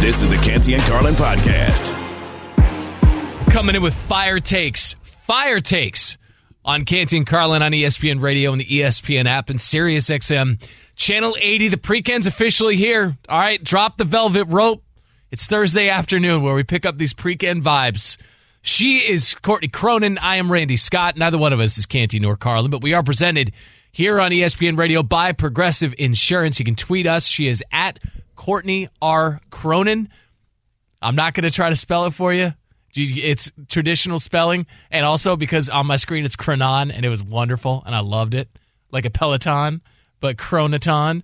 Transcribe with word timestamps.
This 0.00 0.22
is 0.22 0.28
the 0.28 0.36
Canty 0.36 0.74
and 0.74 0.82
Carlin 0.84 1.14
podcast. 1.14 1.90
Coming 3.50 3.74
in 3.76 3.82
with 3.82 3.94
fire 3.94 4.38
takes, 4.38 4.92
fire 5.02 5.58
takes 5.58 6.18
on 6.64 6.84
Canty 6.84 7.16
and 7.16 7.26
Carlin 7.26 7.62
on 7.62 7.72
ESPN 7.72 8.20
Radio 8.20 8.52
and 8.52 8.60
the 8.60 8.66
ESPN 8.66 9.26
app 9.26 9.50
and 9.50 9.60
Sirius 9.60 10.08
XM 10.08 10.62
channel 10.94 11.34
80. 11.40 11.68
The 11.68 11.76
pre-Ken's 11.78 12.26
officially 12.26 12.76
here. 12.76 13.16
All 13.28 13.38
right, 13.40 13.62
drop 13.62 13.96
the 13.96 14.04
velvet 14.04 14.44
rope. 14.44 14.84
It's 15.30 15.46
Thursday 15.46 15.88
afternoon 15.88 16.42
where 16.42 16.54
we 16.54 16.62
pick 16.62 16.86
up 16.86 16.98
these 16.98 17.14
pre-Ken 17.14 17.62
vibes. 17.62 18.16
She 18.62 18.98
is 18.98 19.34
Courtney 19.34 19.68
Cronin. 19.68 20.18
I 20.18 20.36
am 20.36 20.52
Randy 20.52 20.76
Scott. 20.76 21.16
Neither 21.16 21.38
one 21.38 21.52
of 21.52 21.58
us 21.58 21.78
is 21.78 21.86
Canty 21.86 22.20
nor 22.20 22.36
Carlin, 22.36 22.70
but 22.70 22.82
we 22.82 22.94
are 22.94 23.02
presented 23.02 23.50
here 23.92 24.20
on 24.20 24.30
ESPN 24.30 24.78
Radio 24.78 25.02
by 25.02 25.32
Progressive 25.32 25.94
Insurance. 25.98 26.58
You 26.58 26.64
can 26.64 26.76
tweet 26.76 27.06
us. 27.06 27.26
She 27.26 27.48
is 27.48 27.64
at 27.72 27.98
Courtney 28.36 28.88
R. 29.02 29.40
Cronin. 29.50 30.08
I'm 31.02 31.16
not 31.16 31.34
going 31.34 31.44
to 31.44 31.50
try 31.50 31.68
to 31.68 31.76
spell 31.76 32.06
it 32.06 32.14
for 32.14 32.32
you. 32.32 32.52
It's 32.94 33.52
traditional 33.68 34.18
spelling. 34.18 34.66
And 34.90 35.04
also 35.04 35.36
because 35.36 35.68
on 35.68 35.86
my 35.86 35.96
screen 35.96 36.24
it's 36.24 36.36
Cronon 36.36 36.90
and 36.90 37.04
it 37.04 37.08
was 37.08 37.22
wonderful 37.22 37.82
and 37.84 37.94
I 37.94 38.00
loved 38.00 38.34
it. 38.34 38.48
Like 38.90 39.04
a 39.04 39.10
Peloton, 39.10 39.82
but 40.20 40.36
Chronoton. 40.36 41.22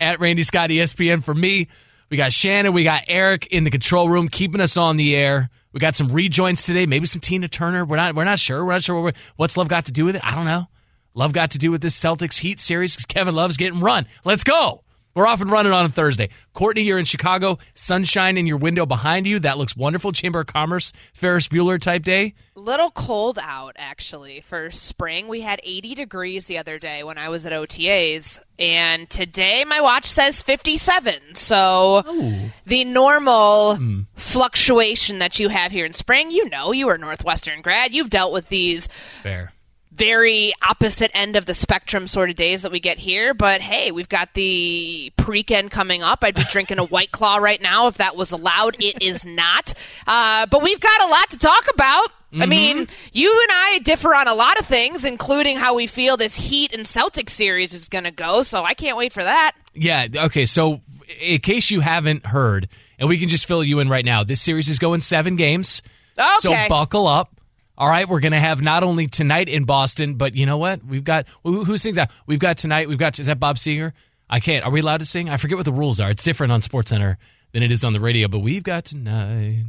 At 0.00 0.18
Randy 0.20 0.42
Scott 0.42 0.70
ESPN 0.70 1.22
for 1.22 1.34
me. 1.34 1.68
We 2.10 2.16
got 2.16 2.32
Shannon, 2.32 2.72
we 2.72 2.84
got 2.84 3.04
Eric 3.06 3.46
in 3.46 3.64
the 3.64 3.70
control 3.70 4.08
room 4.08 4.28
keeping 4.28 4.60
us 4.60 4.76
on 4.76 4.96
the 4.96 5.16
air. 5.16 5.50
We 5.72 5.80
got 5.80 5.96
some 5.96 6.08
rejoins 6.08 6.64
today, 6.64 6.86
maybe 6.86 7.06
some 7.06 7.20
Tina 7.20 7.48
Turner. 7.48 7.84
We're 7.84 7.96
not 7.96 8.14
we're 8.14 8.24
not 8.24 8.38
sure. 8.38 8.64
We're 8.64 8.72
not 8.72 8.84
sure 8.84 9.00
what 9.00 9.16
what's 9.36 9.56
Love 9.56 9.68
got 9.68 9.86
to 9.86 9.92
do 9.92 10.04
with 10.04 10.16
it. 10.16 10.24
I 10.24 10.34
don't 10.34 10.44
know. 10.44 10.68
Love 11.14 11.32
got 11.32 11.52
to 11.52 11.58
do 11.58 11.70
with 11.70 11.80
this 11.80 11.98
Celtics 11.98 12.38
Heat 12.38 12.60
series 12.60 12.94
because 12.94 13.06
Kevin 13.06 13.34
Love's 13.34 13.56
getting 13.56 13.80
run. 13.80 14.06
Let's 14.24 14.44
go. 14.44 14.83
We're 15.14 15.28
off 15.28 15.40
and 15.40 15.48
running 15.48 15.70
on 15.70 15.84
a 15.84 15.88
Thursday. 15.88 16.30
Courtney, 16.54 16.82
you're 16.82 16.98
in 16.98 17.04
Chicago. 17.04 17.58
Sunshine 17.74 18.36
in 18.36 18.46
your 18.46 18.56
window 18.56 18.84
behind 18.84 19.28
you. 19.28 19.38
That 19.38 19.58
looks 19.58 19.76
wonderful. 19.76 20.10
Chamber 20.10 20.40
of 20.40 20.48
Commerce, 20.48 20.92
Ferris 21.12 21.46
Bueller 21.46 21.80
type 21.80 22.02
day. 22.02 22.34
Little 22.56 22.90
cold 22.90 23.38
out 23.40 23.76
actually 23.78 24.40
for 24.40 24.72
spring. 24.72 25.28
We 25.28 25.40
had 25.40 25.60
80 25.62 25.94
degrees 25.94 26.46
the 26.46 26.58
other 26.58 26.80
day 26.80 27.04
when 27.04 27.16
I 27.16 27.28
was 27.28 27.46
at 27.46 27.52
OTAs, 27.52 28.40
and 28.58 29.08
today 29.08 29.64
my 29.64 29.80
watch 29.80 30.10
says 30.10 30.42
57. 30.42 31.36
So 31.36 32.02
oh. 32.04 32.50
the 32.66 32.84
normal 32.84 33.76
hmm. 33.76 34.00
fluctuation 34.16 35.20
that 35.20 35.38
you 35.38 35.48
have 35.48 35.70
here 35.70 35.86
in 35.86 35.92
spring, 35.92 36.32
you 36.32 36.48
know, 36.48 36.72
you 36.72 36.88
are 36.88 36.94
a 36.94 36.98
Northwestern 36.98 37.62
grad. 37.62 37.94
You've 37.94 38.10
dealt 38.10 38.32
with 38.32 38.48
these 38.48 38.88
Fair. 39.22 39.52
Very 39.94 40.52
opposite 40.68 41.10
end 41.14 41.36
of 41.36 41.46
the 41.46 41.54
spectrum 41.54 42.06
sort 42.06 42.30
of 42.30 42.36
days 42.36 42.62
that 42.62 42.72
we 42.72 42.80
get 42.80 42.98
here. 42.98 43.34
But 43.34 43.60
hey, 43.60 43.92
we've 43.92 44.08
got 44.08 44.34
the 44.34 45.12
pre-ken 45.16 45.68
coming 45.68 46.02
up. 46.02 46.24
I'd 46.24 46.34
be 46.34 46.44
drinking 46.50 46.78
a 46.78 46.84
White 46.84 47.12
Claw 47.12 47.36
right 47.36 47.60
now 47.60 47.86
if 47.86 47.98
that 47.98 48.16
was 48.16 48.32
allowed. 48.32 48.76
It 48.82 49.02
is 49.02 49.24
not. 49.24 49.74
Uh, 50.06 50.46
but 50.46 50.62
we've 50.62 50.80
got 50.80 51.02
a 51.02 51.06
lot 51.06 51.30
to 51.30 51.38
talk 51.38 51.68
about. 51.72 52.10
I 52.36 52.46
mean, 52.46 52.88
you 53.12 53.30
and 53.30 53.50
I 53.52 53.78
differ 53.84 54.12
on 54.12 54.26
a 54.26 54.34
lot 54.34 54.58
of 54.58 54.66
things, 54.66 55.04
including 55.04 55.56
how 55.56 55.76
we 55.76 55.86
feel 55.86 56.16
this 56.16 56.34
Heat 56.34 56.74
and 56.74 56.84
Celtics 56.84 57.30
series 57.30 57.74
is 57.74 57.88
going 57.88 58.02
to 58.02 58.10
go. 58.10 58.42
So 58.42 58.64
I 58.64 58.74
can't 58.74 58.96
wait 58.96 59.12
for 59.12 59.22
that. 59.22 59.52
Yeah. 59.72 60.08
Okay. 60.12 60.44
So, 60.44 60.80
in 61.20 61.40
case 61.40 61.70
you 61.70 61.78
haven't 61.78 62.26
heard, 62.26 62.68
and 62.98 63.08
we 63.08 63.18
can 63.18 63.28
just 63.28 63.46
fill 63.46 63.62
you 63.62 63.78
in 63.78 63.88
right 63.88 64.04
now, 64.04 64.24
this 64.24 64.40
series 64.40 64.68
is 64.68 64.80
going 64.80 65.00
seven 65.00 65.36
games. 65.36 65.80
Okay. 66.18 66.28
So 66.40 66.52
buckle 66.68 67.06
up. 67.06 67.30
All 67.76 67.88
right, 67.88 68.08
we're 68.08 68.20
going 68.20 68.32
to 68.32 68.40
have 68.40 68.62
not 68.62 68.84
only 68.84 69.08
tonight 69.08 69.48
in 69.48 69.64
Boston, 69.64 70.14
but 70.14 70.36
you 70.36 70.46
know 70.46 70.58
what? 70.58 70.84
We've 70.84 71.02
got 71.02 71.26
who, 71.42 71.64
who 71.64 71.76
sings 71.76 71.96
that? 71.96 72.12
We've 72.26 72.38
got 72.38 72.56
tonight. 72.58 72.88
We've 72.88 72.98
got 72.98 73.18
is 73.18 73.26
that 73.26 73.40
Bob 73.40 73.56
Seger? 73.56 73.92
I 74.30 74.40
can't. 74.40 74.64
Are 74.64 74.70
we 74.70 74.80
allowed 74.80 75.00
to 75.00 75.06
sing? 75.06 75.28
I 75.28 75.36
forget 75.36 75.56
what 75.56 75.64
the 75.64 75.72
rules 75.72 76.00
are. 76.00 76.10
It's 76.10 76.22
different 76.22 76.52
on 76.52 76.60
SportsCenter 76.60 77.16
than 77.52 77.62
it 77.62 77.72
is 77.72 77.84
on 77.84 77.92
the 77.92 78.00
radio. 78.00 78.28
But 78.28 78.40
we've 78.40 78.62
got 78.62 78.84
tonight. 78.84 79.64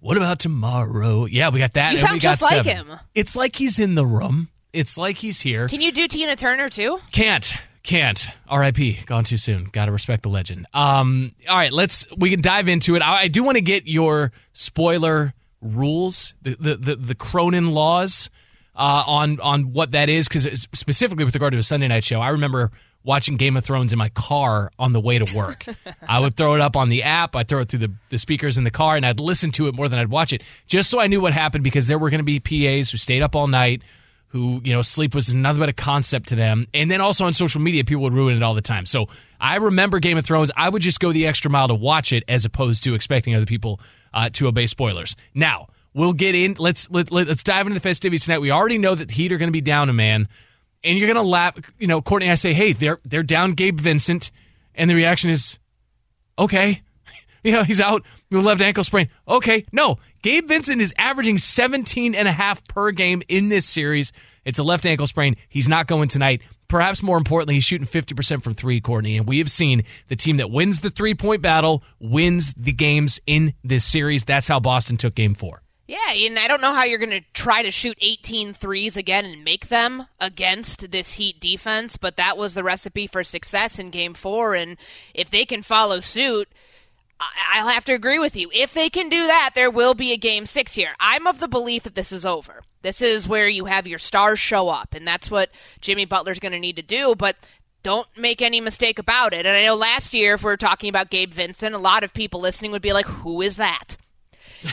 What 0.00 0.16
about 0.16 0.40
tomorrow? 0.40 1.26
Yeah, 1.26 1.50
we 1.50 1.60
got 1.60 1.74
that. 1.74 1.92
You 1.92 1.98
and 1.98 2.06
sound 2.06 2.14
we 2.14 2.20
got 2.20 2.38
just 2.38 2.42
like 2.42 2.64
seven. 2.64 2.86
him. 2.88 2.98
It's 3.14 3.36
like 3.36 3.56
he's 3.56 3.78
in 3.78 3.94
the 3.94 4.04
room. 4.04 4.48
It's 4.72 4.98
like 4.98 5.16
he's 5.16 5.40
here. 5.40 5.68
Can 5.68 5.80
you 5.80 5.92
do 5.92 6.08
Tina 6.08 6.36
Turner 6.36 6.68
too? 6.68 6.98
Can't. 7.12 7.56
Can't. 7.84 8.26
R.I.P. 8.48 9.00
Gone 9.06 9.24
too 9.24 9.36
soon. 9.36 9.64
Got 9.64 9.86
to 9.86 9.92
respect 9.92 10.22
the 10.24 10.28
legend. 10.28 10.66
Um. 10.74 11.32
All 11.48 11.56
right. 11.56 11.72
Let's. 11.72 12.06
We 12.16 12.30
can 12.30 12.40
dive 12.40 12.68
into 12.68 12.96
it. 12.96 13.02
I, 13.02 13.22
I 13.22 13.28
do 13.28 13.44
want 13.44 13.56
to 13.56 13.62
get 13.62 13.86
your 13.86 14.32
spoiler 14.52 15.33
rules, 15.64 16.34
the 16.42 16.56
the 16.58 16.76
the, 16.76 16.96
the 16.96 17.14
Cronin 17.14 17.72
laws, 17.72 18.30
uh, 18.76 19.04
on 19.06 19.40
on 19.40 19.72
what 19.72 19.92
that 19.92 20.08
is, 20.08 20.28
because 20.28 20.68
specifically 20.72 21.24
with 21.24 21.34
regard 21.34 21.52
to 21.52 21.58
a 21.58 21.62
Sunday 21.62 21.88
night 21.88 22.04
show, 22.04 22.20
I 22.20 22.28
remember 22.28 22.70
watching 23.02 23.36
Game 23.36 23.56
of 23.56 23.64
Thrones 23.64 23.92
in 23.92 23.98
my 23.98 24.08
car 24.10 24.70
on 24.78 24.92
the 24.92 25.00
way 25.00 25.18
to 25.18 25.36
work. 25.36 25.66
I 26.08 26.20
would 26.20 26.36
throw 26.36 26.54
it 26.54 26.60
up 26.60 26.74
on 26.74 26.88
the 26.88 27.02
app. 27.02 27.36
I'd 27.36 27.48
throw 27.48 27.60
it 27.60 27.68
through 27.68 27.80
the, 27.80 27.92
the 28.08 28.18
speakers 28.18 28.56
in 28.56 28.64
the 28.64 28.70
car, 28.70 28.96
and 28.96 29.04
I'd 29.04 29.20
listen 29.20 29.50
to 29.52 29.68
it 29.68 29.74
more 29.74 29.88
than 29.88 29.98
I'd 29.98 30.08
watch 30.08 30.32
it, 30.32 30.42
just 30.66 30.90
so 30.90 31.00
I 31.00 31.06
knew 31.06 31.20
what 31.20 31.32
happened, 31.32 31.64
because 31.64 31.86
there 31.86 31.98
were 31.98 32.10
going 32.10 32.24
to 32.24 32.40
be 32.40 32.40
PAs 32.40 32.90
who 32.90 32.96
stayed 32.96 33.22
up 33.22 33.36
all 33.36 33.46
night 33.46 33.82
who 34.34 34.60
you 34.64 34.74
know 34.74 34.82
sleep 34.82 35.14
was 35.14 35.28
another 35.28 35.60
bit 35.60 35.68
of 35.68 35.76
concept 35.76 36.30
to 36.30 36.34
them. 36.34 36.66
And 36.74 36.90
then 36.90 37.00
also 37.00 37.24
on 37.24 37.32
social 37.32 37.60
media 37.60 37.84
people 37.84 38.02
would 38.02 38.12
ruin 38.12 38.36
it 38.36 38.42
all 38.42 38.54
the 38.54 38.60
time. 38.60 38.84
So 38.84 39.06
i 39.40 39.56
remember 39.56 40.00
game 40.00 40.18
of 40.18 40.26
thrones. 40.26 40.50
I 40.56 40.68
would 40.68 40.82
just 40.82 40.98
go 40.98 41.12
the 41.12 41.28
extra 41.28 41.50
mile 41.50 41.68
to 41.68 41.74
watch 41.74 42.12
it 42.12 42.24
as 42.26 42.44
opposed 42.44 42.82
to 42.84 42.94
expecting 42.94 43.34
other 43.36 43.46
people 43.46 43.80
uh, 44.12 44.30
to 44.30 44.48
obey 44.48 44.66
spoilers. 44.66 45.14
Now 45.34 45.68
we'll 45.94 46.12
get 46.12 46.34
in. 46.34 46.56
Let's 46.58 46.90
let, 46.90 47.12
let, 47.12 47.28
let's 47.28 47.44
dive 47.44 47.66
into 47.68 47.74
the 47.74 47.80
festivities 47.80 48.24
tonight. 48.24 48.40
We 48.40 48.50
already 48.50 48.78
know 48.78 48.96
that 48.96 49.08
the 49.08 49.14
heat 49.14 49.30
are 49.30 49.38
going 49.38 49.48
to 49.48 49.52
be 49.52 49.60
down 49.60 49.88
a 49.88 49.92
man. 49.92 50.28
And 50.82 50.98
you're 50.98 51.06
going 51.06 51.24
to 51.24 51.30
laugh 51.30 51.56
you 51.78 51.86
know 51.86 52.02
courtney 52.02 52.28
i 52.28 52.34
say 52.34 52.52
hey 52.52 52.72
they're 52.72 52.98
they're 53.04 53.22
down 53.22 53.52
gabe 53.52 53.78
vincent. 53.78 54.32
And 54.74 54.90
the 54.90 54.96
reaction 54.96 55.30
is 55.30 55.60
okay 56.36 56.82
you 57.48 57.52
know, 57.52 57.62
he's 57.62 57.80
out 57.80 58.02
with 58.30 58.42
a 58.42 58.44
left 58.44 58.62
ankle 58.62 58.82
sprain. 58.82 59.10
Okay, 59.28 59.66
no. 59.70 59.98
Gabe 60.22 60.48
Vincent 60.48 60.80
is 60.80 60.94
averaging 60.96 61.36
17 61.36 62.14
and 62.14 62.26
a 62.26 62.32
half 62.32 62.66
per 62.66 62.90
game 62.90 63.22
in 63.28 63.50
this 63.50 63.66
series. 63.66 64.12
It's 64.46 64.58
a 64.58 64.64
left 64.64 64.86
ankle 64.86 65.06
sprain. 65.06 65.36
He's 65.48 65.68
not 65.68 65.86
going 65.86 66.08
tonight. 66.08 66.40
Perhaps 66.68 67.02
more 67.02 67.18
importantly, 67.18 67.54
he's 67.54 67.64
shooting 67.64 67.86
50% 67.86 68.42
from 68.42 68.54
three, 68.54 68.80
Courtney. 68.80 69.18
And 69.18 69.28
we 69.28 69.38
have 69.38 69.50
seen 69.50 69.84
the 70.08 70.16
team 70.16 70.38
that 70.38 70.50
wins 70.50 70.80
the 70.80 70.90
three 70.90 71.14
point 71.14 71.42
battle 71.42 71.84
wins 72.00 72.54
the 72.54 72.72
games 72.72 73.20
in 73.26 73.52
this 73.62 73.84
series. 73.84 74.24
That's 74.24 74.48
how 74.48 74.58
Boston 74.58 74.96
took 74.96 75.14
game 75.14 75.34
four. 75.34 75.60
Yeah, 75.86 76.12
and 76.14 76.38
I 76.38 76.48
don't 76.48 76.62
know 76.62 76.72
how 76.72 76.84
you're 76.84 76.98
going 76.98 77.10
to 77.10 77.20
try 77.34 77.62
to 77.62 77.70
shoot 77.70 77.98
18 78.00 78.54
threes 78.54 78.96
again 78.96 79.26
and 79.26 79.44
make 79.44 79.68
them 79.68 80.06
against 80.18 80.90
this 80.90 81.12
Heat 81.12 81.40
defense, 81.40 81.98
but 81.98 82.16
that 82.16 82.38
was 82.38 82.54
the 82.54 82.64
recipe 82.64 83.06
for 83.06 83.22
success 83.22 83.78
in 83.78 83.90
game 83.90 84.14
four. 84.14 84.54
And 84.54 84.78
if 85.12 85.28
they 85.28 85.44
can 85.44 85.60
follow 85.60 86.00
suit, 86.00 86.48
I'll 87.20 87.68
have 87.68 87.84
to 87.86 87.94
agree 87.94 88.18
with 88.18 88.36
you. 88.36 88.50
If 88.52 88.74
they 88.74 88.90
can 88.90 89.08
do 89.08 89.26
that, 89.26 89.52
there 89.54 89.70
will 89.70 89.94
be 89.94 90.12
a 90.12 90.16
game 90.16 90.46
six 90.46 90.74
here. 90.74 90.94
I'm 90.98 91.26
of 91.26 91.38
the 91.38 91.48
belief 91.48 91.84
that 91.84 91.94
this 91.94 92.12
is 92.12 92.26
over. 92.26 92.62
This 92.82 93.00
is 93.00 93.28
where 93.28 93.48
you 93.48 93.66
have 93.66 93.86
your 93.86 93.98
stars 93.98 94.38
show 94.38 94.68
up, 94.68 94.94
and 94.94 95.06
that's 95.06 95.30
what 95.30 95.50
Jimmy 95.80 96.04
Butler's 96.04 96.40
going 96.40 96.52
to 96.52 96.58
need 96.58 96.76
to 96.76 96.82
do. 96.82 97.14
But 97.14 97.36
don't 97.82 98.08
make 98.16 98.42
any 98.42 98.60
mistake 98.60 98.98
about 98.98 99.32
it. 99.32 99.46
And 99.46 99.56
I 99.56 99.64
know 99.64 99.74
last 99.74 100.12
year, 100.12 100.34
if 100.34 100.42
we 100.42 100.50
were 100.50 100.56
talking 100.56 100.88
about 100.88 101.10
Gabe 101.10 101.32
Vincent, 101.32 101.74
a 101.74 101.78
lot 101.78 102.02
of 102.02 102.12
people 102.12 102.40
listening 102.40 102.72
would 102.72 102.82
be 102.82 102.92
like, 102.92 103.06
who 103.06 103.40
is 103.40 103.56
that? 103.56 103.96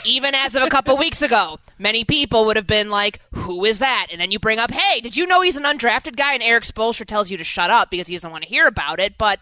Even 0.05 0.33
as 0.33 0.55
of 0.55 0.63
a 0.63 0.69
couple 0.69 0.97
weeks 0.97 1.21
ago, 1.21 1.59
many 1.77 2.03
people 2.03 2.45
would 2.45 2.55
have 2.55 2.67
been 2.67 2.89
like, 2.89 3.19
Who 3.33 3.65
is 3.65 3.79
that? 3.79 4.07
And 4.09 4.21
then 4.21 4.31
you 4.31 4.39
bring 4.39 4.59
up, 4.59 4.71
Hey, 4.71 5.01
did 5.01 5.17
you 5.17 5.27
know 5.27 5.41
he's 5.41 5.57
an 5.57 5.63
undrafted 5.63 6.15
guy? 6.15 6.33
And 6.33 6.43
Erik 6.43 6.63
Spoelstra 6.63 7.05
tells 7.05 7.29
you 7.29 7.37
to 7.37 7.43
shut 7.43 7.69
up 7.69 7.89
because 7.89 8.07
he 8.07 8.15
doesn't 8.15 8.31
want 8.31 8.43
to 8.43 8.49
hear 8.49 8.67
about 8.67 8.99
it. 8.99 9.17
But 9.17 9.39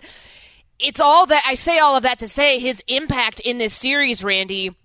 it's 0.80 1.00
all 1.00 1.26
that 1.26 1.44
I 1.46 1.56
say 1.56 1.80
all 1.80 1.96
of 1.96 2.04
that 2.04 2.20
to 2.20 2.28
say 2.28 2.60
his 2.60 2.82
impact 2.88 3.40
in 3.40 3.58
this 3.58 3.74
series, 3.74 4.24
Randy, 4.24 4.76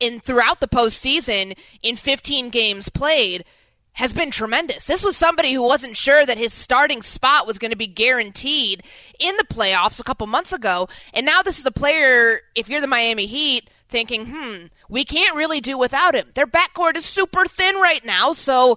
in 0.00 0.20
throughout 0.20 0.60
the 0.60 0.68
postseason 0.68 1.56
in 1.82 1.96
15 1.96 2.50
games 2.50 2.88
played 2.88 3.44
has 3.92 4.12
been 4.12 4.30
tremendous. 4.30 4.84
This 4.84 5.02
was 5.02 5.16
somebody 5.16 5.54
who 5.54 5.62
wasn't 5.62 5.96
sure 5.96 6.26
that 6.26 6.36
his 6.36 6.52
starting 6.52 7.00
spot 7.00 7.46
was 7.46 7.58
going 7.58 7.70
to 7.70 7.78
be 7.78 7.86
guaranteed 7.86 8.82
in 9.18 9.34
the 9.38 9.44
playoffs 9.44 9.98
a 9.98 10.04
couple 10.04 10.26
months 10.26 10.52
ago. 10.52 10.88
And 11.14 11.24
now 11.24 11.40
this 11.40 11.58
is 11.58 11.64
a 11.64 11.70
player, 11.70 12.40
if 12.54 12.68
you're 12.68 12.82
the 12.82 12.86
Miami 12.86 13.24
Heat, 13.24 13.70
thinking, 13.88 14.26
hmm, 14.26 14.66
we 14.90 15.06
can't 15.06 15.34
really 15.34 15.62
do 15.62 15.78
without 15.78 16.14
him. 16.14 16.28
Their 16.34 16.46
backcourt 16.46 16.96
is 16.98 17.06
super 17.06 17.46
thin 17.46 17.76
right 17.76 18.04
now. 18.04 18.34
So 18.34 18.76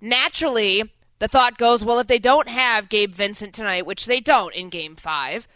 naturally, 0.00 0.84
the 1.18 1.26
thought 1.26 1.58
goes, 1.58 1.84
well, 1.84 1.98
if 1.98 2.06
they 2.06 2.20
don't 2.20 2.48
have 2.48 2.88
Gabe 2.88 3.12
Vincent 3.12 3.54
tonight, 3.54 3.86
which 3.86 4.06
they 4.06 4.20
don't 4.20 4.54
in 4.54 4.68
game 4.68 4.94
five, 4.94 5.48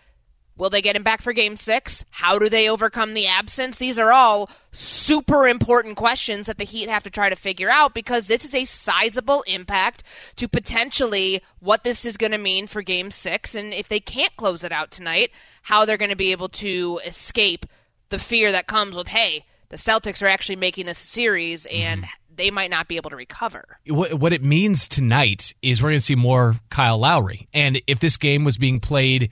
Will 0.56 0.71
they 0.71 0.83
get 0.83 0.95
him 0.95 1.03
back 1.03 1.21
for 1.21 1.33
game 1.33 1.56
six? 1.56 2.05
How 2.11 2.39
do 2.39 2.49
they 2.49 2.69
overcome 2.69 3.15
the 3.15 3.27
absence? 3.27 3.79
These 3.79 3.99
are 3.99 4.12
all 4.12 4.51
super 4.71 5.49
important 5.49 5.97
questions 5.97 6.47
that 6.47 6.59
the 6.59 6.65
Heat 6.65 6.89
have 6.89 7.03
to 7.03 7.11
try 7.11 7.29
to 7.29 7.37
figure 7.37 7.71
out 7.71 7.93
because 7.93 8.27
this 8.27 8.45
is 8.45 8.55
a 8.55 8.65
sizable 8.65 9.43
impact 9.49 10.05
to 10.37 10.47
potentially 10.47 11.43
what 11.59 11.83
this 11.83 12.05
is 12.05 12.17
going 12.17 12.33
to 12.33 12.39
mean 12.39 12.69
for 12.69 12.83
game 12.83 13.11
six. 13.11 13.56
And 13.56 13.75
if 13.75 13.89
they 13.89 13.99
can't 13.99 14.37
close 14.37 14.62
it 14.62 14.71
out 14.71 14.93
tonight, 14.93 15.31
how 15.62 15.85
they're 15.85 15.97
going 15.97 16.11
to 16.11 16.17
be 16.17 16.31
able 16.31 16.51
to 16.51 17.01
escape 17.05 17.67
the 18.11 18.19
fear 18.19 18.53
that 18.53 18.69
comes 18.69 18.95
with, 18.95 19.09
hey, 19.09 19.45
the 19.71 19.77
Celtics 19.77 20.23
are 20.23 20.29
actually 20.29 20.56
making 20.56 20.87
this 20.87 21.03
a 21.03 21.06
series 21.06 21.67
and 21.67 22.03
mm-hmm. 22.03 22.35
they 22.37 22.53
might 22.53 22.71
not 22.71 22.87
be 22.87 22.95
able 22.95 23.11
to 23.11 23.17
recover. 23.17 23.81
What, 23.89 24.15
what 24.15 24.33
it 24.33 24.45
means 24.45 24.87
tonight 24.87 25.53
is 25.62 25.83
we're 25.83 25.91
going 25.91 25.99
to 25.99 26.05
see 26.05 26.15
more 26.15 26.61
Kyle 26.71 26.99
Lowry. 26.99 27.49
And 27.53 27.83
if 27.89 27.99
this 27.99 28.17
game 28.17 28.45
was 28.45 28.56
being 28.56 28.79
played 28.79 29.31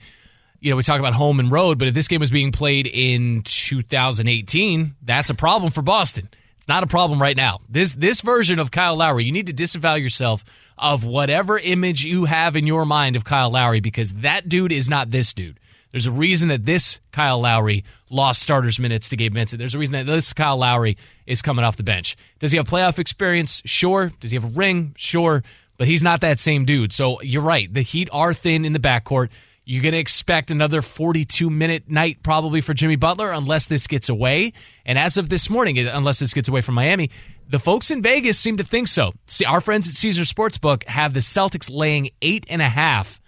you 0.63 0.69
know, 0.69 0.77
we 0.77 0.83
talk 0.83 0.99
about 0.99 1.13
home 1.13 1.41
and 1.41 1.51
road, 1.51 1.77
but 1.77 1.89
if 1.89 1.93
this 1.93 2.07
game 2.07 2.21
was 2.21 2.31
being 2.31 2.53
played 2.53 2.87
in 2.87 3.41
2018, 3.41 4.95
that's 5.01 5.29
a 5.29 5.35
problem 5.35 5.73
for 5.73 5.81
Boston. 5.81 6.29
It's 6.55 6.69
not 6.69 6.83
a 6.83 6.87
problem 6.87 7.21
right 7.21 7.35
now. 7.35 7.59
This 7.67 7.91
this 7.91 8.21
version 8.21 8.59
of 8.59 8.71
Kyle 8.71 8.95
Lowry, 8.95 9.25
you 9.25 9.33
need 9.33 9.47
to 9.47 9.53
disavow 9.53 9.95
yourself 9.95 10.45
of 10.77 11.03
whatever 11.03 11.59
image 11.59 12.05
you 12.05 12.23
have 12.23 12.55
in 12.55 12.65
your 12.65 12.85
mind 12.85 13.17
of 13.17 13.25
Kyle 13.25 13.51
Lowry 13.51 13.81
because 13.81 14.13
that 14.13 14.47
dude 14.47 14.71
is 14.71 14.87
not 14.87 15.11
this 15.11 15.33
dude. 15.33 15.59
There's 15.91 16.05
a 16.07 16.11
reason 16.11 16.47
that 16.47 16.65
this 16.65 17.01
Kyle 17.11 17.41
Lowry 17.41 17.83
lost 18.09 18.41
starters 18.41 18.79
minutes 18.79 19.09
to 19.09 19.17
Gabe 19.17 19.33
Vincent. 19.33 19.59
There's 19.59 19.75
a 19.75 19.79
reason 19.79 19.93
that 19.93 20.05
this 20.05 20.31
Kyle 20.31 20.57
Lowry 20.57 20.97
is 21.27 21.41
coming 21.41 21.65
off 21.65 21.75
the 21.75 21.83
bench. 21.83 22.15
Does 22.39 22.53
he 22.53 22.57
have 22.57 22.69
playoff 22.69 22.99
experience? 22.99 23.61
Sure. 23.65 24.13
Does 24.21 24.31
he 24.31 24.37
have 24.37 24.45
a 24.45 24.53
ring? 24.53 24.95
Sure. 24.97 25.43
But 25.77 25.87
he's 25.87 26.01
not 26.01 26.21
that 26.21 26.39
same 26.39 26.63
dude. 26.63 26.93
So 26.93 27.21
you're 27.21 27.41
right. 27.41 27.71
The 27.71 27.81
Heat 27.81 28.07
are 28.13 28.33
thin 28.33 28.63
in 28.63 28.71
the 28.71 28.79
backcourt. 28.79 29.29
You're 29.65 29.81
going 29.81 29.93
to 29.93 29.99
expect 29.99 30.51
another 30.51 30.81
42 30.81 31.49
minute 31.49 31.89
night 31.89 32.21
probably 32.21 32.59
for 32.59 32.73
Jimmy 32.73 32.97
Butler 32.97 33.31
unless 33.31 33.67
this 33.67 33.87
gets 33.87 34.09
away. 34.09 34.51
And 34.85 34.97
as 34.99 35.17
of 35.17 35.29
this 35.29 35.49
morning, 35.49 35.79
unless 35.79 36.19
this 36.19 36.33
gets 36.33 36.49
away 36.49 36.61
from 36.61 36.75
Miami, 36.75 37.11
the 37.47 37.59
folks 37.59 37.89
in 37.89 38.01
Vegas 38.01 38.37
seem 38.37 38.57
to 38.57 38.63
think 38.63 38.89
so. 38.89 39.11
See, 39.27 39.45
our 39.45 39.61
friends 39.61 39.87
at 39.87 39.95
Caesars 39.95 40.31
Sportsbook 40.31 40.83
have 40.87 41.13
the 41.13 41.21
Celtics 41.21 41.69
laying 41.71 42.09
eight 42.21 42.45
and 42.49 42.61
a 42.61 42.67
half 42.67 43.21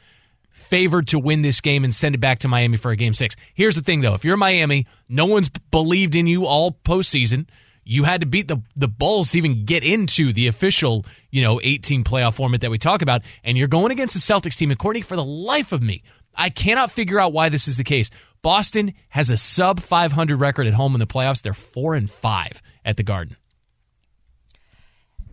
favored 0.50 1.08
to 1.08 1.20
win 1.20 1.42
this 1.42 1.62
game 1.62 1.84
and 1.84 1.94
send 1.94 2.16
it 2.16 2.18
back 2.18 2.40
to 2.40 2.48
Miami 2.48 2.78
for 2.78 2.92
a 2.92 2.96
game 2.96 3.14
six. 3.14 3.36
Here's 3.54 3.76
the 3.76 3.82
thing 3.82 4.02
though, 4.02 4.16
if 4.16 4.26
you're 4.26 4.36
Miami, 4.36 4.88
no 5.08 5.26
one's 5.26 5.48
believed 5.48 6.16
in 6.16 6.28
you 6.28 6.46
all 6.46 6.72
postseason. 6.72 7.48
You 7.88 8.04
had 8.04 8.22
to 8.22 8.28
beat 8.28 8.48
the 8.48 8.62
the 8.76 8.88
Bulls 8.88 9.32
to 9.32 9.38
even 9.38 9.64
get 9.64 9.84
into 9.84 10.34
the 10.34 10.48
official, 10.48 11.06
you 11.30 11.44
know, 11.44 11.62
18 11.64 12.04
playoff 12.04 12.34
format 12.34 12.62
that 12.62 12.72
we 12.72 12.80
talk 12.80 13.04
about, 13.04 13.22
and 13.44 13.58
you're 13.58 13.68
going 13.68 13.92
against 13.92 14.16
the 14.16 14.20
Celtics 14.20 14.58
team. 14.58 14.72
And 14.72 14.80
Courtney, 14.80 15.02
for 15.02 15.16
the 15.16 15.24
life 15.24 15.72
of 15.72 15.84
me, 15.84 16.02
I 16.36 16.50
cannot 16.50 16.92
figure 16.92 17.20
out 17.20 17.34
why 17.34 17.50
this 17.50 17.68
is 17.68 17.78
the 17.78 17.84
case. 17.84 18.10
Boston 18.42 18.94
has 19.10 19.30
a 19.30 19.38
sub 19.38 19.80
500 19.80 20.40
record 20.40 20.68
at 20.68 20.74
home 20.74 20.94
in 20.94 21.00
the 21.00 21.08
playoffs. 21.08 21.42
They're 21.42 21.54
4 21.54 21.96
and 21.96 22.12
5 22.12 22.62
at 22.84 22.98
the 22.98 23.04
Garden. 23.04 23.38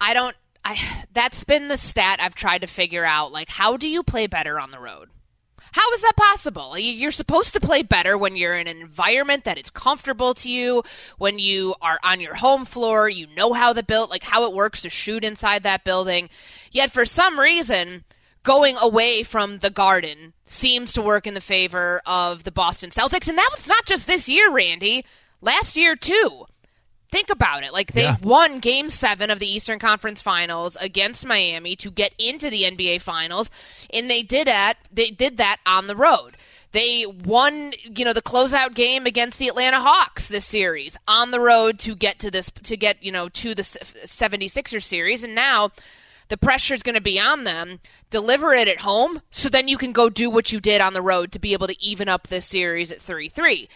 I 0.01 0.15
don't 0.15 0.37
I 0.65 0.79
that's 1.13 1.45
been 1.45 1.69
the 1.69 1.77
stat 1.77 2.19
I've 2.21 2.35
tried 2.35 2.63
to 2.63 2.67
figure 2.67 3.05
out 3.05 3.33
like 3.33 3.49
how 3.49 3.77
do 3.77 3.87
you 3.87 4.03
play 4.03 4.27
better 4.27 4.59
on 4.59 4.71
the 4.71 4.81
road? 4.81 5.11
How 5.73 5.93
is 5.93 6.03
that 6.03 6.17
possible? 6.17 6.77
You're 6.79 7.13
supposed 7.13 7.55
to 7.55 7.61
play 7.61 7.83
better 7.83 8.19
when 8.19 8.37
you're 8.37 8.59
in 8.59 8.67
an 8.67 8.81
environment 8.81 9.45
that 9.45 9.59
is 9.59 9.71
comfortable 9.71 10.35
to 10.35 10.51
you, 10.51 10.83
when 11.19 11.39
you 11.39 11.75
are 11.81 11.99
on 12.03 12.21
your 12.21 12.35
home 12.35 12.65
floor, 12.65 13.09
you 13.09 13.27
know 13.37 13.53
how 13.53 13.73
the 13.73 13.83
built 13.83 14.11
like 14.11 14.25
how 14.25 14.45
it 14.45 14.53
works 14.53 14.83
to 14.83 14.91
shoot 14.91 15.25
inside 15.25 15.63
that 15.63 15.85
building. 15.85 16.29
Yet 16.73 16.91
for 16.91 17.07
some 17.07 17.39
reason, 17.39 18.05
going 18.43 18.77
away 18.81 19.23
from 19.23 19.59
the 19.59 19.71
Garden 19.71 20.33
seems 20.45 20.93
to 20.95 21.03
work 21.03 21.27
in 21.27 21.35
the 21.35 21.41
favor 21.41 22.01
of 22.07 22.45
the 22.45 22.51
Boston 22.51 22.91
Celtics. 22.91 23.29
And 23.29 23.39
that 23.39 23.51
was 23.55 23.67
not 23.67 23.87
just 23.87 24.07
this 24.07 24.29
year, 24.29 24.51
Randy. 24.51 25.05
Last 25.41 25.77
year, 25.77 25.97
too. 25.97 26.47
Think 27.11 27.31
about 27.31 27.63
it. 27.63 27.73
Like, 27.73 27.93
they 27.93 28.05
yeah. 28.05 28.17
won 28.23 28.59
game 28.59 28.89
seven 28.89 29.31
of 29.31 29.39
the 29.39 29.47
Eastern 29.47 29.79
Conference 29.79 30.23
Finals 30.23 30.77
against 30.81 31.27
Miami 31.27 31.77
to 31.77 31.91
get 31.91 32.15
into 32.19 32.49
the 32.49 32.63
NBA 32.63 33.03
Finals. 33.03 33.51
And 33.93 34.09
they 34.09 34.23
did 34.23 34.47
that, 34.47 34.79
they 34.91 35.11
did 35.11 35.37
that 35.37 35.59
on 35.67 35.87
the 35.87 35.97
road. 35.97 36.35
They 36.73 37.05
won, 37.07 37.73
you 37.85 38.05
know, 38.05 38.15
the 38.15 38.23
closeout 38.23 38.73
game 38.73 39.05
against 39.05 39.39
the 39.39 39.49
Atlanta 39.49 39.79
Hawks 39.79 40.29
this 40.29 40.47
series 40.47 40.97
on 41.07 41.31
the 41.31 41.41
road 41.41 41.79
to 41.81 41.95
get 41.95 42.19
to 42.21 42.31
this, 42.31 42.51
to 42.63 42.79
get, 42.79 43.03
you 43.03 43.13
know, 43.13 43.29
to 43.29 43.55
the 43.55 43.63
76er 43.63 44.83
series. 44.83 45.23
And 45.23 45.35
now 45.35 45.71
the 46.33 46.39
pressure 46.39 46.73
is 46.73 46.83
going 46.83 46.95
to 46.95 47.01
be 47.03 47.21
on 47.21 47.45
them. 47.45 47.79
Deliver 48.09 48.55
it 48.55 48.67
at 48.67 48.81
home 48.81 49.21
so 49.31 49.51
then 49.51 49.69
you 49.69 49.77
can 49.77 49.93
go 49.93 50.09
do 50.09 50.31
what 50.31 50.51
you 50.51 50.61
did 50.61 50.81
on 50.81 50.95
the 50.95 51.03
road 51.03 51.31
to 51.33 51.39
be 51.39 51.53
able 51.53 51.67
to 51.67 51.79
even 51.79 52.09
up 52.09 52.29
this 52.29 52.47
series 52.47 52.91
at 52.91 53.03
3 53.03 53.29
3. 53.29 53.69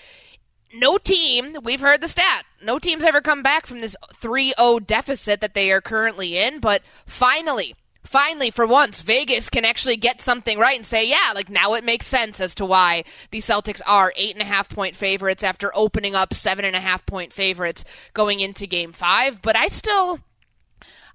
No 0.72 0.96
team, 0.96 1.54
we've 1.62 1.82
heard 1.82 2.00
the 2.00 2.08
stat, 2.08 2.46
no 2.62 2.78
team's 2.78 3.04
ever 3.04 3.20
come 3.20 3.42
back 3.42 3.66
from 3.66 3.82
this 3.82 3.94
3 4.14 4.54
0 4.58 4.78
deficit 4.78 5.42
that 5.42 5.52
they 5.52 5.70
are 5.70 5.82
currently 5.82 6.38
in, 6.38 6.60
but 6.60 6.80
finally, 7.04 7.74
finally, 8.06 8.50
for 8.50 8.66
once, 8.66 9.02
Vegas 9.02 9.50
can 9.50 9.66
actually 9.66 9.98
get 9.98 10.22
something 10.22 10.58
right 10.58 10.78
and 10.78 10.86
say, 10.86 11.06
yeah, 11.06 11.32
like 11.34 11.50
now 11.50 11.74
it 11.74 11.84
makes 11.84 12.06
sense 12.06 12.40
as 12.40 12.54
to 12.54 12.64
why 12.64 13.04
the 13.32 13.42
Celtics 13.42 13.82
are 13.86 14.14
eight 14.16 14.32
and 14.32 14.40
a 14.40 14.46
half 14.46 14.70
point 14.70 14.96
favorites 14.96 15.44
after 15.44 15.70
opening 15.74 16.14
up 16.14 16.32
seven 16.32 16.64
and 16.64 16.74
a 16.74 16.80
half 16.80 17.04
point 17.04 17.34
favorites 17.34 17.84
going 18.14 18.40
into 18.40 18.66
game 18.66 18.92
five. 18.92 19.42
But 19.42 19.58
I 19.58 19.68
still, 19.68 20.20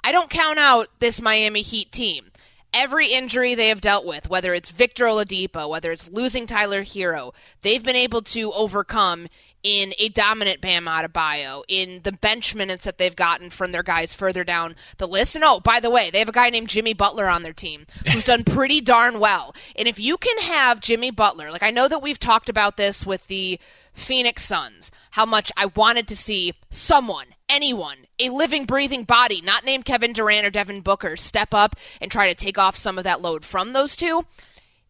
I 0.03 0.11
don't 0.11 0.29
count 0.29 0.59
out 0.59 0.87
this 0.99 1.21
Miami 1.21 1.61
Heat 1.61 1.91
team. 1.91 2.31
Every 2.73 3.07
injury 3.07 3.53
they 3.53 3.67
have 3.67 3.81
dealt 3.81 4.05
with, 4.05 4.29
whether 4.29 4.53
it's 4.53 4.69
Victor 4.69 5.03
Oladipo, 5.05 5.69
whether 5.69 5.91
it's 5.91 6.09
losing 6.09 6.47
Tyler 6.47 6.83
Herro, 6.83 7.33
they've 7.63 7.83
been 7.83 7.97
able 7.97 8.21
to 8.21 8.53
overcome 8.53 9.27
in 9.61 9.93
a 9.99 10.09
dominant 10.09 10.61
Bam 10.61 10.85
Adebayo, 10.85 11.63
in 11.67 11.99
the 12.03 12.11
bench 12.13 12.55
minutes 12.55 12.85
that 12.85 12.97
they've 12.97 13.15
gotten 13.15 13.49
from 13.49 13.71
their 13.71 13.83
guys 13.83 14.13
further 14.13 14.43
down 14.43 14.75
the 14.97 15.07
list. 15.07 15.35
And 15.35 15.43
oh, 15.43 15.59
by 15.59 15.79
the 15.79 15.89
way, 15.89 16.09
they 16.09 16.19
have 16.19 16.29
a 16.29 16.33
guy 16.33 16.49
named 16.49 16.69
Jimmy 16.69 16.93
Butler 16.93 17.27
on 17.27 17.43
their 17.43 17.53
team 17.53 17.85
who's 18.11 18.23
done 18.23 18.43
pretty 18.43 18.81
darn 18.81 19.19
well. 19.19 19.53
And 19.75 19.87
if 19.87 19.99
you 19.99 20.17
can 20.17 20.37
have 20.39 20.79
Jimmy 20.79 21.11
Butler, 21.11 21.51
like 21.51 21.63
I 21.63 21.71
know 21.71 21.87
that 21.87 22.01
we've 22.01 22.19
talked 22.19 22.49
about 22.49 22.77
this 22.77 23.05
with 23.05 23.27
the 23.27 23.59
Phoenix 23.93 24.45
Suns, 24.45 24.91
how 25.11 25.25
much 25.25 25.51
I 25.57 25.67
wanted 25.67 26.07
to 26.07 26.15
see 26.15 26.53
someone, 26.69 27.27
anyone, 27.51 27.97
a 28.19 28.29
living, 28.29 28.65
breathing 28.65 29.03
body, 29.03 29.41
not 29.41 29.65
named 29.65 29.85
Kevin 29.85 30.13
Durant 30.13 30.45
or 30.45 30.49
Devin 30.49 30.81
Booker, 30.81 31.17
step 31.17 31.53
up 31.53 31.75
and 31.99 32.09
try 32.09 32.29
to 32.29 32.35
take 32.35 32.57
off 32.57 32.75
some 32.75 32.97
of 32.97 33.03
that 33.03 33.21
load 33.21 33.45
from 33.45 33.73
those 33.73 33.95
two. 33.95 34.25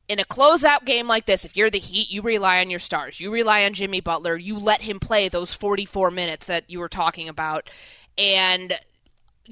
In 0.07 0.19
a 0.19 0.23
closeout 0.23 0.85
game 0.85 1.07
like 1.07 1.25
this, 1.25 1.45
if 1.45 1.55
you're 1.55 1.69
the 1.69 1.79
Heat, 1.79 2.11
you 2.11 2.21
rely 2.21 2.59
on 2.59 2.69
your 2.69 2.79
stars. 2.79 3.19
You 3.19 3.31
rely 3.31 3.63
on 3.65 3.73
Jimmy 3.73 4.01
Butler. 4.01 4.37
You 4.37 4.59
let 4.59 4.81
him 4.81 4.99
play 4.99 5.29
those 5.29 5.53
44 5.53 6.11
minutes 6.11 6.47
that 6.47 6.69
you 6.69 6.79
were 6.79 6.89
talking 6.89 7.29
about. 7.29 7.69
And 8.17 8.77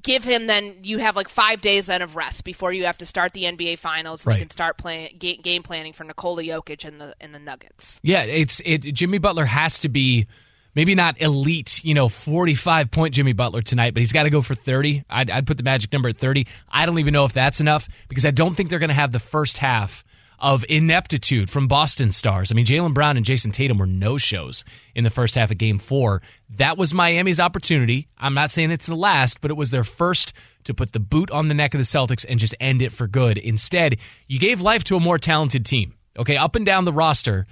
give 0.01 0.24
him 0.24 0.48
then 0.48 0.77
you 0.83 1.00
have 1.00 1.15
like 1.15 1.29
five 1.29 1.62
days 1.62 1.88
then 1.88 2.01
of 2.01 2.15
rest 2.15 2.43
before 2.43 2.72
you 2.72 2.86
have 2.86 2.98
to 3.00 3.05
start 3.05 3.33
the 3.33 3.43
NBA 3.43 3.79
Finals 3.79 4.25
and 4.25 4.36
you 4.36 4.41
can 4.41 4.50
start 4.50 4.77
playing 4.77 5.17
game 5.17 5.63
planning 5.63 5.93
for 5.93 6.03
Nikola 6.03 6.43
Jokic 6.43 6.86
and 6.86 7.00
the 7.00 7.15
and 7.19 7.33
the 7.33 7.39
Nuggets. 7.39 8.00
Yeah, 8.03 8.24
it's 8.24 8.62
it. 8.65 8.79
Jimmy 8.79 9.17
Butler 9.17 9.45
has 9.45 9.79
to 9.79 9.89
be 9.89 10.27
maybe 10.75 10.95
not 10.95 11.19
elite, 11.21 11.83
you 11.83 11.93
know, 11.93 12.09
45 12.09 12.91
point 12.91 13.13
Jimmy 13.13 13.33
Butler 13.33 13.61
tonight, 13.61 13.93
but 13.93 14.01
he's 14.01 14.11
got 14.11 14.23
to 14.23 14.29
go 14.29 14.41
for 14.41 14.55
30. 14.55 15.03
I'd, 15.09 15.29
I'd, 15.29 15.47
put 15.47 15.57
the 15.57 15.63
magic 15.63 15.91
number 15.91 16.09
at 16.09 16.17
30. 16.17 16.47
I 16.69 16.85
don't 16.85 16.99
even 16.99 17.13
know 17.13 17.25
if 17.25 17.33
that's 17.33 17.59
enough 17.59 17.88
because 18.07 18.25
I 18.25 18.31
don't 18.31 18.55
think 18.55 18.69
they're 18.69 18.79
going 18.79 18.89
to 18.89 18.95
have 18.95 19.11
the 19.11 19.19
first 19.19 19.57
half 19.57 20.03
of 20.39 20.65
ineptitude 20.69 21.49
from 21.49 21.67
Boston 21.67 22.11
stars. 22.11 22.51
I 22.51 22.55
mean, 22.55 22.65
Jaylen 22.65 22.93
Brown 22.93 23.17
and 23.17 23.25
Jayson 23.25 23.51
Tatum 23.51 23.77
were 23.77 23.85
no 23.85 24.17
shows 24.17 24.63
in 24.95 25.03
the 25.03 25.09
first 25.09 25.35
half 25.35 25.51
of 25.51 25.57
game 25.57 25.77
four. 25.77 26.21
That 26.51 26.77
was 26.77 26.93
Miami's 26.93 27.39
opportunity. 27.39 28.07
I'm 28.17 28.33
not 28.33 28.51
saying 28.51 28.71
it's 28.71 28.88
the 28.88 28.95
last, 28.95 29.41
but 29.41 29.51
it 29.51 29.57
was 29.57 29.69
their 29.69 29.83
first 29.83 30.33
to 30.63 30.73
put 30.73 30.93
the 30.93 30.99
boot 30.99 31.29
on 31.31 31.47
the 31.47 31.53
neck 31.53 31.73
of 31.73 31.79
the 31.79 31.83
Celtics 31.83 32.25
and 32.27 32.39
just 32.39 32.55
end 32.59 32.81
it 32.81 32.93
for 32.93 33.07
good. 33.07 33.38
Instead, 33.38 33.97
you 34.27 34.39
gave 34.39 34.61
life 34.61 34.83
to 34.85 34.95
a 34.95 34.99
more 34.99 35.17
talented 35.17 35.65
team. 35.65 35.95
Okay, 36.17 36.38
up 36.38 36.55
and 36.55 36.65
down 36.65 36.85
the 36.85 36.93
roster, 36.93 37.45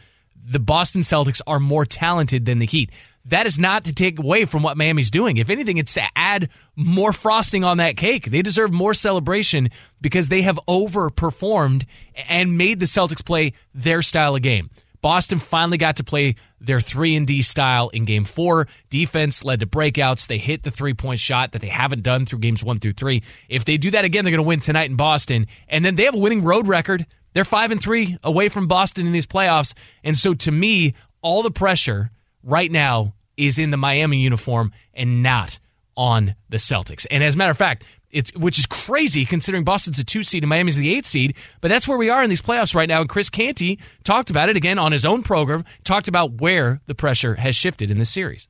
the 0.45 0.59
Boston 0.59 1.01
Celtics 1.01 1.41
are 1.45 1.59
more 1.59 1.85
talented 1.85 2.45
than 2.45 2.59
the 2.59 2.65
Heat 2.65 2.91
that 3.27 3.45
is 3.45 3.59
not 3.59 3.83
to 3.85 3.93
take 3.93 4.19
away 4.19 4.45
from 4.45 4.63
what 4.63 4.77
Miami's 4.77 5.11
doing. 5.11 5.37
If 5.37 5.49
anything, 5.49 5.77
it's 5.77 5.93
to 5.95 6.03
add 6.15 6.49
more 6.75 7.11
frosting 7.11 7.63
on 7.63 7.77
that 7.77 7.97
cake. 7.97 8.31
They 8.31 8.41
deserve 8.41 8.71
more 8.71 8.93
celebration 8.93 9.69
because 9.99 10.29
they 10.29 10.43
have 10.43 10.59
overperformed 10.67 11.85
and 12.29 12.57
made 12.57 12.79
the 12.79 12.85
Celtics 12.85 13.23
play 13.23 13.53
their 13.73 14.01
style 14.01 14.35
of 14.35 14.41
game. 14.41 14.69
Boston 15.01 15.39
finally 15.39 15.77
got 15.77 15.97
to 15.97 16.03
play 16.03 16.35
their 16.59 16.79
3 16.79 17.15
and 17.15 17.27
D 17.27 17.41
style 17.41 17.89
in 17.89 18.05
game 18.05 18.25
4. 18.25 18.67
Defense 18.89 19.43
led 19.43 19.59
to 19.59 19.67
breakouts. 19.67 20.27
They 20.27 20.37
hit 20.37 20.63
the 20.63 20.71
three-point 20.71 21.19
shot 21.19 21.51
that 21.51 21.61
they 21.61 21.67
haven't 21.67 22.03
done 22.03 22.25
through 22.25 22.39
games 22.39 22.63
1 22.63 22.79
through 22.79 22.93
3. 22.93 23.21
If 23.47 23.65
they 23.65 23.77
do 23.77 23.91
that 23.91 24.05
again, 24.05 24.23
they're 24.23 24.31
going 24.31 24.43
to 24.43 24.47
win 24.47 24.59
tonight 24.59 24.89
in 24.89 24.95
Boston. 24.95 25.47
And 25.67 25.85
then 25.85 25.95
they 25.95 26.05
have 26.05 26.15
a 26.15 26.19
winning 26.19 26.43
road 26.43 26.67
record. 26.67 27.05
They're 27.37 27.45
5 27.45 27.71
and 27.71 27.79
3 27.79 28.17
away 28.23 28.49
from 28.49 28.65
Boston 28.65 29.05
in 29.05 29.13
these 29.13 29.27
playoffs. 29.27 29.75
And 30.03 30.17
so 30.17 30.33
to 30.33 30.51
me, 30.51 30.95
all 31.21 31.43
the 31.43 31.51
pressure 31.51 32.09
right 32.41 32.71
now 32.71 33.13
is 33.37 33.59
in 33.59 33.69
the 33.69 33.77
Miami 33.77 34.17
uniform 34.17 34.71
and 34.91 35.21
not 35.21 35.59
on 35.95 36.33
the 36.49 36.57
Celtics. 36.57 37.05
And 37.11 37.23
as 37.23 37.35
a 37.35 37.37
matter 37.37 37.51
of 37.51 37.57
fact, 37.59 37.83
It's 38.09 38.33
which 38.33 38.57
is 38.57 38.65
crazy 38.65 39.23
considering 39.23 39.63
Boston's 39.63 39.99
a 39.99 40.03
two 40.03 40.23
seed 40.23 40.41
and 40.41 40.49
Miami's 40.49 40.77
the 40.77 40.91
eight 40.95 41.05
seed. 41.05 41.35
But 41.61 41.67
that's 41.67 41.87
where 41.87 41.99
we 41.99 42.09
are 42.09 42.23
in 42.23 42.29
these 42.31 42.41
playoffs 42.41 42.73
right 42.73 42.89
now. 42.89 43.01
And 43.01 43.09
Chris 43.09 43.29
Canty 43.29 43.77
talked 44.03 44.31
about 44.31 44.49
it 44.49 44.57
again 44.57 44.79
on 44.79 44.91
his 44.91 45.05
own 45.05 45.21
program. 45.21 45.63
Talked 45.83 46.07
about 46.07 46.41
where 46.41 46.81
the 46.87 46.95
pressure 46.95 47.35
has 47.35 47.55
shifted 47.55 47.91
in 47.91 47.99
this 47.99 48.09
series. 48.09 48.49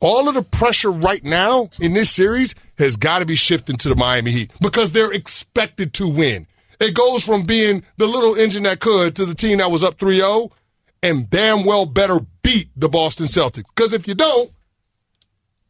All 0.00 0.28
of 0.28 0.34
the 0.34 0.42
pressure 0.42 0.90
right 0.90 1.22
now 1.22 1.70
in 1.80 1.92
this 1.92 2.10
series 2.10 2.56
has 2.78 2.96
got 2.96 3.20
to 3.20 3.26
be 3.26 3.36
shifting 3.36 3.76
to 3.76 3.88
the 3.88 3.94
Miami 3.94 4.32
Heat 4.32 4.50
because 4.60 4.90
they're 4.90 5.12
expected 5.12 5.94
to 5.94 6.08
win. 6.08 6.48
It 6.80 6.94
goes 6.94 7.24
from 7.24 7.42
being 7.42 7.84
the 7.96 8.06
little 8.06 8.34
engine 8.34 8.64
that 8.64 8.80
could 8.80 9.16
to 9.16 9.24
the 9.24 9.34
team 9.34 9.58
that 9.58 9.70
was 9.70 9.84
up 9.84 9.98
3 9.98 10.16
0 10.16 10.50
and 11.02 11.28
damn 11.28 11.64
well 11.64 11.86
better 11.86 12.20
beat 12.42 12.68
the 12.76 12.88
Boston 12.88 13.26
Celtics. 13.26 13.64
Because 13.74 13.92
if 13.92 14.08
you 14.08 14.14
don't, 14.14 14.50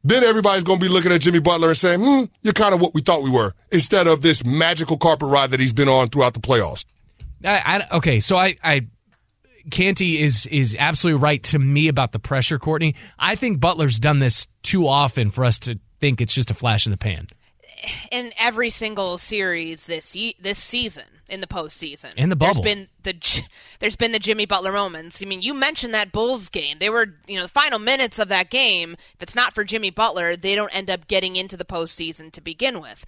then 0.05 0.23
everybody's 0.23 0.65
going 0.65 0.79
to 0.79 0.87
be 0.87 0.93
looking 0.93 1.13
at 1.13 1.23
Jimmy 1.23 1.41
Butler 1.41 1.69
and 1.69 1.77
saying, 1.77 2.01
hmm, 2.01 2.25
you're 2.43 2.53
kind 2.53 2.75
of 2.75 2.81
what 2.81 2.95
we 2.95 3.01
thought 3.01 3.23
we 3.23 3.31
were, 3.31 3.53
instead 3.73 4.07
of 4.07 4.21
this 4.21 4.45
magical 4.45 4.99
carpet 4.99 5.29
ride 5.29 5.51
that 5.51 5.61
he's 5.61 5.73
been 5.73 5.89
on 5.89 6.09
throughout 6.09 6.35
the 6.35 6.41
playoffs. 6.41 6.85
I, 7.43 7.59
I, 7.59 7.97
okay, 7.97 8.21
so 8.21 8.37
I, 8.37 8.57
I 8.63 8.87
Canty 9.71 10.21
is 10.21 10.47
is 10.47 10.77
absolutely 10.79 11.21
right 11.23 11.43
to 11.45 11.59
me 11.59 11.89
about 11.89 12.13
the 12.13 12.19
pressure, 12.19 12.59
Courtney. 12.59 12.95
I 13.19 13.35
think 13.35 13.61
Butler's 13.61 13.99
done 13.99 14.19
this 14.19 14.47
too 14.63 14.87
often 14.87 15.31
for 15.31 15.45
us 15.45 15.59
to 15.61 15.79
think 16.01 16.21
it's 16.21 16.35
just 16.35 16.51
a 16.51 16.55
flash 16.55 16.87
in 16.87 16.93
the 16.93 16.99
pan. 16.99 17.27
In 18.11 18.33
every 18.39 18.71
single 18.71 19.19
series 19.19 19.85
this 19.85 20.17
this 20.41 20.59
season, 20.59 21.05
in 21.29 21.41
the 21.41 21.47
postseason. 21.47 22.15
In 22.17 22.29
the 22.29 22.37
bubble. 22.37 22.63
There's 22.63 22.75
been 22.75 22.89
the 23.03 23.43
there's 23.81 23.97
been 23.97 24.13
the 24.13 24.19
Jimmy 24.19 24.47
Butler 24.47 24.73
moments. 24.73 25.23
I 25.23 25.27
mean, 25.27 25.43
you 25.43 25.55
mentioned 25.55 25.95
that 25.95 26.13
Bulls 26.13 26.49
game. 26.49 26.79
They 26.79 26.91
were, 26.91 27.15
you 27.27 27.37
know, 27.37 27.43
the 27.43 27.49
final 27.49 27.79
minutes 27.79 28.19
of 28.19 28.29
that 28.29 28.51
game. 28.51 28.97
If 29.15 29.23
it's 29.23 29.35
not 29.35 29.55
for 29.55 29.65
Jimmy 29.65 29.91
Butler, 29.91 30.37
they 30.37 30.55
don't 30.55 30.75
end 30.75 30.91
up 30.91 31.09
getting 31.09 31.37
into 31.37 31.57
the 31.57 31.65
postseason 31.65 32.31
to 32.33 32.41
begin 32.41 32.81
with. 32.81 33.05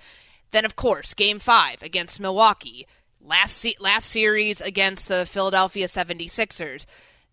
Then, 0.51 0.65
of 0.65 0.77
course, 0.77 1.15
Game 1.15 1.39
Five 1.39 1.83
against 1.83 2.21
Milwaukee. 2.21 2.87
Last 3.21 3.57
se- 3.57 3.77
last 3.81 4.09
series 4.09 4.61
against 4.61 5.09
the 5.09 5.27
Philadelphia 5.27 5.87
76ers 5.87 6.87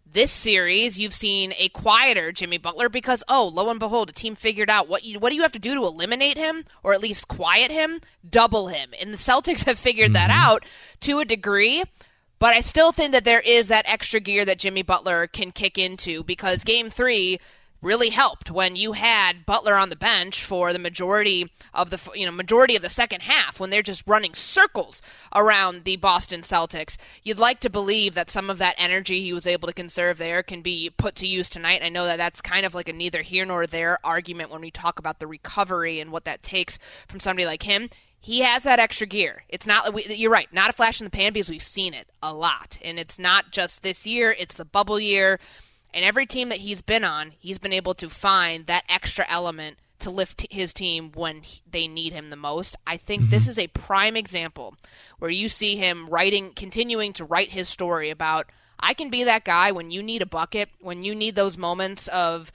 this 0.06 0.32
series, 0.32 1.00
you've 1.00 1.14
seen 1.14 1.54
a 1.58 1.70
quieter 1.70 2.32
Jimmy 2.32 2.58
Butler 2.58 2.90
because, 2.90 3.24
oh, 3.28 3.48
lo 3.48 3.70
and 3.70 3.80
behold, 3.80 4.10
a 4.10 4.14
team 4.14 4.36
figured 4.36 4.70
out 4.70 4.88
what 4.88 5.04
you 5.04 5.20
what 5.20 5.30
do 5.30 5.36
you 5.36 5.42
have 5.42 5.52
to 5.54 5.60
do 5.60 5.74
to 5.76 5.86
eliminate 5.86 6.38
him 6.38 6.66
or 6.84 6.94
at 6.94 7.02
least 7.02 7.28
quiet 7.28 7.72
him? 7.72 8.00
Double 8.28 8.68
him. 8.68 8.92
And 9.00 9.14
the 9.14 9.18
Celtics 9.18 9.66
have 9.66 9.80
figured 9.80 10.08
mm-hmm. 10.08 10.14
that 10.14 10.30
out 10.30 10.66
to 11.02 11.20
a 11.20 11.26
degree. 11.26 11.84
But 12.40 12.54
I 12.54 12.60
still 12.60 12.92
think 12.92 13.14
that 13.14 13.24
there 13.24 13.40
is 13.40 13.70
that 13.70 13.88
extra 13.88 14.20
gear 14.20 14.44
that 14.44 14.60
Jimmy 14.60 14.82
Butler 14.82 15.28
can 15.28 15.52
kick 15.52 15.78
into 15.78 16.24
because 16.24 16.66
game 16.66 16.90
three, 16.90 17.40
really 17.84 18.10
helped 18.10 18.50
when 18.50 18.76
you 18.76 18.94
had 18.94 19.46
Butler 19.46 19.76
on 19.76 19.90
the 19.90 19.96
bench 19.96 20.44
for 20.44 20.72
the 20.72 20.80
majority 20.80 21.52
of 21.74 21.90
the 21.90 22.00
you 22.16 22.26
know 22.26 22.32
majority 22.32 22.76
of 22.76 22.82
the 22.82 22.90
second 22.90 23.22
half 23.22 23.60
when 23.60 23.70
they're 23.70 23.82
just 23.82 24.08
running 24.08 24.34
circles 24.34 25.02
around 25.36 25.84
the 25.84 25.98
Boston 25.98 26.42
Celtics. 26.42 26.98
You'd 27.24 27.40
like 27.40 27.60
to 27.60 27.70
believe 27.70 28.16
that 28.16 28.32
some 28.32 28.50
of 28.50 28.58
that 28.58 28.76
energy 28.78 29.22
he 29.22 29.34
was 29.34 29.46
able 29.46 29.68
to 29.68 29.74
conserve 29.74 30.18
there 30.18 30.42
can 30.42 30.62
be 30.62 30.90
put 30.98 31.16
to 31.16 31.28
use 31.28 31.50
tonight. 31.50 31.82
I 31.84 31.90
know 31.90 32.06
that 32.06 32.18
that's 32.18 32.42
kind 32.42 32.66
of 32.66 32.74
like 32.74 32.90
a 32.90 32.94
neither 32.94 33.22
here 33.22 33.46
nor 33.46 33.68
there 33.68 34.00
argument 34.04 34.50
when 34.50 34.62
we 34.62 34.72
talk 34.72 34.98
about 34.98 35.20
the 35.20 35.28
recovery 35.28 36.00
and 36.00 36.12
what 36.12 36.26
that 36.26 36.44
takes 36.44 36.80
from 37.08 37.20
somebody 37.20 37.46
like 37.46 37.64
him 37.64 37.90
he 38.24 38.40
has 38.40 38.64
that 38.64 38.80
extra 38.80 39.06
gear. 39.06 39.44
It's 39.50 39.68
not 39.68 39.94
you're 40.10 40.32
right, 40.32 40.48
not 40.54 40.70
a 40.70 40.74
flash 40.74 41.02
in 41.02 41.06
the 41.06 41.12
pan 41.12 41.34
because 41.34 41.50
we've 41.50 41.62
seen 41.62 41.94
it 41.94 42.08
a 42.22 42.34
lot, 42.34 42.78
and 42.82 42.98
it's 42.98 43.20
not 43.20 43.52
just 43.52 43.84
this 43.84 44.08
year; 44.08 44.34
it's 44.40 44.56
the 44.56 44.64
bubble 44.64 44.98
year. 44.98 45.42
And 45.94 46.04
every 46.04 46.26
team 46.26 46.50
that 46.50 46.60
he's 46.60 46.82
been 46.82 47.04
on, 47.04 47.34
he's 47.40 47.58
been 47.58 47.74
able 47.74 47.94
to 47.96 48.10
find 48.10 48.66
that 48.66 48.84
extra 48.90 49.26
element 49.30 49.78
to 50.00 50.10
lift 50.10 50.46
his 50.50 50.74
team 50.74 51.12
when 51.14 51.44
they 51.70 51.88
need 51.88 52.14
him 52.14 52.30
the 52.30 52.36
most. 52.36 52.76
I 52.86 52.98
think 52.98 53.24
mm-hmm. 53.24 53.32
this 53.32 53.48
is 53.48 53.58
a 53.58 53.68
prime 53.68 54.18
example 54.18 54.76
where 55.20 55.32
you 55.32 55.48
see 55.48 55.78
him 55.78 56.08
writing, 56.10 56.52
continuing 56.56 57.14
to 57.14 57.26
write 57.26 57.50
his 57.50 57.70
story 57.70 58.10
about 58.10 58.48
I 58.80 58.94
can 58.94 59.10
be 59.10 59.24
that 59.24 59.46
guy 59.46 59.72
when 59.72 59.92
you 59.92 60.04
need 60.04 60.22
a 60.22 60.26
bucket, 60.26 60.70
when 60.82 61.04
you 61.04 61.16
need 61.16 61.36
those 61.36 61.58
moments 61.58 62.10
of 62.10 62.52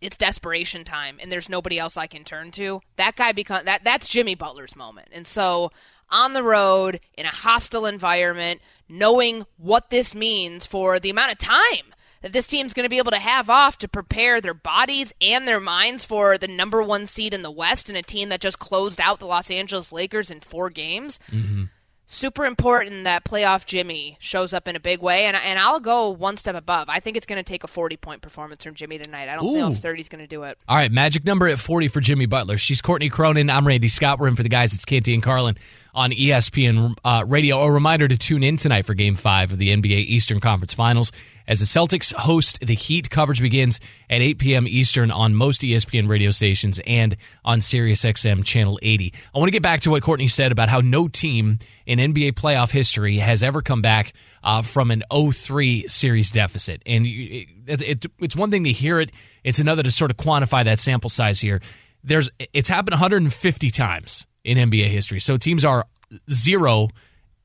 it's 0.00 0.16
desperation 0.16 0.84
time 0.84 1.18
and 1.20 1.32
there's 1.32 1.48
nobody 1.48 1.78
else 1.78 1.96
I 1.96 2.06
can 2.06 2.22
turn 2.22 2.52
to. 2.52 2.80
That 2.96 3.16
guy 3.16 3.32
become 3.32 3.64
that 3.64 3.82
that's 3.82 4.06
Jimmy 4.06 4.36
Butler's 4.36 4.76
moment. 4.76 5.08
And 5.10 5.26
so 5.26 5.72
on 6.10 6.32
the 6.32 6.42
road 6.42 7.00
in 7.16 7.26
a 7.26 7.30
hostile 7.30 7.86
environment, 7.86 8.60
knowing 8.88 9.46
what 9.56 9.90
this 9.90 10.14
means 10.14 10.66
for 10.66 10.98
the 10.98 11.10
amount 11.10 11.32
of 11.32 11.38
time 11.38 11.92
that 12.22 12.32
this 12.32 12.46
team's 12.46 12.72
going 12.72 12.84
to 12.84 12.90
be 12.90 12.98
able 12.98 13.10
to 13.12 13.18
have 13.18 13.48
off 13.48 13.78
to 13.78 13.88
prepare 13.88 14.40
their 14.40 14.54
bodies 14.54 15.12
and 15.20 15.46
their 15.46 15.60
minds 15.60 16.04
for 16.04 16.38
the 16.38 16.48
number 16.48 16.82
one 16.82 17.06
seed 17.06 17.32
in 17.32 17.42
the 17.42 17.50
West 17.50 17.88
and 17.88 17.96
a 17.96 18.02
team 18.02 18.30
that 18.30 18.40
just 18.40 18.58
closed 18.58 19.00
out 19.00 19.20
the 19.20 19.26
Los 19.26 19.50
Angeles 19.50 19.92
Lakers 19.92 20.30
in 20.30 20.40
four 20.40 20.70
games. 20.70 21.20
Mm-hmm 21.30 21.64
super 22.06 22.44
important 22.44 23.04
that 23.04 23.24
playoff 23.24 23.66
Jimmy 23.66 24.16
shows 24.20 24.52
up 24.52 24.68
in 24.68 24.76
a 24.76 24.80
big 24.80 25.02
way, 25.02 25.24
and 25.24 25.36
and 25.36 25.58
I'll 25.58 25.80
go 25.80 26.10
one 26.10 26.36
step 26.36 26.54
above. 26.54 26.88
I 26.88 27.00
think 27.00 27.16
it's 27.16 27.26
going 27.26 27.38
to 27.38 27.42
take 27.42 27.64
a 27.64 27.66
forty 27.66 27.96
point 27.96 28.22
performance 28.22 28.64
from 28.64 28.74
Jimmy 28.74 28.98
tonight. 28.98 29.28
I 29.28 29.34
don't 29.36 29.44
Ooh. 29.44 29.58
know 29.58 29.72
if 29.72 29.78
thirty 29.78 30.00
is 30.00 30.08
going 30.08 30.22
to 30.22 30.26
do 30.26 30.44
it. 30.44 30.58
All 30.68 30.76
right, 30.76 30.90
magic 30.90 31.24
number 31.24 31.48
at 31.48 31.58
forty 31.60 31.88
for 31.88 32.00
Jimmy 32.00 32.26
Butler. 32.26 32.58
She's 32.58 32.80
Courtney 32.80 33.08
Cronin. 33.08 33.50
I'm 33.50 33.66
Randy 33.66 33.88
Scott. 33.88 34.18
We're 34.18 34.28
in 34.28 34.36
for 34.36 34.42
the 34.42 34.48
guys. 34.48 34.72
It's 34.72 34.84
Canty 34.84 35.14
and 35.14 35.22
Carlin 35.22 35.56
on 35.94 36.12
ESPN 36.12 36.94
uh, 37.04 37.24
Radio. 37.26 37.58
A 37.58 37.70
reminder 37.70 38.06
to 38.06 38.16
tune 38.16 38.42
in 38.42 38.56
tonight 38.56 38.86
for 38.86 38.94
Game 38.94 39.16
Five 39.16 39.52
of 39.52 39.58
the 39.58 39.74
NBA 39.74 39.96
Eastern 39.96 40.40
Conference 40.40 40.74
Finals 40.74 41.12
as 41.48 41.60
the 41.60 41.66
Celtics 41.66 42.12
host 42.12 42.60
the 42.60 42.74
Heat. 42.74 43.10
Coverage 43.10 43.40
begins 43.40 43.80
at 44.10 44.20
8 44.20 44.38
p.m. 44.38 44.68
Eastern 44.68 45.10
on 45.10 45.34
most 45.34 45.62
ESPN 45.62 46.08
radio 46.08 46.30
stations 46.30 46.80
and 46.86 47.16
on 47.44 47.60
SiriusXM 47.60 48.44
Channel 48.44 48.78
80. 48.82 49.12
I 49.34 49.38
want 49.38 49.48
to 49.48 49.52
get 49.52 49.62
back 49.62 49.80
to 49.82 49.90
what 49.90 50.02
Courtney 50.02 50.28
said 50.28 50.52
about 50.52 50.68
how 50.68 50.80
no 50.80 51.08
team 51.08 51.58
in 51.86 51.98
NBA 51.98 52.32
playoff 52.32 52.70
history 52.70 53.18
has 53.18 53.42
ever 53.42 53.62
come 53.62 53.82
back 53.82 54.12
uh, 54.42 54.62
from 54.62 54.90
an 54.90 55.04
0-3 55.10 55.90
series 55.90 56.30
deficit. 56.30 56.82
And 56.86 57.06
it, 57.06 57.48
it, 57.66 58.06
it's 58.18 58.36
one 58.36 58.50
thing 58.50 58.64
to 58.64 58.72
hear 58.72 59.00
it; 59.00 59.12
it's 59.44 59.58
another 59.58 59.82
to 59.82 59.90
sort 59.90 60.10
of 60.10 60.16
quantify 60.16 60.64
that 60.64 60.80
sample 60.80 61.10
size 61.10 61.40
here. 61.40 61.60
There's 62.04 62.30
it's 62.52 62.68
happened 62.68 62.92
150 62.92 63.70
times 63.70 64.26
in 64.44 64.58
NBA 64.58 64.86
history. 64.86 65.20
So 65.20 65.36
teams 65.36 65.64
are 65.64 65.86
zero 66.30 66.88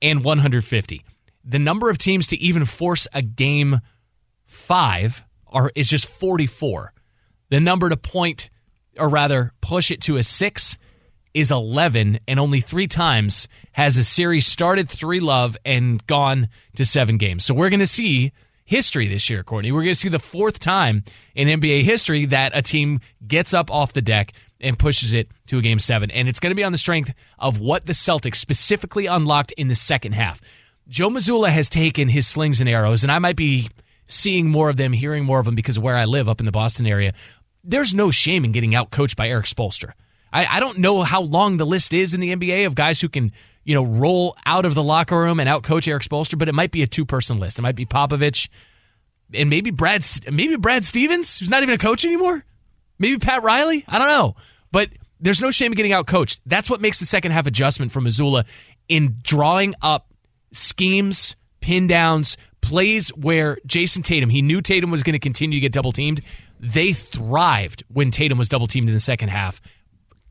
and 0.01 0.23
150. 0.23 1.03
The 1.43 1.59
number 1.59 1.89
of 1.89 1.97
teams 1.97 2.27
to 2.27 2.37
even 2.37 2.65
force 2.65 3.07
a 3.13 3.21
game 3.21 3.81
five 4.45 5.23
are 5.47 5.71
is 5.75 5.87
just 5.87 6.05
44. 6.05 6.93
The 7.49 7.59
number 7.59 7.89
to 7.89 7.97
point, 7.97 8.49
or 8.97 9.09
rather 9.09 9.51
push 9.61 9.91
it 9.91 10.01
to 10.01 10.17
a 10.17 10.23
six, 10.23 10.77
is 11.33 11.51
11, 11.51 12.19
and 12.27 12.39
only 12.39 12.59
three 12.59 12.87
times 12.87 13.47
has 13.71 13.97
a 13.97 14.03
series 14.03 14.45
started 14.45 14.89
3 14.89 15.19
love 15.19 15.57
and 15.65 16.05
gone 16.07 16.49
to 16.75 16.85
seven 16.85 17.17
games. 17.17 17.45
So 17.45 17.53
we're 17.53 17.69
going 17.69 17.79
to 17.79 17.87
see 17.87 18.31
history 18.65 19.07
this 19.07 19.29
year, 19.29 19.43
Courtney. 19.43 19.71
We're 19.71 19.83
going 19.83 19.93
to 19.93 19.99
see 19.99 20.09
the 20.09 20.19
fourth 20.19 20.59
time 20.59 21.03
in 21.35 21.47
NBA 21.47 21.83
history 21.83 22.25
that 22.27 22.51
a 22.55 22.61
team 22.61 22.99
gets 23.25 23.53
up 23.53 23.71
off 23.71 23.93
the 23.93 24.01
deck 24.01 24.33
and 24.59 24.77
pushes 24.77 25.13
it 25.13 25.29
to 25.47 25.57
a 25.57 25.61
game 25.61 25.79
seven. 25.79 26.11
And 26.11 26.29
it's 26.29 26.39
going 26.39 26.51
to 26.51 26.55
be 26.55 26.63
on 26.63 26.71
the 26.71 26.77
strength 26.77 27.13
of 27.39 27.59
what 27.59 27.85
the 27.85 27.93
Celtics 27.93 28.35
specifically 28.35 29.07
unlocked 29.07 29.51
in 29.53 29.67
the 29.67 29.75
second 29.75 30.13
half. 30.13 30.39
Joe 30.91 31.09
Mazzulla 31.09 31.47
has 31.47 31.69
taken 31.69 32.09
his 32.09 32.27
slings 32.27 32.59
and 32.59 32.69
arrows, 32.69 33.03
and 33.03 33.11
I 33.13 33.19
might 33.19 33.37
be 33.37 33.69
seeing 34.07 34.49
more 34.49 34.69
of 34.69 34.75
them, 34.75 34.91
hearing 34.91 35.23
more 35.23 35.39
of 35.39 35.45
them 35.45 35.55
because 35.55 35.77
of 35.77 35.83
where 35.83 35.95
I 35.95 36.03
live 36.03 36.27
up 36.27 36.41
in 36.41 36.45
the 36.45 36.51
Boston 36.51 36.85
area. 36.85 37.13
There's 37.63 37.93
no 37.93 38.11
shame 38.11 38.43
in 38.43 38.51
getting 38.51 38.75
out 38.75 38.91
coached 38.91 39.15
by 39.15 39.29
Erik 39.29 39.45
Spoelstra. 39.45 39.93
I, 40.33 40.45
I 40.45 40.59
don't 40.59 40.79
know 40.79 41.01
how 41.01 41.21
long 41.21 41.55
the 41.55 41.65
list 41.65 41.93
is 41.93 42.13
in 42.13 42.19
the 42.19 42.35
NBA 42.35 42.67
of 42.67 42.75
guys 42.75 42.99
who 42.99 43.07
can, 43.07 43.31
you 43.63 43.73
know, 43.73 43.85
roll 43.85 44.35
out 44.45 44.65
of 44.65 44.75
the 44.75 44.83
locker 44.83 45.17
room 45.17 45.39
and 45.39 45.47
out 45.47 45.63
coach 45.63 45.87
Erik 45.87 46.03
Spoelstra, 46.03 46.37
but 46.37 46.49
it 46.49 46.55
might 46.55 46.71
be 46.71 46.81
a 46.81 46.87
two 46.87 47.05
person 47.05 47.39
list. 47.39 47.57
It 47.57 47.61
might 47.61 47.77
be 47.77 47.85
Popovich 47.85 48.49
and 49.33 49.49
maybe 49.49 49.71
Brad, 49.71 50.05
maybe 50.29 50.57
Brad 50.57 50.83
Stevens, 50.83 51.39
who's 51.39 51.49
not 51.49 51.63
even 51.63 51.73
a 51.73 51.77
coach 51.77 52.03
anymore. 52.03 52.43
Maybe 52.99 53.17
Pat 53.17 53.43
Riley. 53.43 53.85
I 53.87 53.97
don't 53.97 54.09
know, 54.09 54.35
but 54.73 54.89
there's 55.21 55.41
no 55.41 55.51
shame 55.51 55.71
in 55.71 55.77
getting 55.77 55.93
out 55.93 56.05
coached. 56.05 56.41
That's 56.45 56.69
what 56.69 56.81
makes 56.81 56.99
the 56.99 57.05
second 57.05 57.31
half 57.31 57.47
adjustment 57.47 57.93
from 57.93 58.03
Mazzulla 58.03 58.45
in 58.89 59.19
drawing 59.23 59.73
up 59.81 60.10
schemes, 60.51 61.35
pin 61.59 61.87
downs, 61.87 62.37
plays 62.61 63.09
where 63.09 63.57
Jayson 63.67 64.03
Tatum, 64.03 64.29
he 64.29 64.41
knew 64.41 64.61
Tatum 64.61 64.91
was 64.91 65.03
going 65.03 65.13
to 65.13 65.19
continue 65.19 65.57
to 65.57 65.61
get 65.61 65.71
double 65.71 65.91
teamed. 65.91 66.21
They 66.59 66.93
thrived 66.93 67.83
when 67.87 68.11
Tatum 68.11 68.37
was 68.37 68.49
double 68.49 68.67
teamed 68.67 68.87
in 68.87 68.93
the 68.93 68.99
second 68.99 69.29
half 69.29 69.61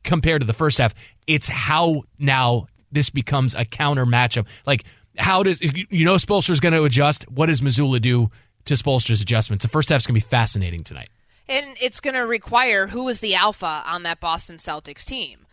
compared 0.04 0.42
to 0.42 0.46
the 0.46 0.52
first 0.52 0.78
half. 0.78 0.94
It's 1.26 1.48
how 1.48 2.02
now 2.18 2.66
this 2.92 3.10
becomes 3.10 3.54
a 3.54 3.64
counter 3.64 4.06
matchup. 4.06 4.46
Like, 4.66 4.84
how 5.18 5.42
does, 5.42 5.60
you 5.60 6.04
know, 6.04 6.14
Spoelstra's 6.14 6.60
going 6.60 6.74
to 6.74 6.84
adjust. 6.84 7.28
What 7.30 7.46
does 7.46 7.60
Mazzulla 7.60 8.00
do 8.00 8.30
to 8.66 8.74
Spoelstra's 8.74 9.20
adjustments? 9.20 9.64
The 9.64 9.70
first 9.70 9.88
half's 9.88 10.06
going 10.06 10.18
to 10.18 10.24
be 10.24 10.28
fascinating 10.28 10.84
tonight. 10.84 11.10
And 11.48 11.66
it's 11.80 11.98
going 11.98 12.14
to 12.14 12.20
require 12.20 12.86
who 12.86 13.08
is 13.08 13.20
the 13.20 13.34
alpha 13.34 13.82
on 13.84 14.04
that 14.04 14.20
Boston 14.20 14.56
Celtics 14.56 15.04
team 15.04 15.46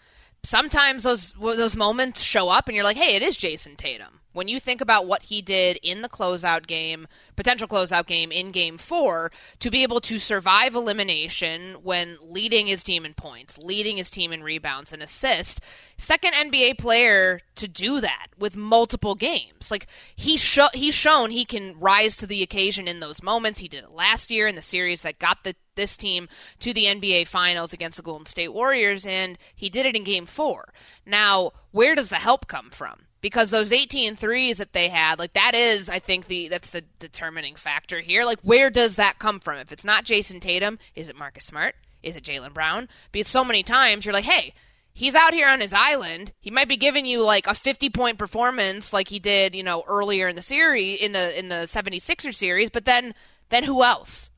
sometimes 0.43 1.03
those 1.03 1.33
those 1.33 1.75
moments 1.75 2.21
show 2.21 2.49
up 2.49 2.67
and 2.67 2.75
you're 2.75 2.83
like, 2.83 2.97
hey, 2.97 3.15
it 3.15 3.21
is 3.21 3.37
Jayson 3.37 3.75
Tatum. 3.75 4.21
When 4.37 4.47
you 4.47 4.59
think 4.59 4.81
about 4.81 5.07
what 5.07 5.23
he 5.23 5.41
did 5.41 5.79
in 5.81 6.03
the 6.03 6.07
closeout 6.07 6.67
game, 6.67 7.07
potential 7.35 7.67
closeout 7.67 8.05
game 8.05 8.31
in 8.31 8.51
game 8.51 8.77
four, 8.77 9.31
to 9.57 9.71
be 9.71 9.81
able 9.81 9.99
to 10.01 10.19
survive 10.19 10.75
elimination 10.75 11.77
when 11.81 12.19
leading 12.21 12.67
his 12.67 12.83
team 12.83 13.03
in 13.03 13.15
points, 13.15 13.57
leading 13.57 13.97
his 13.97 14.11
team 14.11 14.31
in 14.31 14.43
rebounds 14.43 14.93
and 14.93 15.01
assists, 15.01 15.59
second 15.97 16.33
NBA 16.33 16.77
player 16.77 17.39
to 17.55 17.67
do 17.67 17.99
that 17.99 18.27
with 18.37 18.55
multiple 18.55 19.15
games. 19.15 19.71
Like 19.71 19.87
he's 20.15 20.39
sho- 20.39 20.69
he's 20.71 20.93
shown 20.93 21.31
he 21.31 21.43
can 21.43 21.73
rise 21.79 22.15
to 22.17 22.27
the 22.27 22.43
occasion 22.43 22.87
in 22.87 22.99
those 22.99 23.23
moments. 23.23 23.59
He 23.59 23.67
did 23.67 23.85
it 23.85 23.91
last 23.91 24.29
year 24.29 24.47
in 24.47 24.55
the 24.55 24.61
series 24.61 25.01
that 25.01 25.17
got 25.17 25.45
the 25.45 25.55
this 25.73 25.97
team 25.97 26.29
to 26.59 26.75
the 26.75 26.85
NBA 26.85 27.25
Finals 27.25 27.73
against 27.73 27.97
the 27.97 28.03
Golden 28.03 28.27
State 28.27 28.53
Warriors, 28.53 29.03
and 29.03 29.35
he 29.55 29.71
did 29.71 29.87
it 29.87 29.95
in 29.95 30.03
Game 30.03 30.27
Four. 30.27 30.71
Now, 31.07 31.53
where 31.71 31.95
does 31.95 32.09
the 32.09 32.17
help 32.17 32.45
come 32.47 32.69
from? 32.69 33.06
Because 33.21 33.49
those 33.49 33.71
18 33.71 34.15
threes 34.15 34.57
that 34.59 34.73
they 34.73 34.89
had 34.89 35.17
like 35.19 35.33
that 35.33 35.55
is 35.55 35.89
i 35.89 35.99
think 35.99 36.27
the 36.27 36.47
that's 36.49 36.69
the 36.69 36.83
determining 36.99 37.55
factor 37.55 37.99
here. 37.99 38.25
Like 38.25 38.39
where 38.41 38.69
does 38.69 38.95
that 38.95 39.19
come 39.19 39.39
from? 39.39 39.57
If 39.57 39.71
it's 39.71 39.85
not 39.85 40.05
jayson 40.05 40.39
tatum 40.39 40.79
is 40.95 41.09
it 41.09 41.17
marcus 41.17 41.45
smart? 41.45 41.75
Is 42.03 42.15
it 42.15 42.23
jaylen 42.23 42.53
brown? 42.53 42.87
Because 43.11 43.27
so 43.27 43.43
many 43.43 43.63
times 43.63 44.05
you're 44.05 44.13
like 44.13 44.25
hey 44.25 44.53
he's 44.93 45.15
out 45.15 45.33
here 45.33 45.47
on 45.47 45.61
his 45.61 45.73
island. 45.73 46.33
He 46.39 46.49
might 46.51 46.67
be 46.67 46.77
giving 46.77 47.05
you 47.05 47.21
like 47.21 47.47
a 47.47 47.53
50 47.53 47.89
point 47.89 48.17
performance 48.17 48.93
like 48.93 49.07
he 49.07 49.19
did 49.19 49.55
you 49.55 49.63
know 49.63 49.83
earlier 49.87 50.27
in 50.27 50.35
the 50.35 50.41
series 50.41 50.99
in 50.99 51.11
the 51.11 51.37
in 51.37 51.49
the 51.49 51.65
76er 51.67 52.33
series 52.33 52.69
but 52.69 52.85
then 52.85 53.13
then 53.49 53.63
who 53.63 53.83
else? 53.83 54.29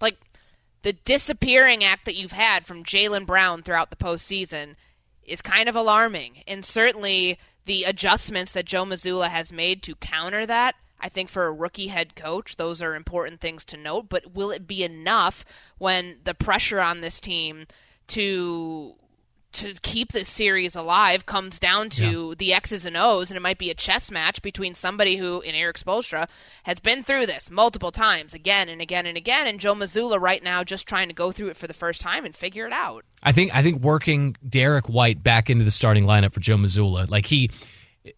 Like 0.00 0.16
the 0.82 0.92
disappearing 0.92 1.84
act 1.84 2.04
that 2.04 2.16
you've 2.16 2.32
had 2.32 2.66
from 2.66 2.84
jaylen 2.84 3.26
brown 3.26 3.62
throughout 3.62 3.90
the 3.90 3.96
postseason 3.96 4.76
is 5.22 5.42
kind 5.42 5.68
of 5.68 5.76
alarming. 5.76 6.42
And 6.46 6.64
certainly 6.64 7.38
the 7.68 7.84
adjustments 7.84 8.50
that 8.52 8.64
Joe 8.64 8.86
Mazzulla 8.86 9.28
has 9.28 9.52
made 9.52 9.82
to 9.82 9.94
counter 9.96 10.46
that. 10.46 10.74
I 10.98 11.10
think 11.10 11.28
for 11.28 11.44
a 11.44 11.52
rookie 11.52 11.88
head 11.88 12.16
coach, 12.16 12.56
those 12.56 12.80
are 12.80 12.94
important 12.94 13.42
things 13.42 13.62
to 13.66 13.76
note. 13.76 14.08
But 14.08 14.34
will 14.34 14.50
it 14.50 14.66
be 14.66 14.82
enough 14.82 15.44
when 15.76 16.16
the 16.24 16.32
pressure 16.32 16.80
on 16.80 17.02
this 17.02 17.20
team 17.20 17.66
to 18.08 18.94
to 19.52 19.74
keep 19.82 20.12
this 20.12 20.28
series 20.28 20.76
alive 20.76 21.26
comes 21.26 21.58
down 21.58 21.90
to 21.90 22.28
yeah. 22.28 22.34
the 22.36 22.54
X's 22.54 22.84
and 22.84 22.96
O's, 22.96 23.30
and 23.30 23.36
it 23.36 23.40
might 23.40 23.58
be 23.58 23.70
a 23.70 23.74
chess 23.74 24.10
match 24.10 24.42
between 24.42 24.74
somebody 24.74 25.16
who, 25.16 25.40
in 25.40 25.54
Erik 25.54 25.78
Spoelstra, 25.78 26.28
has 26.64 26.80
been 26.80 27.02
through 27.02 27.26
this 27.26 27.50
multiple 27.50 27.90
times, 27.90 28.34
again 28.34 28.68
and 28.68 28.80
again 28.80 29.06
and 29.06 29.16
again, 29.16 29.46
and 29.46 29.58
Joe 29.58 29.74
Mazzulla 29.74 30.20
right 30.20 30.42
now 30.42 30.62
just 30.64 30.86
trying 30.86 31.08
to 31.08 31.14
go 31.14 31.32
through 31.32 31.48
it 31.48 31.56
for 31.56 31.66
the 31.66 31.74
first 31.74 32.00
time 32.00 32.24
and 32.24 32.34
figure 32.36 32.66
it 32.66 32.72
out. 32.72 33.04
I 33.22 33.32
think 33.32 33.54
I 33.54 33.62
think 33.62 33.82
working 33.82 34.36
Derrick 34.48 34.88
White 34.88 35.22
back 35.22 35.50
into 35.50 35.64
the 35.64 35.70
starting 35.70 36.04
lineup 36.04 36.32
for 36.32 36.40
Joe 36.40 36.56
Mazzulla, 36.56 37.08
like 37.08 37.26
he 37.26 37.50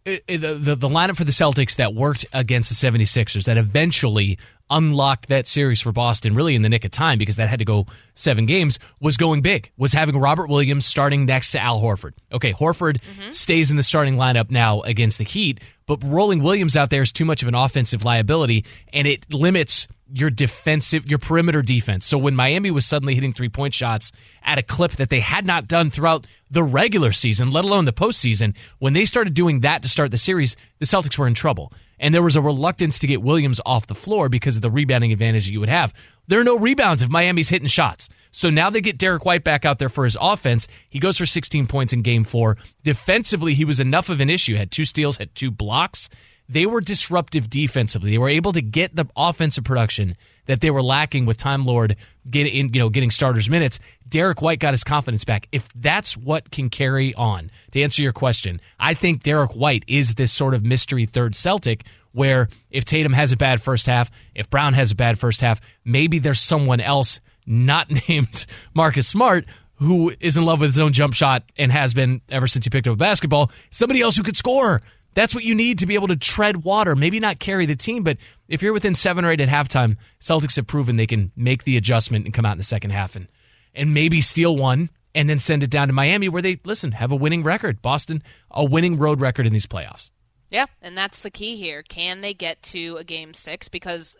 the, 0.05 0.23
the, 0.27 0.77
the 0.77 0.89
lineup 0.89 1.17
for 1.17 1.25
the 1.25 1.33
Celtics 1.33 1.77
that 1.77 1.95
worked 1.95 2.27
against 2.33 2.69
the 2.69 2.89
76ers 2.89 3.45
that 3.45 3.59
eventually 3.59 4.39
unlocked 4.71 5.29
that 5.29 5.49
series 5.49 5.81
for 5.81 5.91
Boston 5.93 6.35
really 6.35 6.55
in 6.55 6.63
the 6.63 6.69
nick 6.69 6.85
of 6.85 6.93
time 6.93 7.19
because 7.19 7.37
that 7.37 7.49
had 7.49 7.59
to 7.59 7.65
go 7.65 7.87
seven 8.15 8.47
games 8.47 8.79
was 9.01 9.17
going 9.17 9.43
big 9.43 9.73
was 9.77 9.93
having 9.93 10.17
Robert 10.17 10.49
Williams 10.49 10.87
starting 10.87 11.27
next 11.27 11.53
to 11.53 11.61
Al 11.61 11.81
Horford. 11.81 12.13
Okay, 12.33 12.53
Horford 12.53 13.01
mm-hmm. 13.01 13.31
stays 13.33 13.71
in 13.71 13.77
the 13.77 13.83
starting 13.83 14.17
lineup 14.17 14.51
now 14.51 14.81
against 14.83 15.19
the 15.19 15.25
Heat, 15.25 15.61
but 15.87 16.03
rolling 16.05 16.43
Williams 16.43 16.77
out 16.77 16.91
there 16.91 17.03
is 17.03 17.13
too 17.13 17.25
much 17.25 17.43
of 17.43 17.49
an 17.49 17.55
offensive 17.55 18.05
liability 18.05 18.65
and 18.93 19.09
it 19.09 19.33
limits 19.35 19.89
your 20.13 20.31
defensive, 20.31 21.09
your 21.09 21.19
perimeter 21.19 21.63
defense. 21.63 22.07
So 22.07 22.19
when 22.19 22.35
Miami 22.35 22.71
was 22.71 22.87
suddenly 22.87 23.15
hitting 23.15 23.33
three 23.33 23.49
point 23.49 23.75
shots 23.75 24.13
at 24.43 24.59
a 24.59 24.63
clip 24.63 24.93
that 24.93 25.11
they 25.11 25.21
had 25.21 25.47
not 25.47 25.69
done 25.69 25.91
throughout 25.91 26.27
the 26.51 26.63
regular 26.63 27.13
season, 27.13 27.51
let 27.51 27.65
alone 27.65 27.85
the 27.85 27.93
postseason, 27.93 28.57
when 28.79 28.93
they 28.93 29.05
started 29.05 29.35
doing 29.35 29.61
that 29.61 29.83
to 29.83 29.89
start 29.89 30.11
the 30.11 30.19
series, 30.19 30.57
the 30.79 30.87
Celtics 30.87 31.19
were 31.19 31.27
in 31.27 31.35
trouble. 31.35 31.73
And 32.03 32.15
there 32.15 32.23
was 32.23 32.35
a 32.35 32.41
reluctance 32.41 32.99
to 33.01 33.07
get 33.07 33.23
Williams 33.23 33.61
off 33.67 33.87
the 33.87 33.95
floor 33.95 34.31
because 34.31 34.57
of 34.57 34.63
the 34.63 34.71
rebounding 34.71 35.13
advantage 35.13 35.51
you 35.51 35.61
would 35.61 35.69
have. 35.69 35.93
There 36.29 36.41
are 36.41 36.45
no 36.45 36.59
rebounds 36.59 37.03
if 37.03 37.11
Miami's 37.11 37.51
hitting 37.51 37.69
shots. 37.69 38.09
So 38.31 38.49
now 38.49 38.71
they 38.71 38.81
get 38.81 38.97
Derrick 38.97 39.27
White 39.27 39.45
back 39.45 39.67
out 39.67 39.79
there 39.79 39.91
for 39.91 40.05
his 40.05 40.17
offense. 40.19 40.67
He 40.89 40.99
goes 40.99 41.19
for 41.19 41.27
16 41.27 41.67
points 41.67 41.93
in 41.93 42.01
game 42.01 42.25
four. 42.25 42.57
Defensively, 42.85 43.53
he 43.53 43.67
was 43.67 43.81
enough 43.81 44.09
of 44.09 44.21
an 44.21 44.31
issue. 44.31 44.57
Had 44.57 44.71
two 44.71 44.87
steals, 44.87 45.19
had 45.19 45.35
two 45.35 45.51
blocks 45.51 46.09
they 46.51 46.67
were 46.67 46.81
disruptive 46.81 47.49
defensively. 47.49 48.11
They 48.11 48.19
were 48.19 48.29
able 48.29 48.53
to 48.53 48.61
get 48.61 48.97
the 48.97 49.07
offensive 49.17 49.63
production 49.63 50.17
that 50.47 50.61
they 50.61 50.71
were 50.71 50.83
lacking 50.83 51.25
with 51.25 51.37
Time 51.37 51.65
Lord 51.65 51.95
getting 52.29 52.75
you 52.75 52.81
know 52.81 52.89
getting 52.89 53.13
starters 53.13 53.49
minutes. 53.49 53.79
Derrick 54.09 54.43
White 54.43 54.59
got 54.59 54.75
his 54.75 54.83
confidence 54.83 55.25
back. 55.25 55.47
If 55.53 55.69
that's 55.75 56.17
what 56.17 56.51
can 56.51 56.69
carry 56.69 57.15
on, 57.15 57.53
to 57.71 57.81
answer 57.81 58.03
your 58.03 58.13
question, 58.13 58.61
I 58.81 58.95
think 58.95 59.23
Derrick 59.23 59.53
White 59.53 59.85
is 59.87 60.17
this 60.17 60.33
sort 60.33 60.55
of 60.55 60.65
mystery 60.65 61.07
third 61.07 61.37
Celtic 61.37 61.85
where 62.11 62.49
if 62.73 62.85
Tatum 62.85 63.13
has 63.13 63.31
a 63.31 63.37
bad 63.37 63.63
first 63.63 63.87
half, 63.87 64.11
if 64.35 64.51
Brown 64.51 64.75
has 64.75 64.91
a 64.91 64.97
bad 64.97 65.21
first 65.21 65.41
half, 65.43 65.61
maybe 65.85 66.19
there's 66.19 66.41
someone 66.41 66.81
else 66.81 67.21
not 67.47 67.89
named 68.09 68.47
Marcus 68.75 69.07
Smart 69.07 69.45
who 69.77 70.13
is 70.21 70.37
in 70.37 70.45
love 70.45 70.61
with 70.61 70.71
his 70.71 70.79
own 70.79 70.93
jump 70.93 71.15
shot 71.15 71.45
and 71.57 71.73
has 71.73 71.95
been 71.95 72.21
ever 72.29 72.47
since 72.47 72.67
he 72.67 72.71
picked 72.71 72.87
up 72.87 72.95
a 72.95 72.97
basketball. 72.97 73.51
Somebody 73.71 74.03
else 74.03 74.17
who 74.17 74.23
could 74.23 74.37
score 74.37 74.83
that's 75.15 75.35
what 75.35 75.45
you 75.45 75.55
need 75.55 75.79
to 75.81 75.87
be 75.87 75.95
able 75.95 76.09
to 76.09 76.17
tread 76.17 76.65
water. 76.65 76.95
Maybe 76.95 77.21
not 77.21 77.39
carry 77.39 77.67
the 77.67 77.77
team, 77.77 78.03
but 78.03 78.17
if 78.49 78.63
you're 78.63 78.73
within 78.73 78.95
seven 78.95 79.25
or 79.25 79.31
eight 79.31 79.41
at 79.41 79.49
halftime, 79.49 79.97
Celtics 80.21 80.57
have 80.57 80.67
proven 80.67 80.97
they 80.97 81.07
can 81.07 81.33
make 81.37 81.65
the 81.65 81.77
adjustment 81.77 82.25
and 82.25 82.35
come 82.35 82.47
out 82.47 82.53
in 82.53 82.59
the 82.59 82.65
second 82.65 82.91
half 82.91 83.17
and 83.17 83.29
and 83.75 83.95
maybe 83.95 84.21
steal 84.21 84.57
one 84.57 84.91
and 85.15 85.29
then 85.29 85.39
send 85.39 85.63
it 85.63 85.71
down 85.71 85.89
to 85.89 85.93
Miami 85.93 86.29
where 86.29 86.43
they 86.43 86.61
listen 86.65 86.93
have 86.93 87.13
a 87.13 87.17
winning 87.17 87.43
record. 87.43 87.83
Boston 87.83 88.23
a 88.51 88.65
winning 88.65 88.99
road 88.99 89.21
record 89.21 89.47
in 89.47 89.53
these 89.53 89.67
playoffs. 89.67 90.11
Yeah, 90.51 90.67
and 90.83 90.99
that's 90.99 91.21
the 91.21 91.31
key 91.31 91.57
here. 91.57 91.83
Can 91.83 92.21
they 92.21 92.35
get 92.35 92.63
to 92.65 92.97
a 92.97 93.05
game 93.05 93.35
six? 93.35 93.69
Because 93.69 94.17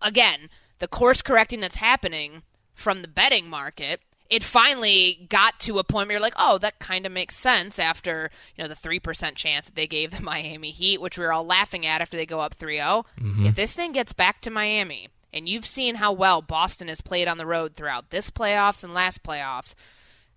again, 0.00 0.48
the 0.80 0.88
course 0.88 1.22
correcting 1.22 1.60
that's 1.60 1.76
happening 1.76 2.42
from 2.74 3.02
the 3.02 3.08
betting 3.08 3.48
market 3.48 4.00
it 4.32 4.42
finally 4.42 5.26
got 5.28 5.60
to 5.60 5.78
a 5.78 5.84
point 5.84 6.08
where 6.08 6.14
you're 6.14 6.22
like, 6.22 6.32
oh, 6.38 6.56
that 6.56 6.78
kind 6.78 7.04
of 7.04 7.12
makes 7.12 7.36
sense 7.36 7.78
after 7.78 8.30
you 8.56 8.64
know 8.64 8.68
the 8.68 8.74
three 8.74 8.98
percent 8.98 9.36
chance 9.36 9.66
that 9.66 9.74
they 9.74 9.86
gave 9.86 10.10
the 10.10 10.22
Miami 10.22 10.70
Heat, 10.70 11.02
which 11.02 11.18
we 11.18 11.24
were 11.24 11.32
all 11.34 11.44
laughing 11.44 11.84
at 11.84 12.00
after 12.00 12.16
they 12.16 12.24
go 12.24 12.40
up 12.40 12.58
3-0. 12.58 13.04
Mm-hmm. 13.20 13.46
If 13.46 13.54
this 13.54 13.74
thing 13.74 13.92
gets 13.92 14.14
back 14.14 14.40
to 14.40 14.50
Miami, 14.50 15.08
and 15.34 15.50
you've 15.50 15.66
seen 15.66 15.96
how 15.96 16.12
well 16.12 16.40
Boston 16.40 16.88
has 16.88 17.02
played 17.02 17.28
on 17.28 17.36
the 17.36 17.46
road 17.46 17.74
throughout 17.74 18.08
this 18.08 18.30
playoffs 18.30 18.82
and 18.82 18.94
last 18.94 19.22
playoffs, 19.22 19.74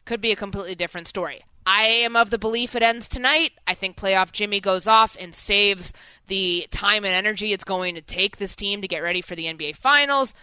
could 0.04 0.20
be 0.20 0.34
a 0.34 0.36
completely 0.36 0.76
different 0.76 1.08
story. 1.08 1.46
I 1.66 1.86
am 1.86 2.18
of 2.18 2.32
the 2.32 2.38
belief 2.38 2.76
it 2.76 2.84
ends 2.84 3.08
tonight. 3.08 3.54
I 3.66 3.76
think 3.76 3.96
playoff 3.96 4.34
Jimmy 4.34 4.60
goes 4.60 4.88
off 4.88 5.16
and 5.18 5.34
saves 5.34 5.94
the 6.28 6.68
time 6.70 7.06
and 7.06 7.14
energy 7.14 7.54
it's 7.54 7.64
going 7.64 7.96
to 7.96 8.02
take 8.02 8.38
this 8.38 8.58
team 8.58 8.82
to 8.82 8.90
get 8.90 9.00
ready 9.00 9.22
for 9.22 9.36
the 9.36 9.46
NBA 9.46 9.78
Finals. 9.78 10.34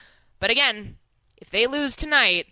But 0.41 0.51
again, 0.51 0.97
if 1.37 1.51
they 1.51 1.67
lose 1.67 1.95
tonight, 1.95 2.47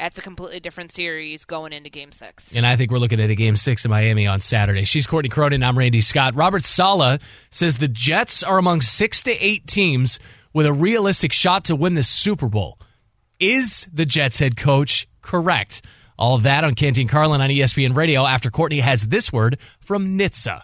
that's 0.00 0.16
a 0.16 0.22
completely 0.22 0.60
different 0.60 0.90
series 0.92 1.44
going 1.44 1.74
into 1.74 1.90
game 1.90 2.10
six. 2.10 2.54
And 2.54 2.66
I 2.66 2.76
think 2.76 2.90
we're 2.90 2.98
looking 2.98 3.20
at 3.20 3.28
a 3.28 3.34
game 3.34 3.54
six 3.54 3.84
in 3.84 3.90
Miami 3.90 4.26
on 4.26 4.40
Saturday. 4.40 4.84
She's 4.84 5.06
Courtney 5.06 5.28
Cronin. 5.28 5.62
I'm 5.62 5.76
Randy 5.76 6.00
Scott. 6.00 6.34
Robert 6.34 6.64
Saleh 6.64 7.20
says 7.50 7.76
the 7.76 7.86
Jets 7.86 8.42
are 8.42 8.56
among 8.56 8.80
six 8.80 9.22
to 9.24 9.32
eight 9.32 9.66
teams 9.66 10.18
with 10.54 10.64
a 10.64 10.72
realistic 10.72 11.32
shot 11.32 11.64
to 11.66 11.76
win 11.76 11.94
the 11.94 12.02
Super 12.02 12.48
Bowl. 12.48 12.78
Is 13.38 13.88
the 13.92 14.06
Jets 14.06 14.38
head 14.38 14.56
coach 14.56 15.06
correct? 15.20 15.82
All 16.18 16.34
of 16.34 16.44
that 16.44 16.64
on 16.64 16.74
Canty 16.74 17.02
and 17.02 17.10
Carlin 17.10 17.42
on 17.42 17.50
ESPN 17.50 17.94
Radio 17.94 18.24
after 18.24 18.50
Courtney 18.50 18.80
has 18.80 19.08
this 19.08 19.30
word 19.30 19.58
from 19.80 20.18
NHTSA. 20.18 20.62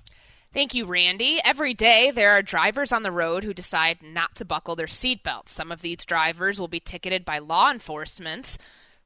Thank 0.55 0.75
you, 0.75 0.87
Randy. 0.87 1.41
Every 1.45 1.75
day 1.75 2.11
there 2.11 2.31
are 2.31 2.41
drivers 2.41 2.91
on 2.91 3.03
the 3.03 3.13
road 3.13 3.45
who 3.45 3.53
decide 3.53 3.99
not 4.03 4.35
to 4.37 4.47
buckle 4.47 4.77
their 4.77 4.87
seatbelts. 4.87 5.51
Some 5.51 5.71
of 5.71 5.83
these 5.83 6.07
drivers 6.07 6.59
will 6.59 6.69
be 6.69 6.81
ticketed 6.81 7.27
by 7.27 7.39
law 7.39 7.71
enforcement. 7.71 8.57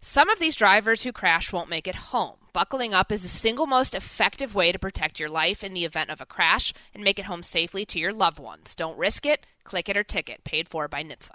Some 0.03 0.31
of 0.31 0.39
these 0.39 0.57
drivers 0.57 1.03
who 1.03 1.13
crash 1.13 1.53
won't 1.53 1.69
make 1.69 1.87
it 1.87 1.95
home. 1.95 2.37
Buckling 2.55 2.95
up 2.95 3.13
is 3.13 3.23
the 3.23 3.29
single 3.29 3.67
most 3.67 3.95
effective 3.95 4.55
way 4.55 4.73
to 4.73 4.79
protect 4.79 5.21
your 5.21 5.29
life 5.29 5.63
in 5.63 5.75
the 5.75 5.85
event 5.85 6.09
of 6.09 6.23
a 6.23 6.27
crash 6.27 6.73
and 6.95 7.05
make 7.05 7.19
it 7.19 7.27
home 7.27 7.43
safely 7.43 7.85
to 7.85 7.99
your 7.99 8.15
loved 8.15 8.39
ones. 8.39 8.75
Don't 8.75 8.99
risk 8.99 9.27
it. 9.27 9.45
Click 9.63 9.91
it 9.91 9.99
or 9.99 10.03
ticket. 10.03 10.43
Paid 10.43 10.71
for 10.71 10.89
by 10.89 11.05
NHTSA. 11.05 11.33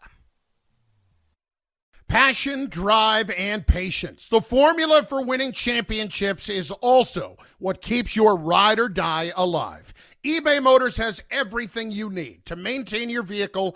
Passion, 2.08 2.68
drive, 2.70 3.32
and 3.32 3.66
patience. 3.66 4.30
The 4.30 4.42
formula 4.42 5.04
for 5.04 5.24
winning 5.24 5.52
championships 5.52 6.50
is 6.50 6.70
also 6.72 7.38
what 7.58 7.82
keeps 7.82 8.16
your 8.16 8.36
ride 8.36 8.80
or 8.80 8.90
die 8.90 9.32
alive. 9.36 9.94
eBay 10.24 10.62
Motors 10.62 10.98
has 10.98 11.24
everything 11.32 11.92
you 11.92 12.10
need 12.10 12.46
to 12.46 12.56
maintain 12.56 13.10
your 13.10 13.24
vehicle 13.24 13.76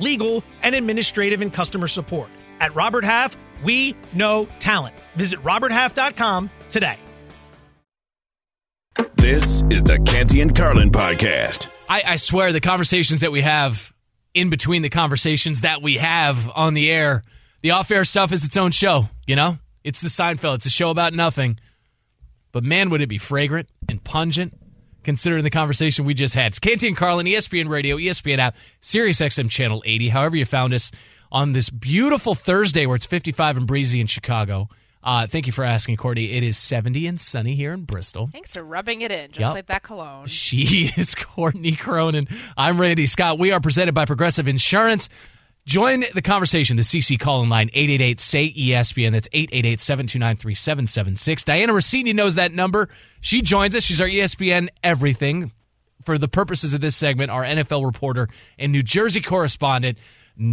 legal, 0.00 0.42
and 0.62 0.74
administrative 0.74 1.42
and 1.42 1.52
customer 1.52 1.88
support. 1.88 2.28
At 2.60 2.74
Robert 2.74 3.04
Half, 3.04 3.36
we 3.62 3.94
know 4.12 4.48
talent. 4.58 4.94
Visit 5.16 5.42
RobertHalf.com 5.42 6.50
today. 6.68 6.98
This 9.14 9.62
is 9.70 9.82
the 9.82 9.98
Canty 10.06 10.40
and 10.40 10.56
Carlin 10.56 10.90
podcast. 10.90 11.68
I, 11.88 12.02
I 12.06 12.16
swear 12.16 12.52
the 12.52 12.60
conversations 12.60 13.20
that 13.20 13.32
we 13.32 13.42
have 13.42 13.92
in 14.34 14.50
between 14.50 14.82
the 14.82 14.88
conversations 14.88 15.62
that 15.62 15.82
we 15.82 15.94
have 15.94 16.50
on 16.54 16.74
the 16.74 16.90
air, 16.90 17.22
the 17.62 17.72
off 17.72 17.90
air 17.90 18.04
stuff 18.04 18.32
is 18.32 18.44
its 18.44 18.56
own 18.56 18.70
show, 18.70 19.08
you 19.26 19.36
know? 19.36 19.58
It's 19.84 20.00
the 20.00 20.08
Seinfeld. 20.08 20.56
It's 20.56 20.66
a 20.66 20.70
show 20.70 20.90
about 20.90 21.14
nothing. 21.14 21.58
But 22.52 22.64
man, 22.64 22.90
would 22.90 23.00
it 23.00 23.08
be 23.08 23.18
fragrant 23.18 23.68
and 23.88 24.02
pungent 24.02 24.58
considering 25.04 25.44
the 25.44 25.50
conversation 25.50 26.04
we 26.04 26.14
just 26.14 26.34
had. 26.34 26.48
It's 26.48 26.58
Canty 26.58 26.88
and 26.88 26.96
Carlin, 26.96 27.26
ESPN 27.26 27.68
Radio, 27.68 27.96
ESPN 27.96 28.38
app, 28.38 28.56
Sirius 28.80 29.20
XM 29.20 29.50
Channel 29.50 29.82
80. 29.84 30.08
However 30.08 30.36
you 30.36 30.44
found 30.44 30.74
us 30.74 30.90
on 31.32 31.52
this 31.52 31.70
beautiful 31.70 32.34
Thursday 32.34 32.86
where 32.86 32.96
it's 32.96 33.06
55 33.06 33.56
and 33.58 33.66
breezy 33.66 34.00
in 34.00 34.06
Chicago. 34.06 34.68
Uh, 35.02 35.26
thank 35.26 35.46
you 35.46 35.52
for 35.52 35.64
asking, 35.64 35.96
Courtney. 35.96 36.32
It 36.32 36.42
is 36.42 36.58
70 36.58 37.06
and 37.06 37.18
sunny 37.18 37.54
here 37.54 37.72
in 37.72 37.84
Bristol. 37.84 38.28
Thanks 38.32 38.52
for 38.52 38.62
rubbing 38.62 39.00
it 39.00 39.10
in, 39.10 39.28
just 39.30 39.40
Yep. 39.40 39.54
like 39.54 39.66
that 39.66 39.82
cologne. 39.82 40.26
She 40.26 40.90
is 40.96 41.14
Courtney 41.14 41.74
Cronin. 41.74 42.28
I'm 42.56 42.78
Randy 42.78 43.06
Scott. 43.06 43.38
We 43.38 43.52
are 43.52 43.60
presented 43.60 43.94
by 43.94 44.04
Progressive 44.04 44.46
Insurance. 44.46 45.08
Join 45.70 46.02
the 46.14 46.20
conversation, 46.20 46.76
the 46.76 46.82
CC 46.82 47.16
call 47.16 47.44
in 47.44 47.48
line, 47.48 47.70
888 47.72 48.18
say 48.18 48.52
ESPN. 48.52 49.12
That's 49.12 49.28
888 49.32 49.80
729 49.80 50.36
3776. 50.36 51.44
Dianna 51.44 51.68
Russini 51.68 52.12
knows 52.12 52.34
that 52.34 52.52
number. 52.52 52.88
She 53.20 53.40
joins 53.40 53.76
us. 53.76 53.84
She's 53.84 54.00
our 54.00 54.08
ESPN 54.08 54.70
everything. 54.82 55.52
For 56.04 56.18
the 56.18 56.26
purposes 56.26 56.74
of 56.74 56.80
this 56.80 56.96
segment, 56.96 57.30
our 57.30 57.44
NFL 57.44 57.84
reporter 57.84 58.28
and 58.58 58.72
New 58.72 58.82
Jersey 58.82 59.20
correspondent, 59.20 59.98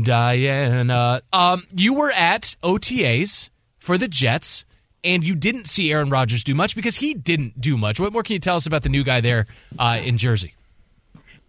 Diana. 0.04 1.24
Um, 1.34 1.64
you 1.76 1.96
were 1.96 2.12
at 2.12 2.56
OTAs 2.62 3.50
for 3.80 3.98
the 3.98 4.08
Jets, 4.08 4.66
and 5.04 5.24
you 5.24 5.36
didn't 5.36 5.66
see 5.66 5.92
Aaron 5.92 6.12
Rodgers 6.12 6.44
do 6.44 6.54
much 6.54 6.76
because 6.76 6.98
he 6.98 7.16
didn't 7.16 7.60
do 7.60 7.76
much. 7.76 8.00
What 8.00 8.14
more 8.14 8.22
can 8.22 8.34
you 8.34 8.40
tell 8.40 8.56
us 8.56 8.68
about 8.68 8.84
the 8.84 8.90
new 8.90 9.04
guy 9.04 9.22
there 9.22 9.48
uh, 9.80 10.00
in 10.04 10.20
Jersey? 10.20 10.54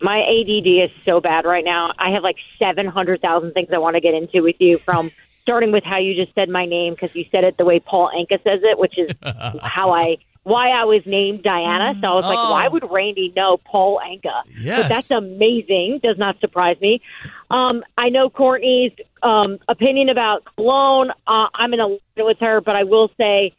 My 0.00 0.20
ADD 0.22 0.66
is 0.66 0.90
so 1.04 1.20
bad 1.20 1.44
right 1.44 1.64
now. 1.64 1.92
I 1.98 2.10
have 2.10 2.22
like 2.22 2.36
700,000 2.58 3.52
things 3.52 3.68
I 3.72 3.78
want 3.78 3.94
to 3.94 4.00
get 4.00 4.14
into 4.14 4.42
with 4.42 4.56
you 4.58 4.78
from 4.78 5.10
starting 5.42 5.72
with 5.72 5.84
how 5.84 5.98
you 5.98 6.14
just 6.14 6.34
said 6.34 6.48
my 6.48 6.66
name 6.66 6.94
because 6.94 7.14
you 7.16 7.24
said 7.32 7.44
it 7.44 7.56
the 7.56 7.64
way 7.64 7.80
Paul 7.80 8.10
Anka 8.14 8.42
says 8.44 8.60
it, 8.62 8.78
which 8.78 8.98
is 8.98 9.10
how 9.62 9.92
I 9.92 10.18
why 10.44 10.70
I 10.70 10.84
was 10.84 11.04
named 11.04 11.42
Dianna. 11.42 12.00
So 12.00 12.06
I 12.06 12.14
was 12.14 12.24
like, 12.24 12.38
Oh. 12.38 12.52
why 12.52 12.68
would 12.68 12.90
Randy 12.90 13.32
know 13.36 13.58
Paul 13.58 14.00
Anka? 14.02 14.42
Yes. 14.58 14.82
But 14.82 14.88
that's 14.88 15.10
amazing. 15.10 16.00
Does 16.02 16.16
not 16.16 16.40
surprise 16.40 16.80
me. 16.80 17.02
Um, 17.50 17.82
I 17.98 18.08
know 18.08 18.30
Courtney's 18.30 18.92
um, 19.22 19.58
opinion 19.68 20.08
about 20.08 20.44
cologne. 20.56 21.10
Uh, 21.26 21.48
I'm 21.54 21.74
in 21.74 21.80
alignment 21.80 22.00
with 22.16 22.38
her, 22.38 22.62
but 22.62 22.76
I 22.76 22.84
will 22.84 23.10
say 23.18 23.54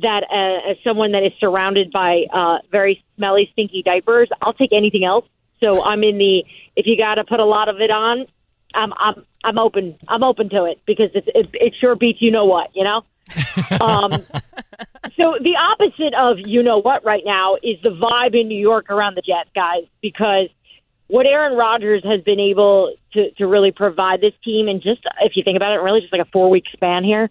that 0.00 0.22
uh, 0.30 0.70
as 0.70 0.76
someone 0.84 1.10
that 1.12 1.24
is 1.24 1.32
surrounded 1.40 1.90
by 1.90 2.26
uh, 2.32 2.58
very 2.70 3.02
smelly, 3.16 3.48
stinky 3.52 3.82
diapers, 3.82 4.28
I'll 4.40 4.52
take 4.52 4.72
anything 4.72 5.04
else. 5.04 5.24
So 5.60 5.84
I'm 5.84 6.04
in 6.04 6.18
the 6.18 6.44
if 6.76 6.86
you 6.86 6.96
got 6.96 7.16
to 7.16 7.24
put 7.24 7.40
a 7.40 7.44
lot 7.44 7.68
of 7.68 7.80
it 7.80 7.90
on, 7.90 8.26
I'm 8.74 8.92
I'm 8.96 9.24
I'm 9.44 9.58
open. 9.58 9.96
I'm 10.08 10.22
open 10.22 10.48
to 10.50 10.64
it 10.64 10.80
because 10.86 11.10
it 11.14 11.24
it, 11.34 11.48
it 11.54 11.74
sure 11.80 11.94
beats 11.96 12.22
you 12.22 12.30
know 12.30 12.44
what 12.44 12.74
you 12.74 12.84
know. 12.84 13.04
um, 13.80 14.12
so 15.16 15.36
the 15.40 15.54
opposite 15.60 16.14
of 16.14 16.38
you 16.38 16.62
know 16.62 16.78
what 16.78 17.04
right 17.04 17.24
now 17.24 17.56
is 17.62 17.80
the 17.82 17.90
vibe 17.90 18.38
in 18.38 18.48
New 18.48 18.58
York 18.58 18.90
around 18.90 19.16
the 19.16 19.22
Jets 19.22 19.50
guys 19.54 19.84
because 20.00 20.48
what 21.08 21.26
Aaron 21.26 21.56
Rodgers 21.56 22.04
has 22.04 22.22
been 22.22 22.40
able 22.40 22.94
to 23.12 23.30
to 23.32 23.46
really 23.46 23.72
provide 23.72 24.20
this 24.20 24.34
team 24.44 24.68
and 24.68 24.80
just 24.80 25.00
if 25.20 25.36
you 25.36 25.42
think 25.42 25.56
about 25.56 25.72
it, 25.72 25.80
really 25.80 26.00
just 26.00 26.12
like 26.12 26.22
a 26.22 26.30
four 26.30 26.48
week 26.50 26.64
span 26.72 27.04
here. 27.04 27.30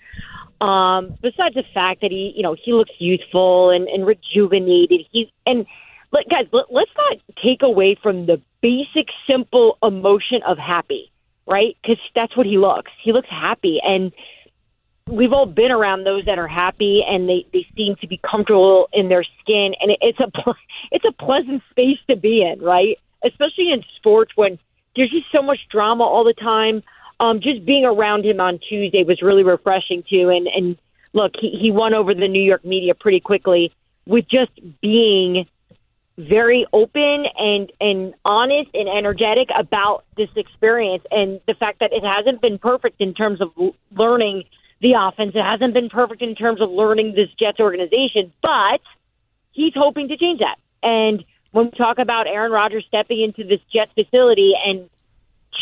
Um, 0.60 1.16
besides 1.22 1.54
the 1.54 1.64
fact 1.72 2.02
that 2.02 2.10
he, 2.10 2.34
you 2.36 2.42
know, 2.42 2.56
he 2.60 2.74
looks 2.74 2.92
youthful 2.98 3.70
and, 3.70 3.88
and 3.88 4.08
rejuvenated. 4.08 5.02
He 5.12 5.32
and 5.46 5.68
but 6.12 6.28
guys, 6.30 6.48
let, 6.52 6.72
let's 6.72 6.92
not 6.98 7.18
take 7.44 7.62
away 7.62 7.96
from 7.96 8.26
the 8.26 8.42
basic, 8.62 9.10
simple 9.28 9.78
emotion 9.84 10.42
of 10.44 10.58
happy, 10.58 11.12
right? 11.46 11.78
Because 11.82 12.00
that's 12.16 12.36
what 12.36 12.46
he 12.46 12.58
looks. 12.58 12.92
He 13.02 13.12
looks 13.12 13.30
happy, 13.30 13.80
and 13.84 14.12
we've 15.08 15.34
all 15.34 15.46
been 15.46 15.72
around 15.72 16.04
those 16.04 16.26
that 16.26 16.40
are 16.40 16.48
happy, 16.48 17.04
and 17.08 17.28
they 17.28 17.46
they 17.52 17.66
seem 17.76 17.96
to 17.98 18.08
be 18.08 18.18
comfortable 18.18 18.90
in 18.94 19.10
their 19.10 19.24
skin, 19.42 19.76
and 19.82 19.92
it, 19.92 20.00
it's 20.02 20.20
a 20.20 20.32
it's 20.92 21.06
a 21.06 21.12
pleasant 21.12 21.62
space 21.70 22.00
to 22.10 22.16
be 22.16 22.42
in, 22.42 22.60
right? 22.60 22.98
Especially 23.24 23.72
in 23.72 23.84
sports 23.96 24.32
when 24.36 24.60
there's 24.96 25.12
just 25.12 25.32
so 25.32 25.42
much 25.42 25.60
drama 25.70 26.04
all 26.04 26.24
the 26.24 26.34
time. 26.34 26.84
Um, 27.20 27.40
just 27.40 27.66
being 27.66 27.84
around 27.84 28.26
him 28.26 28.40
on 28.40 28.60
Tuesday 28.60 29.04
was 29.04 29.22
really 29.22 29.44
refreshing 29.44 30.04
too, 30.04 30.30
and 30.30 30.48
and 30.48 30.78
look, 31.14 31.34
he 31.40 31.50
he 31.50 31.72
won 31.72 31.94
over 31.94 32.14
the 32.14 32.28
New 32.28 32.42
York 32.42 32.64
media 32.64 32.96
pretty 32.96 33.20
quickly 33.20 33.74
with 34.06 34.28
just 34.28 34.52
being 34.82 35.48
very 36.18 36.66
open 36.74 37.26
and 37.38 37.72
and 37.80 38.14
honest 38.26 38.70
and 38.74 38.90
energetic 38.90 39.50
about 39.56 40.04
this 40.16 40.30
experience 40.36 41.04
and 41.12 41.40
the 41.48 41.54
fact 41.54 41.80
that 41.80 41.94
it 41.94 42.04
hasn't 42.04 42.42
been 42.42 42.58
perfect 42.58 43.00
in 43.00 43.14
terms 43.14 43.40
of 43.40 43.52
learning 43.92 44.44
the 44.82 44.94
offense. 44.94 45.34
It 45.36 45.44
hasn't 45.44 45.74
been 45.74 45.90
perfect 45.90 46.22
in 46.22 46.36
terms 46.36 46.60
of 46.60 46.72
learning 46.72 47.14
this 47.14 47.30
Jets 47.40 47.60
organization, 47.60 48.34
but 48.42 48.82
he's 49.52 49.74
hoping 49.76 50.08
to 50.08 50.18
change 50.18 50.40
that. 50.40 50.58
And 50.82 51.24
when 51.52 51.66
we 51.66 51.72
talk 51.72 52.00
about 52.00 52.28
Aaron 52.28 52.52
Rodgers 52.52 52.86
stepping 52.88 53.22
into 53.22 53.44
this 53.44 53.62
Jets 53.72 53.92
facility 53.94 54.54
and 54.66 54.90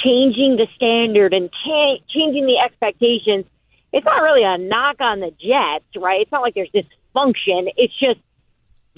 changing 0.03 0.57
the 0.57 0.67
standard 0.75 1.33
and 1.33 1.49
cha- 1.51 1.97
changing 2.07 2.45
the 2.45 2.59
expectations, 2.59 3.45
it's 3.91 4.05
not 4.05 4.21
really 4.21 4.43
a 4.43 4.57
knock 4.57 4.97
on 4.99 5.19
the 5.19 5.31
Jets, 5.31 5.85
right? 5.95 6.21
It's 6.21 6.31
not 6.31 6.41
like 6.41 6.53
there's 6.53 6.71
dysfunction. 6.71 7.71
It's 7.77 7.97
just 7.97 8.19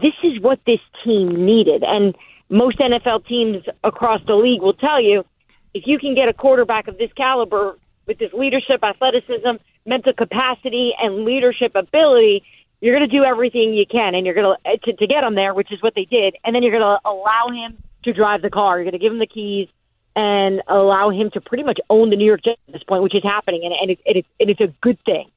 this 0.02 0.14
is 0.24 0.40
what 0.40 0.60
this 0.66 0.80
team 1.04 1.46
needed. 1.46 1.84
And 1.84 2.16
most 2.50 2.78
NFL 2.80 3.26
teams 3.26 3.66
across 3.84 4.22
the 4.26 4.36
league 4.36 4.62
will 4.62 4.74
tell 4.74 5.02
you 5.02 5.26
if 5.74 5.86
you 5.86 6.00
can 6.00 6.16
get 6.16 6.30
a 6.30 6.34
quarterback 6.34 6.88
of 6.88 6.98
this 6.98 7.12
caliber 7.14 7.78
with 8.06 8.20
this 8.20 8.32
leadership, 8.34 8.84
athleticism, 8.84 9.58
mental 9.86 10.14
capacity, 10.14 10.94
and 11.02 11.26
leadership 11.26 11.76
ability, 11.76 12.44
you're 12.80 12.96
going 12.98 13.10
to 13.10 13.16
do 13.16 13.24
everything 13.24 13.74
you 13.74 13.86
can, 13.86 14.16
and 14.16 14.26
you're 14.26 14.36
going 14.36 14.56
to, 14.56 14.70
uh, 14.70 14.78
to 14.84 14.94
to 14.94 15.08
get 15.08 15.24
him 15.24 15.36
there, 15.36 15.54
which 15.54 15.72
is 15.72 15.82
what 15.82 15.96
they 15.96 16.06
did, 16.06 16.36
and 16.44 16.56
then 16.56 16.64
you're 16.64 16.72
going 16.72 16.82
to 16.82 17.10
allow 17.10 17.50
him 17.50 17.78
to 18.04 18.14
drive 18.14 18.42
the 18.42 18.50
car. 18.50 18.78
You're 18.78 18.86
going 18.86 18.94
to 18.94 19.00
give 19.00 19.12
him 19.12 19.20
the 19.20 19.28
keys 19.28 19.68
and 20.16 20.62
allow 20.68 21.10
him 21.10 21.30
to 21.32 21.42
pretty 21.42 21.64
much 21.64 21.80
own 21.90 22.10
the 22.10 22.16
New 22.16 22.26
York 22.26 22.44
Jets 22.44 22.62
at 22.68 22.74
this 22.74 22.84
point, 22.84 23.04
which 23.04 23.16
is 23.16 23.24
happening, 23.24 23.64
and, 23.64 23.74
and, 23.74 23.92
it, 23.92 24.00
it, 24.06 24.26
and 24.40 24.50
it's 24.50 24.62
a 24.62 24.74
good 24.82 24.98
thing 25.06 25.30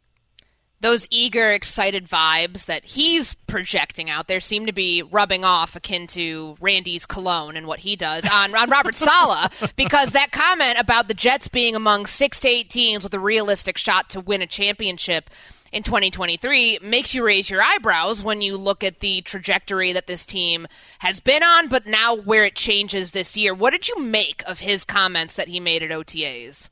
those 0.81 1.07
eager, 1.11 1.53
excited 1.53 2.09
vibes 2.09 2.65
that 2.65 2.85
he's 2.85 3.35
projecting 3.47 4.09
out 4.09 4.29
there 4.29 4.41
seem 4.41 4.67
to 4.67 4.73
be 4.73 5.03
rubbing 5.03 5.45
off 5.45 5.77
akin 5.77 6.07
to 6.09 6.57
Randy's 6.61 7.07
cologne 7.07 7.57
and 7.57 7.67
what 7.67 7.81
he 7.81 7.97
does 7.97 8.25
on, 8.27 8.55
on 8.55 8.71
Robert 8.71 8.97
Saleh 8.97 9.51
because 9.77 10.13
that 10.13 10.33
comment 10.33 10.79
about 10.79 11.09
the 11.09 11.15
Jets 11.15 11.49
being 11.49 11.77
among 11.77 12.07
six 12.07 12.41
to 12.41 12.49
eight 12.49 12.71
teams 12.71 13.05
with 13.05 13.15
a 13.15 13.19
realistic 13.19 13.77
shot 13.77 14.09
to 14.11 14.21
win 14.21 14.41
a 14.43 14.47
championship 14.47 15.29
in 15.73 15.83
2023 15.83 16.81
makes 16.83 17.15
you 17.15 17.25
raise 17.25 17.49
your 17.49 17.63
eyebrows 17.63 18.23
when 18.23 18.43
you 18.43 18.57
look 18.57 18.83
at 18.83 19.01
the 19.01 19.21
trajectory 19.23 19.93
that 19.93 20.07
this 20.07 20.27
team 20.27 20.67
has 20.99 21.21
been 21.21 21.43
on, 21.43 21.69
but 21.69 21.87
now 21.87 22.17
where 22.17 22.45
it 22.45 22.57
changes 22.57 23.13
this 23.13 23.37
year. 23.37 23.55
What 23.55 23.71
did 23.71 23.89
you 23.89 24.01
make 24.01 24.43
of 24.47 24.61
his 24.61 24.85
comments 24.85 25.35
that 25.35 25.49
he 25.49 25.61
made 25.61 25.83
at 25.83 25.91
OTAs? 25.91 26.69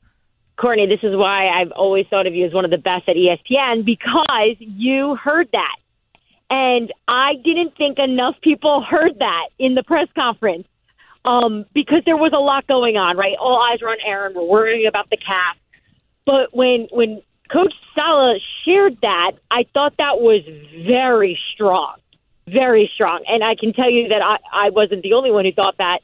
Courtney, 0.59 0.87
this 0.87 0.99
is 1.03 1.15
why 1.15 1.47
I've 1.47 1.71
always 1.71 2.05
thought 2.07 2.27
of 2.27 2.35
you 2.35 2.45
as 2.45 2.53
one 2.53 2.65
of 2.65 2.71
the 2.71 2.77
best 2.77 3.07
at 3.07 3.15
ESPN 3.15 3.85
because 3.85 4.57
you 4.59 5.15
heard 5.15 5.47
that. 5.53 5.75
And 6.49 6.91
I 7.07 7.35
didn't 7.35 7.77
think 7.77 7.97
enough 7.97 8.35
people 8.41 8.81
heard 8.81 9.19
that 9.19 9.47
in 9.57 9.75
the 9.75 9.83
press 9.83 10.07
conference 10.15 10.67
um, 11.23 11.65
because 11.73 12.01
there 12.05 12.17
was 12.17 12.33
a 12.33 12.39
lot 12.39 12.67
going 12.67 12.97
on, 12.97 13.15
right? 13.15 13.35
All 13.39 13.61
eyes 13.61 13.81
were 13.81 13.89
on 13.89 13.97
Aaron. 14.05 14.33
We're 14.35 14.43
worrying 14.43 14.85
about 14.85 15.09
the 15.09 15.17
cap. 15.17 15.57
But 16.25 16.53
when 16.53 16.87
when 16.91 17.21
Coach 17.49 17.73
Saleh 17.95 18.41
shared 18.65 18.97
that, 19.01 19.31
I 19.49 19.65
thought 19.73 19.93
that 19.97 20.19
was 20.19 20.41
very 20.85 21.39
strong, 21.53 21.95
very 22.47 22.91
strong. 22.93 23.23
And 23.27 23.43
I 23.43 23.55
can 23.55 23.73
tell 23.73 23.89
you 23.89 24.09
that 24.09 24.21
I, 24.21 24.37
I 24.51 24.69
wasn't 24.71 25.03
the 25.03 25.13
only 25.13 25.31
one 25.31 25.45
who 25.45 25.53
thought 25.53 25.77
that. 25.77 25.99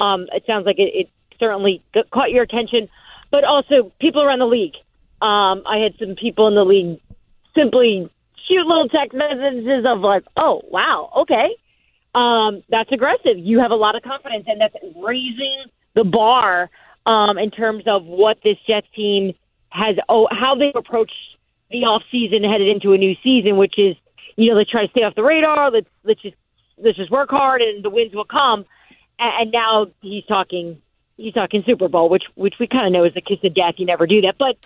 Um, 0.00 0.26
it 0.32 0.44
sounds 0.46 0.64
like 0.64 0.78
it, 0.78 0.94
it 0.94 1.10
certainly 1.38 1.82
caught 2.10 2.30
your 2.30 2.42
attention 2.42 2.88
but 3.30 3.44
also 3.44 3.92
people 4.00 4.22
around 4.22 4.38
the 4.38 4.46
league. 4.46 4.74
Um, 5.20 5.62
I 5.66 5.78
had 5.78 5.94
some 5.98 6.14
people 6.14 6.46
in 6.48 6.54
the 6.54 6.64
league 6.64 7.00
simply 7.54 8.08
shoot 8.46 8.66
little 8.66 8.88
text 8.88 9.16
messages 9.16 9.84
of 9.84 10.00
like, 10.00 10.24
"Oh, 10.36 10.62
wow, 10.70 11.10
okay, 11.16 11.56
um, 12.14 12.62
that's 12.68 12.90
aggressive. 12.92 13.38
You 13.38 13.60
have 13.60 13.70
a 13.70 13.76
lot 13.76 13.94
of 13.94 14.02
confidence, 14.02 14.44
and 14.46 14.60
that's 14.60 14.76
raising 14.96 15.64
the 15.94 16.04
bar 16.04 16.70
um, 17.06 17.38
in 17.38 17.50
terms 17.50 17.84
of 17.86 18.04
what 18.04 18.38
this 18.42 18.56
Jets 18.66 18.88
team 18.94 19.34
has. 19.70 19.96
Oh, 20.08 20.28
how 20.30 20.54
they 20.54 20.72
approach 20.74 21.12
the 21.70 21.84
off 21.84 22.02
season 22.10 22.44
headed 22.44 22.68
into 22.68 22.92
a 22.92 22.98
new 22.98 23.14
season, 23.22 23.56
which 23.56 23.78
is 23.78 23.96
you 24.36 24.50
know 24.50 24.56
let's 24.56 24.70
try 24.70 24.86
to 24.86 24.90
stay 24.90 25.02
off 25.02 25.14
the 25.14 25.22
radar. 25.22 25.70
Let's 25.70 25.88
let's 26.04 26.22
just 26.22 26.36
let's 26.78 26.96
just 26.96 27.10
work 27.10 27.30
hard, 27.30 27.62
and 27.62 27.84
the 27.84 27.90
wins 27.90 28.14
will 28.14 28.24
come. 28.24 28.64
And, 29.18 29.32
and 29.42 29.52
now 29.52 29.88
he's 30.00 30.24
talking 30.24 30.80
he's 31.18 31.34
talking 31.34 31.62
Super 31.66 31.88
Bowl, 31.88 32.08
which 32.08 32.24
which 32.34 32.54
we 32.58 32.66
kind 32.66 32.86
of 32.86 32.92
know 32.92 33.04
is 33.04 33.12
the 33.12 33.20
kiss 33.20 33.38
of 33.44 33.52
death. 33.52 33.74
You 33.76 33.84
never 33.84 34.06
do 34.06 34.22
that, 34.22 34.36
but 34.38 34.56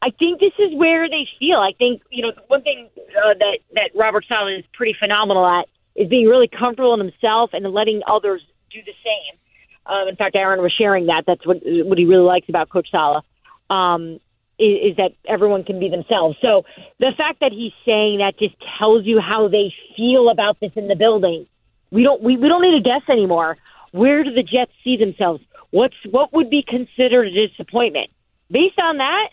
I 0.00 0.10
think 0.10 0.40
this 0.40 0.52
is 0.58 0.74
where 0.74 1.08
they 1.10 1.28
feel. 1.38 1.58
I 1.58 1.72
think 1.78 2.02
you 2.10 2.22
know 2.22 2.32
one 2.46 2.62
thing 2.62 2.88
uh, 2.98 3.34
that 3.38 3.58
that 3.74 3.90
Robert 3.94 4.24
Saleh 4.26 4.60
is 4.60 4.64
pretty 4.72 4.94
phenomenal 4.98 5.46
at 5.46 5.68
is 5.94 6.08
being 6.08 6.26
really 6.26 6.48
comfortable 6.48 6.94
in 6.94 7.00
himself 7.00 7.50
and 7.52 7.66
letting 7.72 8.02
others 8.06 8.42
do 8.70 8.80
the 8.82 8.94
same. 9.04 9.38
Um, 9.86 10.08
in 10.08 10.16
fact, 10.16 10.36
Aaron 10.36 10.62
was 10.62 10.72
sharing 10.72 11.06
that. 11.06 11.24
That's 11.26 11.44
what 11.46 11.58
what 11.62 11.98
he 11.98 12.06
really 12.06 12.24
likes 12.24 12.48
about 12.48 12.70
Coach 12.70 12.90
Saleh. 12.90 13.24
Um, 13.68 14.20
is, 14.58 14.92
is 14.92 14.96
that 14.96 15.12
everyone 15.26 15.64
can 15.64 15.78
be 15.78 15.88
themselves. 15.88 16.38
So 16.40 16.64
the 16.98 17.12
fact 17.16 17.40
that 17.40 17.52
he's 17.52 17.72
saying 17.84 18.18
that 18.18 18.38
just 18.38 18.54
tells 18.78 19.04
you 19.04 19.20
how 19.20 19.48
they 19.48 19.74
feel 19.96 20.30
about 20.30 20.60
this 20.60 20.72
in 20.76 20.88
the 20.88 20.96
building. 20.96 21.46
We 21.90 22.02
don't 22.02 22.22
we, 22.22 22.36
we 22.36 22.48
don't 22.48 22.62
need 22.62 22.82
to 22.82 22.88
guess 22.88 23.02
anymore. 23.08 23.58
Where 23.92 24.24
do 24.24 24.32
the 24.32 24.42
Jets 24.42 24.72
see 24.84 24.96
themselves? 24.96 25.42
What's 25.76 25.96
what 26.10 26.32
would 26.32 26.48
be 26.48 26.64
considered 26.66 27.26
a 27.26 27.48
disappointment? 27.48 28.08
Based 28.50 28.78
on 28.78 28.96
that, 28.96 29.28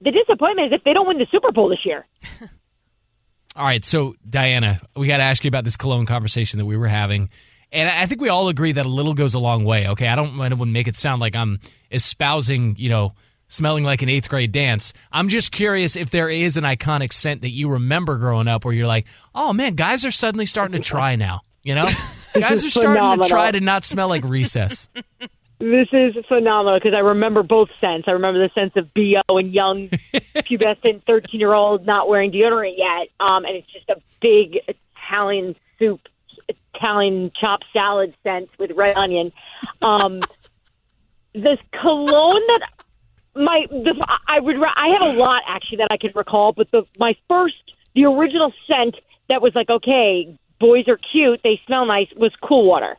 the 0.00 0.10
disappointment 0.10 0.72
is 0.72 0.76
if 0.76 0.82
they 0.82 0.92
don't 0.92 1.06
win 1.06 1.18
the 1.18 1.26
Super 1.30 1.52
Bowl 1.52 1.68
this 1.68 1.86
year. 1.86 2.04
all 3.54 3.64
right, 3.64 3.84
so 3.84 4.16
Dianna, 4.28 4.80
we 4.96 5.06
got 5.06 5.18
to 5.18 5.22
ask 5.22 5.44
you 5.44 5.48
about 5.48 5.62
this 5.62 5.76
cologne 5.76 6.04
conversation 6.04 6.58
that 6.58 6.64
we 6.64 6.76
were 6.76 6.88
having. 6.88 7.30
And 7.70 7.88
I 7.88 8.06
think 8.06 8.20
we 8.20 8.28
all 8.28 8.48
agree 8.48 8.72
that 8.72 8.86
a 8.86 8.88
little 8.88 9.14
goes 9.14 9.34
a 9.34 9.38
long 9.38 9.64
way. 9.64 9.86
Okay, 9.90 10.08
I 10.08 10.16
don't 10.16 10.36
want 10.36 10.52
to 10.52 10.66
make 10.66 10.88
it 10.88 10.96
sound 10.96 11.20
like 11.20 11.36
I'm 11.36 11.60
espousing, 11.92 12.74
you 12.76 12.88
know, 12.88 13.12
smelling 13.46 13.84
like 13.84 14.02
an 14.02 14.08
eighth 14.08 14.28
grade 14.28 14.50
dance. 14.50 14.92
I'm 15.12 15.28
just 15.28 15.52
curious 15.52 15.94
if 15.94 16.10
there 16.10 16.28
is 16.28 16.56
an 16.56 16.64
iconic 16.64 17.12
scent 17.12 17.42
that 17.42 17.50
you 17.50 17.70
remember 17.70 18.16
growing 18.16 18.48
up 18.48 18.64
where 18.64 18.74
you're 18.74 18.88
like, 18.88 19.06
oh 19.32 19.52
man, 19.52 19.76
guys 19.76 20.04
are 20.04 20.10
suddenly 20.10 20.46
starting 20.46 20.76
to 20.76 20.82
try 20.82 21.14
now. 21.14 21.42
You 21.62 21.76
know, 21.76 21.88
guys 22.34 22.64
are 22.64 22.70
starting 22.70 22.94
Phenomenal. 22.94 23.24
to 23.26 23.30
try 23.30 23.52
to 23.52 23.60
not 23.60 23.84
smell 23.84 24.08
like 24.08 24.24
recess. 24.24 24.88
This 25.60 25.88
is 25.92 26.14
phenomenal 26.28 26.78
because 26.78 26.94
I 26.94 27.00
remember 27.00 27.42
both 27.42 27.68
scents. 27.80 28.06
I 28.06 28.12
remember 28.12 28.38
the 28.38 28.52
sense 28.54 28.74
of 28.76 28.94
BO 28.94 29.38
and 29.38 29.52
young, 29.52 29.88
pubescent 30.36 31.02
13 31.04 31.40
year 31.40 31.52
old 31.52 31.84
not 31.84 32.08
wearing 32.08 32.30
deodorant 32.30 32.74
yet. 32.76 33.08
Um, 33.18 33.44
and 33.44 33.56
it's 33.56 33.72
just 33.72 33.88
a 33.88 34.00
big 34.20 34.60
Italian 34.68 35.56
soup, 35.78 36.00
Italian 36.74 37.32
chopped 37.40 37.64
salad 37.72 38.14
scent 38.22 38.50
with 38.58 38.70
red 38.72 38.96
onion. 38.96 39.32
Um, 39.82 40.22
this 41.34 41.58
cologne 41.72 42.42
that 42.46 42.68
my, 43.34 43.66
the, 43.68 44.06
I 44.28 44.38
would, 44.38 44.56
I 44.62 44.96
have 44.98 45.16
a 45.16 45.18
lot 45.18 45.42
actually 45.48 45.78
that 45.78 45.88
I 45.90 45.96
can 45.96 46.12
recall, 46.14 46.52
but 46.52 46.70
the, 46.70 46.84
my 47.00 47.16
first, 47.28 47.56
the 47.96 48.04
original 48.04 48.52
scent 48.68 48.94
that 49.28 49.42
was 49.42 49.56
like, 49.56 49.70
okay, 49.70 50.38
boys 50.60 50.86
are 50.86 50.98
cute, 50.98 51.40
they 51.42 51.60
smell 51.66 51.84
nice 51.84 52.08
was 52.16 52.32
cool 52.40 52.64
water 52.64 52.96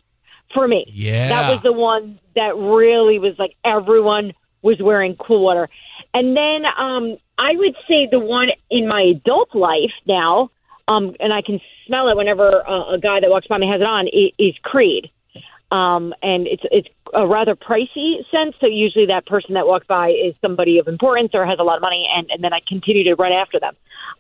for 0.54 0.68
me. 0.68 0.86
Yeah. 0.88 1.30
That 1.30 1.52
was 1.52 1.64
the 1.64 1.74
one 1.74 2.20
that 2.36 2.56
really 2.56 3.20
was 3.20 3.38
like 3.38 3.56
everyone 3.64 4.34
was 4.62 4.80
wearing 4.80 5.16
cool 5.16 5.42
water. 5.44 5.70
And 6.14 6.36
then 6.36 6.66
um 6.78 7.18
I 7.38 7.56
would 7.56 7.76
say 7.88 8.06
the 8.06 8.20
one 8.20 8.50
in 8.70 8.88
my 8.88 9.02
adult 9.02 9.56
life 9.56 9.94
now, 10.06 10.52
um, 10.90 11.16
and 11.20 11.32
I 11.32 11.42
can 11.42 11.62
smell 11.88 12.10
it 12.10 12.18
whenever 12.18 12.68
uh, 12.68 12.94
a 12.94 13.00
guy 13.00 13.22
that 13.22 13.30
walks 13.30 13.48
by 13.48 13.58
me 13.58 13.68
has 13.68 13.80
it 13.80 13.88
on, 13.88 14.08
is, 14.08 14.32
is 14.38 14.56
Creed. 14.62 15.10
Um, 15.72 16.14
and 16.24 16.48
it's 16.48 16.64
it's 16.72 16.88
a 17.14 17.28
rather 17.28 17.56
pricey 17.56 18.26
scent, 18.32 18.56
so 18.60 18.66
usually 18.66 19.06
that 19.06 19.28
person 19.28 19.54
that 19.54 19.68
walks 19.68 19.86
by 19.86 20.10
is 20.10 20.36
somebody 20.42 20.80
of 20.80 20.88
importance 20.88 21.32
or 21.36 21.46
has 21.46 21.60
a 21.60 21.64
lot 21.64 21.76
of 21.76 21.82
money, 21.82 22.10
and, 22.14 22.30
and 22.32 22.44
then 22.44 22.54
I 22.54 22.60
continue 22.68 23.04
to 23.04 23.16
run 23.16 23.32
after 23.32 23.60
them. 23.60 23.76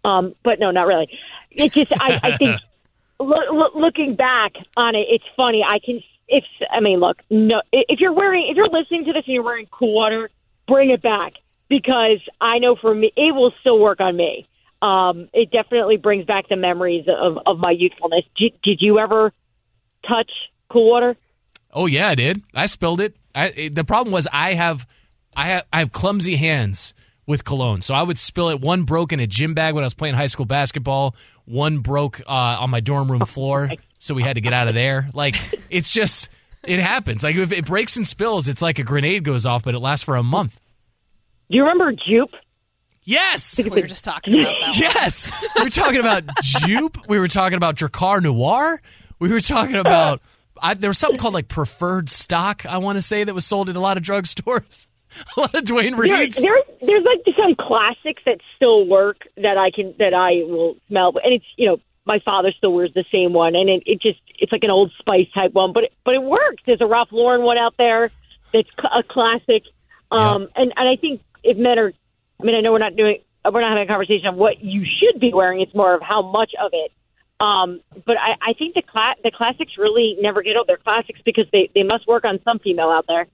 Um, 0.05 0.35
but 0.43 0.59
no, 0.59 0.69
not 0.69 0.85
really. 0.85 1.09
It's 1.49 1.73
just 1.73 1.91
I, 1.99 2.19
I 2.21 2.37
think 2.37 2.61
lo- 3.19 3.51
lo- 3.51 3.71
looking 3.73 4.15
back 4.15 4.57
on 4.77 4.93
it, 4.93 5.07
it's 5.09 5.25
funny. 5.35 5.63
I 5.63 5.79
can 5.79 6.03
if 6.29 6.43
I 6.71 6.79
mean, 6.79 6.99
look, 6.99 7.21
no, 7.29 7.61
if 7.73 7.99
you're 7.99 8.13
wearing, 8.13 8.47
if 8.49 8.55
you're 8.55 8.69
listening 8.69 9.05
to 9.05 9.13
this 9.13 9.23
and 9.25 9.33
you're 9.33 9.43
wearing 9.43 9.67
cool 9.71 9.93
water, 9.93 10.29
bring 10.67 10.91
it 10.91 11.01
back 11.01 11.33
because 11.67 12.19
I 12.39 12.59
know 12.59 12.75
for 12.75 12.93
me, 12.95 13.11
it 13.17 13.33
will 13.35 13.53
still 13.59 13.79
work 13.79 13.99
on 13.99 14.15
me. 14.15 14.47
Um, 14.81 15.27
it 15.33 15.51
definitely 15.51 15.97
brings 15.97 16.25
back 16.25 16.47
the 16.47 16.55
memories 16.55 17.05
of, 17.09 17.37
of 17.45 17.59
my 17.59 17.71
youthfulness. 17.71 18.23
Did, 18.37 18.53
did 18.61 18.81
you 18.81 18.99
ever 18.99 19.33
touch 20.07 20.31
cool 20.69 20.89
water? 20.89 21.17
Oh 21.73 21.85
yeah, 21.85 22.07
I 22.07 22.15
did. 22.15 22.41
I 22.53 22.65
spilled 22.67 23.01
it. 23.01 23.15
I, 23.35 23.47
it- 23.47 23.75
the 23.75 23.83
problem 23.83 24.13
was 24.13 24.27
I 24.31 24.53
have, 24.53 24.87
I 25.35 25.47
have, 25.47 25.65
I 25.73 25.79
have 25.79 25.91
clumsy 25.91 26.35
hands 26.37 26.93
with 27.25 27.43
cologne, 27.43 27.81
so 27.81 27.93
I 27.93 28.01
would 28.03 28.17
spill 28.17 28.49
it. 28.49 28.59
One 28.61 28.83
broke 28.83 29.11
in 29.13 29.19
a 29.19 29.27
gym 29.27 29.53
bag 29.53 29.75
when 29.75 29.83
I 29.83 29.85
was 29.85 29.93
playing 29.93 30.15
high 30.15 30.25
school 30.27 30.45
basketball. 30.47 31.15
One 31.45 31.79
broke 31.79 32.21
uh, 32.21 32.57
on 32.59 32.69
my 32.71 32.79
dorm 32.79 33.11
room 33.11 33.23
floor, 33.25 33.69
so 33.99 34.15
we 34.15 34.23
had 34.23 34.33
to 34.35 34.41
get 34.41 34.53
out 34.53 34.67
of 34.67 34.73
there. 34.73 35.07
Like 35.13 35.35
it's 35.69 35.93
just, 35.93 36.29
it 36.63 36.79
happens. 36.79 37.23
Like 37.23 37.35
if 37.35 37.51
it 37.51 37.65
breaks 37.65 37.95
and 37.97 38.07
spills, 38.07 38.49
it's 38.49 38.61
like 38.61 38.79
a 38.79 38.83
grenade 38.83 39.23
goes 39.23 39.45
off, 39.45 39.63
but 39.63 39.75
it 39.75 39.79
lasts 39.79 40.03
for 40.03 40.15
a 40.15 40.23
month. 40.23 40.59
Do 41.51 41.57
you 41.57 41.61
remember 41.63 41.93
Joop? 41.93 42.29
Yes. 43.03 43.57
We 43.57 43.69
were 43.69 43.81
just 43.83 44.05
talking 44.05 44.39
about 44.39 44.55
that. 44.61 44.77
Yes, 44.77 45.31
we 45.55 45.63
were 45.63 45.69
talking 45.69 45.99
about 45.99 46.25
Joop. 46.43 47.07
We 47.07 47.17
were 47.19 47.27
talking 47.27 47.57
about 47.57 47.75
Drakkar 47.75 48.21
Noir. 48.21 48.81
We 49.19 49.29
were 49.29 49.39
talking 49.41 49.75
about 49.75 50.21
I, 50.61 50.73
there 50.73 50.89
was 50.89 50.97
something 50.97 51.17
called 51.19 51.33
like 51.33 51.47
preferred 51.47 52.09
stock. 52.09 52.65
I 52.65 52.77
want 52.79 52.97
to 52.97 53.01
say 53.01 53.23
that 53.23 53.33
was 53.33 53.45
sold 53.45 53.69
in 53.69 53.75
a 53.75 53.79
lot 53.79 53.97
of 53.97 54.03
drugstores. 54.03 54.87
a 55.37 55.39
lot 55.39 55.55
of 55.55 55.63
Dwayne 55.63 55.95
There, 55.97 56.19
Reeds. 56.19 56.41
there's 56.41 56.63
there's 56.81 57.03
like 57.03 57.35
some 57.35 57.55
classics 57.55 58.21
that 58.25 58.39
still 58.55 58.85
work 58.85 59.17
that 59.37 59.57
I 59.57 59.71
can 59.71 59.95
that 59.97 60.13
I 60.13 60.43
will 60.45 60.75
smell, 60.87 61.13
and 61.23 61.33
it's 61.33 61.45
you 61.55 61.67
know 61.67 61.77
my 62.05 62.19
father 62.19 62.51
still 62.51 62.73
wears 62.73 62.93
the 62.93 63.05
same 63.11 63.33
one, 63.33 63.55
and 63.55 63.69
it, 63.69 63.83
it 63.85 64.01
just 64.01 64.19
it's 64.37 64.51
like 64.51 64.63
an 64.63 64.71
Old 64.71 64.91
Spice 64.99 65.27
type 65.33 65.53
one, 65.53 65.73
but 65.73 65.85
it, 65.85 65.93
but 66.03 66.15
it 66.15 66.23
works. 66.23 66.63
There's 66.65 66.81
a 66.81 66.87
Ralph 66.87 67.11
Lauren 67.11 67.43
one 67.43 67.57
out 67.57 67.75
there 67.77 68.11
that's 68.53 68.69
a 68.93 69.03
classic, 69.03 69.63
um, 70.11 70.47
and 70.55 70.73
and 70.75 70.89
I 70.89 70.95
think 70.95 71.21
if 71.43 71.57
men 71.57 71.77
are, 71.77 71.93
I 72.39 72.43
mean 72.43 72.55
I 72.55 72.61
know 72.61 72.71
we're 72.71 72.79
not 72.79 72.95
doing 72.95 73.19
we're 73.45 73.61
not 73.61 73.69
having 73.69 73.83
a 73.83 73.87
conversation 73.87 74.27
on 74.27 74.37
what 74.37 74.63
you 74.63 74.85
should 74.85 75.19
be 75.19 75.33
wearing. 75.33 75.61
It's 75.61 75.73
more 75.73 75.93
of 75.93 76.01
how 76.01 76.21
much 76.21 76.51
of 76.59 76.71
it. 76.73 76.91
Um, 77.39 77.79
but 78.05 78.17
I, 78.17 78.35
I 78.41 78.53
think 78.53 78.75
the 78.75 78.81
cla- 78.81 79.15
the 79.23 79.31
classics 79.31 79.77
really 79.77 80.17
never 80.19 80.41
get 80.41 80.57
old. 80.57 80.67
They're 80.67 80.77
classics 80.77 81.21
because 81.23 81.45
they, 81.51 81.69
they 81.73 81.83
must 81.83 82.05
work 82.05 82.25
on 82.25 82.39
some 82.43 82.59
female 82.59 82.89
out 82.89 83.05
there. 83.07 83.27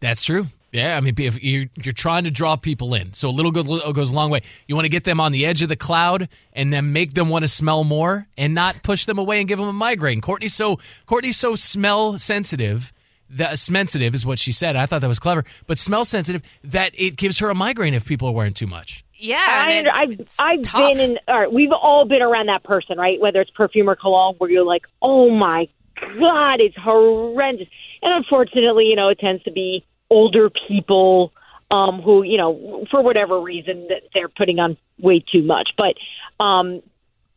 That's 0.00 0.22
true. 0.22 0.46
Yeah, 0.70 0.96
I 0.96 1.00
mean, 1.00 1.14
if 1.16 1.42
you're, 1.42 1.64
you're 1.82 1.94
trying 1.94 2.24
to 2.24 2.30
draw 2.30 2.56
people 2.56 2.92
in, 2.92 3.14
so 3.14 3.30
a 3.30 3.30
little 3.30 3.52
go, 3.52 3.62
goes 3.92 4.10
a 4.10 4.14
long 4.14 4.30
way. 4.30 4.42
You 4.66 4.74
want 4.74 4.84
to 4.84 4.90
get 4.90 5.04
them 5.04 5.18
on 5.18 5.32
the 5.32 5.46
edge 5.46 5.62
of 5.62 5.70
the 5.70 5.76
cloud 5.76 6.28
and 6.52 6.70
then 6.72 6.92
make 6.92 7.14
them 7.14 7.30
want 7.30 7.42
to 7.44 7.48
smell 7.48 7.84
more 7.84 8.26
and 8.36 8.54
not 8.54 8.82
push 8.82 9.06
them 9.06 9.18
away 9.18 9.38
and 9.38 9.48
give 9.48 9.58
them 9.58 9.68
a 9.68 9.72
migraine. 9.72 10.20
Courtney's 10.20 10.54
so 10.54 10.78
Courtney's 11.06 11.38
so 11.38 11.54
smell 11.54 12.18
sensitive. 12.18 12.92
That 13.30 13.58
sensitive 13.58 14.14
is 14.14 14.24
what 14.24 14.38
she 14.38 14.52
said. 14.52 14.74
I 14.74 14.86
thought 14.86 15.02
that 15.02 15.08
was 15.08 15.18
clever, 15.18 15.44
but 15.66 15.78
smell 15.78 16.04
sensitive 16.06 16.42
that 16.64 16.92
it 16.94 17.16
gives 17.16 17.38
her 17.40 17.50
a 17.50 17.54
migraine 17.54 17.92
if 17.92 18.06
people 18.06 18.28
are 18.28 18.32
wearing 18.32 18.54
too 18.54 18.66
much. 18.66 19.04
Yeah, 19.14 19.44
I, 19.46 19.70
it, 19.72 19.86
I've 19.92 20.28
I've 20.38 20.62
tough. 20.62 20.92
been 20.92 21.00
in. 21.00 21.18
All 21.28 21.40
right, 21.40 21.52
we've 21.52 21.72
all 21.72 22.06
been 22.06 22.22
around 22.22 22.46
that 22.46 22.64
person, 22.64 22.96
right? 22.96 23.20
Whether 23.20 23.40
it's 23.40 23.50
perfume 23.50 23.88
or 23.90 23.96
cologne, 23.96 24.36
where 24.38 24.50
you're 24.50 24.64
like, 24.64 24.86
oh 25.02 25.28
my 25.30 25.68
god, 26.18 26.60
it's 26.60 26.76
horrendous. 26.76 27.68
And 28.00 28.14
unfortunately, 28.14 28.84
you 28.84 28.96
know, 28.96 29.08
it 29.08 29.18
tends 29.18 29.42
to 29.44 29.50
be 29.50 29.84
older 30.10 30.50
people 30.50 31.32
um, 31.70 32.00
who, 32.00 32.22
you 32.22 32.38
know, 32.38 32.86
for 32.90 33.02
whatever 33.02 33.40
reason, 33.40 33.88
that 33.88 34.04
they're 34.14 34.28
putting 34.28 34.58
on 34.58 34.76
way 34.98 35.20
too 35.20 35.42
much. 35.42 35.74
But 35.76 35.96
um, 36.40 36.82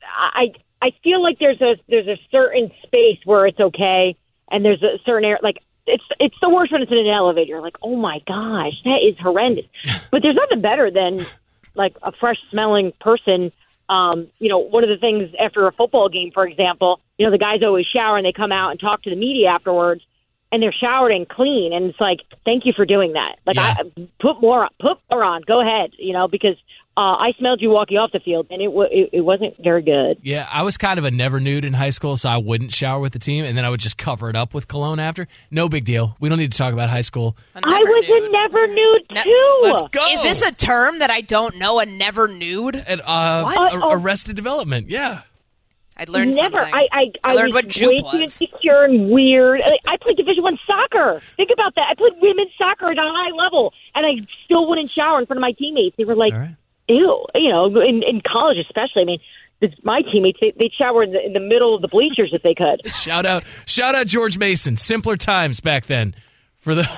I 0.03 0.53
I 0.81 0.91
feel 1.03 1.21
like 1.21 1.39
there's 1.39 1.61
a 1.61 1.77
there's 1.87 2.07
a 2.07 2.19
certain 2.31 2.71
space 2.83 3.19
where 3.25 3.45
it's 3.45 3.59
okay, 3.59 4.15
and 4.49 4.63
there's 4.63 4.83
a 4.83 4.99
certain 5.05 5.25
area 5.25 5.39
like. 5.41 5.57
It's 5.87 6.03
it's 6.19 6.35
the 6.39 6.47
worst 6.47 6.71
when 6.71 6.83
it's 6.83 6.91
in 6.91 6.99
an 6.99 7.07
elevator. 7.07 7.59
Like, 7.59 7.75
oh 7.81 7.95
my 7.95 8.21
gosh, 8.27 8.73
that 8.85 8.99
is 9.03 9.17
horrendous. 9.17 9.65
but 10.11 10.21
there's 10.21 10.35
nothing 10.35 10.61
better 10.61 10.91
than 10.91 11.25
like 11.73 11.97
a 12.03 12.11
fresh 12.11 12.37
smelling 12.51 12.93
person. 13.01 13.51
Um, 13.89 14.27
you 14.37 14.47
know, 14.47 14.59
one 14.59 14.83
of 14.83 14.89
the 14.89 14.97
things 14.97 15.33
after 15.39 15.65
a 15.67 15.71
football 15.71 16.07
game, 16.07 16.31
for 16.31 16.45
example, 16.45 17.01
you 17.17 17.25
know, 17.25 17.31
the 17.31 17.39
guys 17.39 17.63
always 17.63 17.87
shower 17.87 18.15
and 18.15 18.25
they 18.25 18.31
come 18.31 18.51
out 18.51 18.69
and 18.69 18.79
talk 18.79 19.01
to 19.03 19.09
the 19.09 19.15
media 19.15 19.49
afterwards 19.49 20.03
and 20.51 20.61
they're 20.61 20.73
showered 20.73 21.11
and 21.11 21.27
clean. 21.27 21.71
And 21.73 21.85
it's 21.89 21.99
like, 21.99 22.19
thank 22.45 22.65
you 22.65 22.73
for 22.75 22.85
doing 22.85 23.13
that. 23.13 23.37
Like, 23.45 23.55
Yeah. 23.55 23.75
I 23.79 24.07
put 24.19 24.41
more, 24.41 24.67
put 24.79 24.97
more 25.09 25.23
on. 25.23 25.41
Go 25.47 25.61
ahead, 25.61 25.91
you 25.97 26.13
know, 26.13 26.27
because 26.27 26.55
uh, 26.97 27.15
I 27.15 27.31
smelled 27.39 27.61
you 27.61 27.69
walking 27.69 27.97
off 27.97 28.11
the 28.11 28.19
field 28.19 28.47
and 28.49 28.61
it, 28.61 28.65
w- 28.65 28.89
it 28.91 29.09
it 29.13 29.21
wasn't 29.21 29.55
very 29.63 29.81
good. 29.81 30.17
Yeah, 30.23 30.45
I 30.51 30.63
was 30.63 30.77
kind 30.77 30.99
of 30.99 31.05
a 31.05 31.09
never 31.11 31.39
nude 31.39 31.63
in 31.63 31.71
high 31.71 31.89
school, 31.89 32.17
so 32.17 32.27
I 32.27 32.35
wouldn't 32.37 32.73
shower 32.73 32.99
with 32.99 33.13
the 33.13 33.19
team, 33.19 33.45
and 33.45 33.57
then 33.57 33.63
I 33.63 33.69
would 33.69 33.79
just 33.79 33.97
cover 33.97 34.29
it 34.29 34.35
up 34.35 34.53
with 34.53 34.67
cologne 34.67 34.99
after. 34.99 35.25
No 35.49 35.69
big 35.69 35.85
deal. 35.85 36.17
We 36.19 36.27
don't 36.27 36.37
need 36.37 36.51
to 36.51 36.57
talk 36.57 36.73
about 36.73 36.89
high 36.89 36.99
school. 37.01 37.37
I 37.55 37.59
was 37.61 38.05
nude. 38.09 38.23
a 38.23 38.29
never 38.31 38.67
nude 38.67 39.01
Ne- 39.09 39.23
too. 39.23 39.59
Let's 39.63 39.81
go. 39.91 40.05
Is 40.11 40.21
this 40.41 40.51
a 40.51 40.53
term 40.53 40.99
that 40.99 41.09
I 41.09 41.21
don't 41.21 41.55
know? 41.59 41.79
A 41.79 41.85
never 41.85 42.27
nude? 42.27 42.75
And, 42.75 42.99
uh, 43.05 43.43
What? 43.43 43.73
Ar- 43.73 43.79
Oh. 43.83 43.93
Arrested 43.93 44.35
Development? 44.35 44.89
Yeah. 44.89 45.21
I 46.01 46.05
learned 46.09 46.33
Never. 46.35 46.57
something. 46.57 46.73
I 46.73 46.87
I, 46.91 47.11
I 47.23 47.31
I, 47.31 47.33
learned 47.35 47.53
was 47.53 47.63
what 47.63 47.67
Joop 47.67 47.87
way 47.89 47.97
too 47.99 48.03
was. 48.03 48.41
insecure 48.41 48.83
and 48.83 49.11
weird. 49.11 49.61
I, 49.61 49.77
I 49.85 49.97
played 49.97 50.17
Division 50.17 50.41
One 50.43 50.57
soccer. 50.65 51.19
Think 51.19 51.51
about 51.53 51.75
that. 51.75 51.87
I 51.91 51.93
played 51.95 52.13
women's 52.19 52.49
soccer 52.57 52.89
at 52.89 52.97
a 52.97 53.01
high 53.01 53.31
level, 53.37 53.71
and 53.93 54.03
I 54.05 54.25
still 54.45 54.67
wouldn't 54.67 54.89
shower 54.89 55.19
in 55.19 55.27
front 55.27 55.37
of 55.37 55.41
my 55.41 55.51
teammates. 55.51 55.95
They 55.97 56.05
were 56.05 56.15
like, 56.15 56.33
All 56.33 56.39
right. 56.39 56.55
"Ew," 56.89 57.25
you 57.35 57.49
know, 57.49 57.67
in, 57.81 58.01
in 58.01 58.21
college 58.25 58.57
especially. 58.57 59.03
I 59.03 59.05
mean, 59.05 59.19
my 59.83 60.01
teammates 60.01 60.39
they 60.41 60.53
they'd 60.57 60.73
shower 60.73 61.03
in 61.03 61.11
the, 61.11 61.23
in 61.23 61.33
the 61.33 61.39
middle 61.39 61.75
of 61.75 61.83
the 61.83 61.87
bleachers 61.87 62.31
if 62.33 62.41
they 62.41 62.55
could. 62.55 62.81
Shout 62.91 63.27
out, 63.27 63.43
shout 63.67 63.93
out 63.93 64.07
George 64.07 64.39
Mason. 64.39 64.77
Simpler 64.77 65.17
times 65.17 65.59
back 65.59 65.85
then 65.85 66.15
for 66.57 66.73
the 66.73 66.89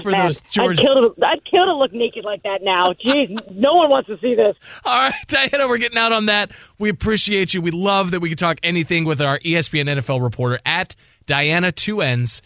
for 0.00 0.10
Man, 0.10 0.26
those 0.26 0.40
George. 0.50 0.78
I'd 0.78 0.82
kill 0.82 0.94
to 1.14 1.26
I'd 1.26 1.44
kill 1.44 1.66
to 1.66 1.74
look 1.74 1.92
naked 1.92 2.24
like 2.24 2.42
that 2.44 2.62
now. 2.62 2.92
Jeez, 2.92 3.50
no 3.50 3.74
one 3.74 3.90
wants 3.90 4.08
to 4.08 4.18
see 4.18 4.34
this. 4.34 4.56
All 4.84 4.98
right, 4.98 5.14
Dianna, 5.26 5.68
we're 5.68 5.78
getting 5.78 5.98
out 5.98 6.12
on 6.12 6.26
that. 6.26 6.50
We 6.78 6.88
appreciate 6.88 7.52
you. 7.52 7.60
We 7.60 7.70
love 7.70 8.12
that 8.12 8.20
we 8.20 8.28
can 8.28 8.38
talk 8.38 8.58
anything 8.62 9.04
with 9.04 9.20
our 9.20 9.38
ESPN 9.40 9.88
NFL 9.98 10.22
reporter 10.22 10.60
at 10.64 10.94
Dianna 11.26 11.74
two 11.74 12.00
N's, 12.00 12.42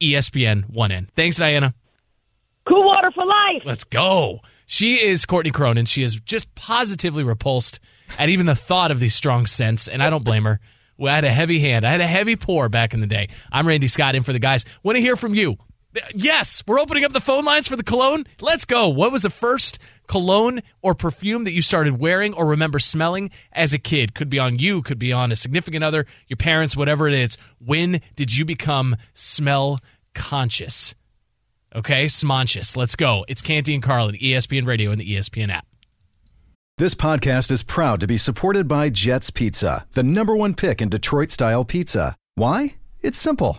E 0.00 0.12
ESPN 0.12 0.70
one 0.70 0.92
N. 0.92 1.08
Thanks, 1.16 1.38
Dianna. 1.38 1.74
Cool 2.66 2.84
water 2.84 3.10
for 3.10 3.24
life. 3.24 3.62
Let's 3.64 3.84
go. 3.84 4.40
She 4.66 4.94
is 4.94 5.24
Courtney 5.24 5.50
Cronin. 5.50 5.86
She 5.86 6.02
is 6.02 6.20
just 6.20 6.54
positively 6.54 7.24
repulsed 7.24 7.80
at 8.18 8.28
even 8.28 8.46
the 8.46 8.54
thought 8.54 8.90
of 8.90 9.00
these 9.00 9.14
strong 9.14 9.46
scents, 9.46 9.88
and 9.88 10.02
I 10.02 10.10
don't 10.10 10.24
blame 10.24 10.44
her. 10.44 10.60
Well, 10.96 11.10
I 11.10 11.16
had 11.16 11.24
a 11.24 11.32
heavy 11.32 11.58
hand. 11.58 11.86
I 11.86 11.90
had 11.90 12.00
a 12.02 12.06
heavy 12.06 12.36
pour 12.36 12.68
back 12.68 12.92
in 12.92 13.00
the 13.00 13.06
day. 13.06 13.30
I'm 13.50 13.66
Randy 13.66 13.88
Scott 13.88 14.14
in 14.14 14.22
for 14.22 14.32
the 14.32 14.38
guys. 14.38 14.64
Want 14.82 14.96
to 14.96 15.00
hear 15.02 15.16
from 15.16 15.34
you? 15.34 15.56
Yes, 16.14 16.62
we're 16.66 16.78
opening 16.78 17.04
up 17.04 17.12
the 17.12 17.20
phone 17.20 17.44
lines 17.44 17.66
for 17.66 17.74
the 17.74 17.82
cologne. 17.82 18.24
Let's 18.40 18.64
go. 18.64 18.88
What 18.88 19.10
was 19.10 19.22
the 19.22 19.30
first 19.30 19.78
cologne 20.06 20.60
or 20.82 20.94
perfume 20.94 21.44
that 21.44 21.52
you 21.52 21.62
started 21.62 21.98
wearing 21.98 22.32
or 22.32 22.46
remember 22.46 22.78
smelling 22.78 23.30
as 23.52 23.74
a 23.74 23.78
kid? 23.78 24.14
Could 24.14 24.30
be 24.30 24.38
on 24.38 24.58
you, 24.58 24.82
could 24.82 24.98
be 24.98 25.12
on 25.12 25.32
a 25.32 25.36
significant 25.36 25.82
other, 25.82 26.06
your 26.28 26.36
parents, 26.36 26.76
whatever 26.76 27.08
it 27.08 27.14
is. 27.14 27.36
When 27.58 28.00
did 28.14 28.36
you 28.36 28.44
become 28.44 28.96
smell 29.14 29.80
conscious? 30.14 30.94
Okay, 31.74 32.06
smontious. 32.06 32.76
Let's 32.76 32.96
go. 32.96 33.24
It's 33.28 33.42
Canty 33.42 33.74
and 33.74 33.82
Carlin, 33.82 34.16
ESPN 34.16 34.66
Radio 34.66 34.90
and 34.90 35.00
the 35.00 35.16
ESPN 35.16 35.50
app. 35.50 35.66
This 36.78 36.94
podcast 36.94 37.50
is 37.50 37.62
proud 37.62 38.00
to 38.00 38.06
be 38.06 38.16
supported 38.16 38.66
by 38.66 38.90
Jets 38.90 39.30
Pizza, 39.30 39.86
the 39.92 40.02
number 40.02 40.34
one 40.34 40.54
pick 40.54 40.80
in 40.80 40.88
Detroit 40.88 41.30
style 41.30 41.64
pizza. 41.64 42.16
Why? 42.36 42.76
It's 43.02 43.18
simple. 43.18 43.58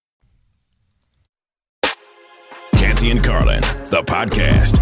Canty 2.91 3.11
and 3.11 3.23
Carlin, 3.23 3.61
the 3.85 4.03
podcast. 4.05 4.77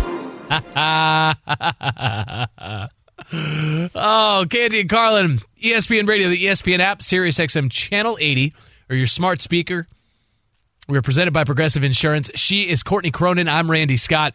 oh, 3.94 4.46
Canty 4.50 4.80
and 4.80 4.90
Carlin, 4.90 5.42
ESPN 5.64 6.08
Radio, 6.08 6.28
the 6.28 6.46
ESPN 6.46 6.80
app, 6.80 7.04
Sirius 7.04 7.38
XM 7.38 7.70
Channel 7.70 8.18
80, 8.20 8.56
or 8.90 8.96
your 8.96 9.06
smart 9.06 9.42
speaker. 9.42 9.86
We're 10.88 11.04
presented 11.04 11.36
by 11.36 11.44
Progressive 11.44 11.84
Insurance. 11.84 12.32
She 12.34 12.68
is 12.68 12.82
Courtney 12.82 13.12
Cronin. 13.12 13.48
I'm 13.48 13.70
Randy 13.70 13.96
Scott. 13.96 14.34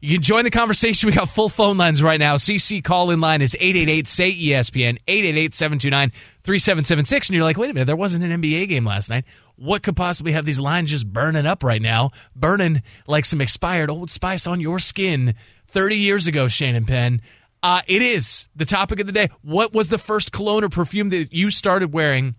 You 0.00 0.14
can 0.14 0.22
join 0.22 0.44
the 0.44 0.50
conversation. 0.50 1.08
We 1.08 1.14
got 1.14 1.28
full 1.28 1.48
phone 1.48 1.78
lines 1.78 2.02
right 2.02 2.20
now. 2.20 2.36
CC 2.36 2.84
call 2.84 3.10
in 3.10 3.20
line 3.20 3.40
is 3.40 3.54
888 3.58 4.06
say 4.06 4.32
ESPN, 4.32 4.98
888 5.08 5.54
729 5.54 6.10
3776. 6.10 7.28
And 7.28 7.34
you're 7.34 7.44
like, 7.44 7.56
wait 7.56 7.70
a 7.70 7.74
minute, 7.74 7.86
there 7.86 7.96
wasn't 7.96 8.24
an 8.24 8.42
NBA 8.42 8.68
game 8.68 8.84
last 8.84 9.08
night. 9.08 9.24
What 9.56 9.82
could 9.82 9.96
possibly 9.96 10.32
have 10.32 10.44
these 10.44 10.60
lines 10.60 10.90
just 10.90 11.10
burning 11.10 11.46
up 11.46 11.64
right 11.64 11.80
now? 11.80 12.10
Burning 12.34 12.82
like 13.06 13.24
some 13.24 13.40
expired 13.40 13.88
Old 13.88 14.10
Spice 14.10 14.46
on 14.46 14.60
your 14.60 14.78
skin 14.78 15.34
30 15.68 15.96
years 15.96 16.26
ago, 16.26 16.46
Shannon 16.46 16.84
Penn. 16.84 17.22
Uh, 17.62 17.80
it 17.88 18.02
is 18.02 18.48
the 18.54 18.66
topic 18.66 19.00
of 19.00 19.06
the 19.06 19.12
day. 19.12 19.30
What 19.42 19.72
was 19.72 19.88
the 19.88 19.98
first 19.98 20.30
cologne 20.30 20.62
or 20.62 20.68
perfume 20.68 21.08
that 21.08 21.32
you 21.32 21.50
started 21.50 21.92
wearing 21.92 22.34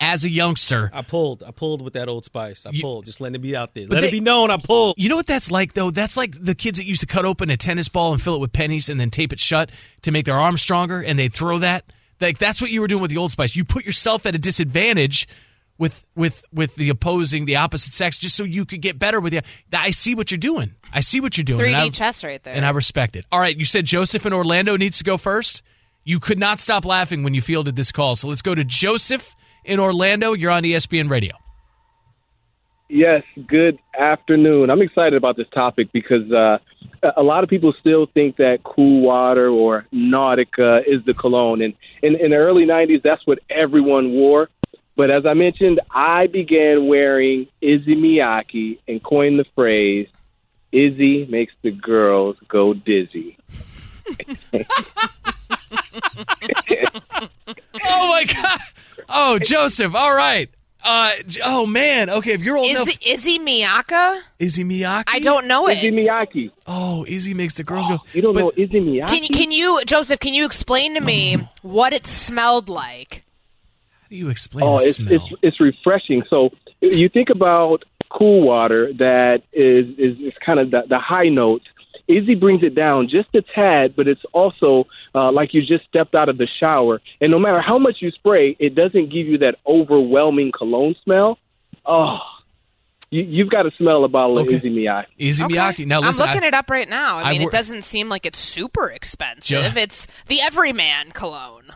as 0.00 0.24
a 0.24 0.30
youngster. 0.30 0.90
I 0.92 1.02
pulled. 1.02 1.42
I 1.42 1.50
pulled 1.50 1.80
with 1.82 1.94
that 1.94 2.08
Old 2.08 2.24
Spice. 2.24 2.66
I 2.66 2.70
You- 2.70 2.82
pulled. 2.82 3.04
Just 3.04 3.20
letting 3.20 3.36
it 3.36 3.42
be 3.42 3.54
out 3.56 3.74
there. 3.74 3.86
Let 3.86 4.00
they- 4.02 4.08
it 4.08 4.12
be 4.12 4.20
known. 4.20 4.50
I 4.50 4.56
pulled. 4.58 4.96
You 4.98 5.08
know 5.08 5.16
what 5.16 5.26
that's 5.26 5.50
like 5.50 5.74
though? 5.74 5.90
That's 5.90 6.16
like 6.16 6.34
the 6.42 6.54
kids 6.54 6.78
that 6.78 6.84
used 6.84 7.00
to 7.00 7.06
cut 7.06 7.24
open 7.24 7.48
a 7.50 7.56
tennis 7.56 7.88
ball 7.88 8.12
and 8.12 8.20
fill 8.20 8.34
it 8.34 8.40
with 8.40 8.52
pennies 8.52 8.88
and 8.88 8.98
then 9.00 9.10
tape 9.10 9.32
it 9.32 9.40
shut 9.40 9.70
to 10.02 10.10
make 10.10 10.26
their 10.26 10.36
arms 10.38 10.60
stronger 10.62 11.00
and 11.00 11.18
they'd 11.18 11.32
throw 11.32 11.58
that. 11.58 11.84
Like 12.20 12.38
that's 12.38 12.60
what 12.60 12.70
you 12.70 12.80
were 12.80 12.86
doing 12.88 13.02
with 13.02 13.10
the 13.10 13.16
Old 13.18 13.30
Spice. 13.32 13.54
You 13.56 13.64
put 13.64 13.84
yourself 13.86 14.26
at 14.26 14.34
a 14.34 14.38
disadvantage 14.38 15.26
with 15.78 16.06
with 16.14 16.44
with 16.52 16.74
the 16.76 16.88
opposing 16.88 17.44
the 17.46 17.56
opposite 17.56 17.92
sex 17.92 18.18
just 18.18 18.36
so 18.36 18.44
you 18.44 18.64
could 18.64 18.80
get 18.80 18.98
better 18.98 19.20
with 19.20 19.32
you. 19.32 19.40
I 19.72 19.90
see 19.90 20.14
what 20.14 20.30
you're 20.30 20.38
doing. 20.38 20.74
I 20.92 21.00
see 21.00 21.20
what 21.20 21.36
you're 21.36 21.44
doing. 21.44 21.60
3D 21.60 21.66
and 21.68 21.76
I- 21.76 21.88
chess 21.90 22.22
right 22.24 22.42
there. 22.42 22.54
And 22.54 22.64
I 22.64 22.70
respect 22.70 23.16
it. 23.16 23.24
All 23.32 23.40
right, 23.40 23.56
you 23.56 23.64
said 23.64 23.84
Joseph 23.84 24.24
in 24.26 24.32
Orlando 24.32 24.76
needs 24.76 24.98
to 24.98 25.04
go 25.04 25.16
first. 25.16 25.62
You 26.04 26.20
could 26.20 26.38
not 26.38 26.60
stop 26.60 26.84
laughing 26.84 27.22
when 27.24 27.34
you 27.34 27.40
fielded 27.40 27.74
this 27.76 27.90
call. 27.90 28.14
So 28.14 28.28
let's 28.28 28.42
go 28.42 28.54
to 28.54 28.62
Joseph 28.62 29.34
in 29.64 29.80
Orlando. 29.80 30.32
You're 30.32 30.50
on 30.50 30.62
ESPN 30.62 31.10
Radio. 31.10 31.34
Yes, 32.88 33.22
good 33.46 33.78
afternoon. 33.98 34.70
I'm 34.70 34.82
excited 34.82 35.14
about 35.14 35.36
this 35.36 35.48
topic 35.48 35.90
because 35.92 36.30
uh, 36.30 36.58
a 37.16 37.22
lot 37.22 37.42
of 37.42 37.50
people 37.50 37.74
still 37.80 38.06
think 38.06 38.36
that 38.36 38.62
Cool 38.62 39.00
Water 39.00 39.48
or 39.48 39.86
Nautica 39.92 40.82
is 40.86 41.04
the 41.04 41.14
cologne. 41.14 41.62
And 41.62 41.74
in, 42.02 42.14
in 42.16 42.30
the 42.30 42.36
early 42.36 42.66
90s, 42.66 43.02
that's 43.02 43.26
what 43.26 43.38
everyone 43.50 44.12
wore. 44.12 44.48
But 44.96 45.10
as 45.10 45.26
I 45.26 45.34
mentioned, 45.34 45.80
I 45.90 46.28
began 46.28 46.86
wearing 46.86 47.48
Izzy 47.60 47.96
Miyake 47.96 48.78
and 48.86 49.02
coined 49.02 49.38
the 49.38 49.46
phrase, 49.54 50.06
Izzy 50.70 51.26
makes 51.26 51.52
the 51.62 51.72
girls 51.72 52.36
go 52.48 52.74
dizzy. 52.74 53.36
Oh 57.86 58.08
my 58.08 58.24
god. 58.24 58.60
Oh, 59.08 59.38
Joseph. 59.38 59.94
All 59.94 60.14
right. 60.14 60.48
Uh, 60.82 61.10
oh 61.44 61.66
man. 61.66 62.10
Okay, 62.10 62.32
if 62.32 62.42
you're 62.42 62.56
old 62.58 62.66
Is 62.66 62.76
enough, 62.76 62.88
it 62.88 63.06
Izzy 63.06 63.38
Miyaka? 63.38 64.20
Izzy 64.38 64.64
Miyake. 64.64 65.04
I 65.10 65.18
don't 65.18 65.46
know 65.46 65.66
it. 65.68 65.78
Izzy 65.78 65.90
Miyake. 65.90 66.50
Oh, 66.66 67.04
Izzy 67.08 67.32
makes 67.32 67.54
the 67.54 67.64
girls 67.64 67.86
go. 67.88 67.98
You 68.12 68.20
don't 68.22 68.34
know 68.36 68.52
Izzy 68.56 68.80
Miyake? 68.80 69.06
Can 69.08 69.22
you, 69.22 69.28
can 69.30 69.50
you, 69.50 69.82
Joseph? 69.86 70.20
Can 70.20 70.34
you 70.34 70.44
explain 70.44 70.94
to 70.94 71.00
me 71.00 71.48
what 71.62 71.92
it 71.94 72.06
smelled 72.06 72.68
like? 72.68 73.24
How 74.02 74.08
do 74.10 74.16
you 74.16 74.28
explain 74.28 74.66
Oh, 74.66 74.78
the 74.78 74.84
it's, 74.84 74.96
smell? 74.96 75.14
it's 75.14 75.24
it's 75.42 75.60
refreshing. 75.60 76.22
So 76.28 76.50
you 76.80 77.08
think 77.08 77.30
about 77.30 77.84
cool 78.10 78.42
water 78.42 78.92
that 78.98 79.42
is 79.54 79.86
is, 79.98 80.18
is 80.20 80.32
kind 80.44 80.60
of 80.60 80.70
the, 80.70 80.82
the 80.88 80.98
high 80.98 81.28
notes. 81.30 81.64
Izzy 82.06 82.34
brings 82.34 82.62
it 82.62 82.74
down 82.74 83.08
just 83.08 83.34
a 83.34 83.42
tad, 83.42 83.96
but 83.96 84.06
it's 84.08 84.24
also 84.32 84.86
uh, 85.14 85.32
like 85.32 85.54
you 85.54 85.62
just 85.64 85.84
stepped 85.86 86.14
out 86.14 86.28
of 86.28 86.36
the 86.38 86.46
shower. 86.60 87.00
And 87.20 87.30
no 87.30 87.38
matter 87.38 87.60
how 87.60 87.78
much 87.78 88.02
you 88.02 88.10
spray, 88.10 88.56
it 88.58 88.74
doesn't 88.74 89.06
give 89.10 89.26
you 89.26 89.38
that 89.38 89.56
overwhelming 89.66 90.52
cologne 90.52 90.94
smell. 91.02 91.38
Oh, 91.86 92.18
you, 93.10 93.22
you've 93.22 93.50
got 93.50 93.62
to 93.62 93.70
smell 93.78 94.04
a 94.04 94.08
bottle 94.08 94.38
Okay. 94.40 94.56
of 94.56 94.64
Izzy 94.64 94.74
Miyake. 94.74 95.06
Izzy 95.18 95.44
Miyake. 95.44 95.86
Now 95.86 96.00
listen, 96.00 96.22
I'm 96.22 96.28
looking 96.28 96.44
I, 96.44 96.48
it 96.48 96.54
up 96.54 96.68
right 96.68 96.88
now. 96.88 97.18
I 97.18 97.22
I 97.22 97.32
mean, 97.32 97.42
wor- 97.42 97.50
it 97.50 97.52
doesn't 97.52 97.82
seem 97.82 98.08
like 98.08 98.26
it's 98.26 98.38
super 98.38 98.88
expensive. 98.90 99.44
Jo- 99.44 99.80
it's 99.80 100.06
the 100.26 100.40
everyman 100.42 101.10
cologne. 101.12 101.72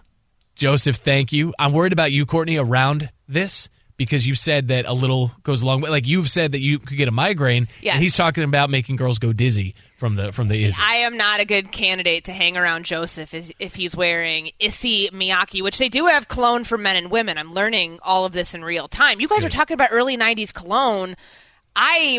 Joseph, 0.54 0.96
thank 0.96 1.32
you. 1.32 1.54
I'm 1.58 1.72
worried 1.72 1.92
about 1.92 2.10
you, 2.10 2.26
Courtney, 2.26 2.56
around 2.56 3.10
this 3.28 3.68
because 3.98 4.26
you've 4.26 4.38
said 4.38 4.68
that 4.68 4.86
a 4.86 4.94
little 4.94 5.32
goes 5.42 5.60
a 5.60 5.66
long 5.66 5.82
way. 5.82 5.90
Like 5.90 6.06
you've 6.06 6.30
said 6.30 6.52
that 6.52 6.60
you 6.60 6.78
could 6.78 6.96
get 6.96 7.08
a 7.08 7.10
migraine, 7.10 7.68
Yes. 7.82 7.94
and 7.96 8.02
he's 8.02 8.16
talking 8.16 8.44
about 8.44 8.70
making 8.70 8.96
girls 8.96 9.18
go 9.18 9.34
dizzy 9.34 9.74
from 9.98 10.14
the 10.14 10.32
from 10.32 10.48
the 10.48 10.64
Izzy. 10.64 10.80
I 10.82 10.94
am 10.98 11.18
not 11.18 11.40
a 11.40 11.44
good 11.44 11.70
candidate 11.72 12.24
to 12.24 12.32
hang 12.32 12.56
around 12.56 12.84
Joseph 12.86 13.34
if, 13.34 13.52
if 13.58 13.74
he's 13.74 13.94
wearing 13.96 14.52
Issey 14.60 15.10
Miyake, 15.12 15.62
which 15.62 15.76
they 15.78 15.88
do 15.90 16.06
have 16.06 16.28
cologne 16.28 16.64
for 16.64 16.78
men 16.78 16.96
and 16.96 17.10
women. 17.10 17.36
I'm 17.36 17.52
learning 17.52 17.98
all 18.02 18.24
of 18.24 18.32
this 18.32 18.54
in 18.54 18.64
real 18.64 18.88
time. 18.88 19.20
You 19.20 19.28
guys 19.28 19.44
are 19.44 19.48
talking 19.50 19.74
about 19.74 19.88
early 19.92 20.16
'90s 20.16 20.54
cologne. 20.54 21.16
I 21.80 22.18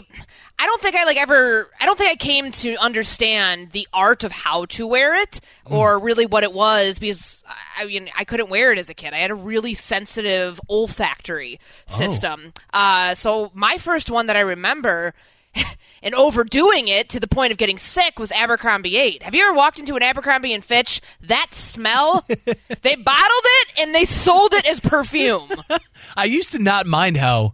I 0.58 0.66
don't 0.66 0.82
think 0.82 0.96
I 0.96 1.04
like 1.04 1.18
ever 1.18 1.70
I 1.80 1.86
don't 1.86 1.98
think 1.98 2.10
I 2.12 2.16
came 2.16 2.50
to 2.52 2.78
understand 2.78 3.72
the 3.72 3.88
art 3.94 4.24
of 4.24 4.32
how 4.32 4.66
to 4.66 4.88
wear 4.88 5.22
it 5.22 5.42
or 5.66 6.00
really 6.00 6.26
what 6.26 6.44
it 6.44 6.54
was 6.54 6.98
because 6.98 7.44
I 7.78 7.86
mean 7.86 8.10
I 8.18 8.24
couldn't 8.24 8.50
wear 8.50 8.72
it 8.72 8.80
as 8.80 8.90
a 8.90 8.94
kid. 8.94 9.14
I 9.14 9.18
had 9.18 9.32
a 9.32 9.36
really 9.36 9.74
sensitive 9.74 10.62
olfactory 10.70 11.60
system. 11.88 12.54
Uh, 12.72 13.14
so 13.16 13.52
my 13.54 13.78
first 13.78 14.10
one 14.10 14.28
that 14.28 14.38
I 14.38 14.42
remember 14.42 15.14
and 16.04 16.16
overdoing 16.16 16.88
it 16.88 17.10
to 17.10 17.20
the 17.20 17.28
point 17.28 17.52
of 17.52 17.58
getting 17.58 17.78
sick 17.78 18.18
was 18.18 18.32
Abercrombie 18.32 18.96
8. 18.96 19.24
Have 19.24 19.36
you 19.36 19.44
ever 19.44 19.54
walked 19.54 19.78
into 19.78 19.96
an 19.96 20.04
Abercrombie 20.04 20.54
and 20.54 20.64
Fitch? 20.64 21.02
That 21.22 21.48
smell, 21.52 22.26
they 22.82 22.96
bottled 22.96 23.44
it 23.44 23.68
and 23.80 23.94
they 23.94 24.06
sold 24.06 24.54
it 24.54 24.66
as 24.66 24.80
perfume. 24.80 25.50
I 26.16 26.26
used 26.26 26.54
to 26.54 26.60
not 26.60 26.86
mind 26.86 27.18
how 27.18 27.52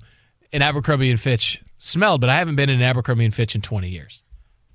an 0.54 0.62
Abercrombie 0.62 1.10
and 1.10 1.20
Fitch 1.20 1.62
smelled, 1.86 2.22
but 2.22 2.30
I 2.30 2.36
haven't 2.38 2.56
been 2.56 2.70
in 2.70 2.78
an 2.82 2.82
Abercrombie 2.82 3.26
and 3.26 3.34
Fitch 3.34 3.56
in 3.56 3.62
20 3.62 3.90
years. 3.90 4.24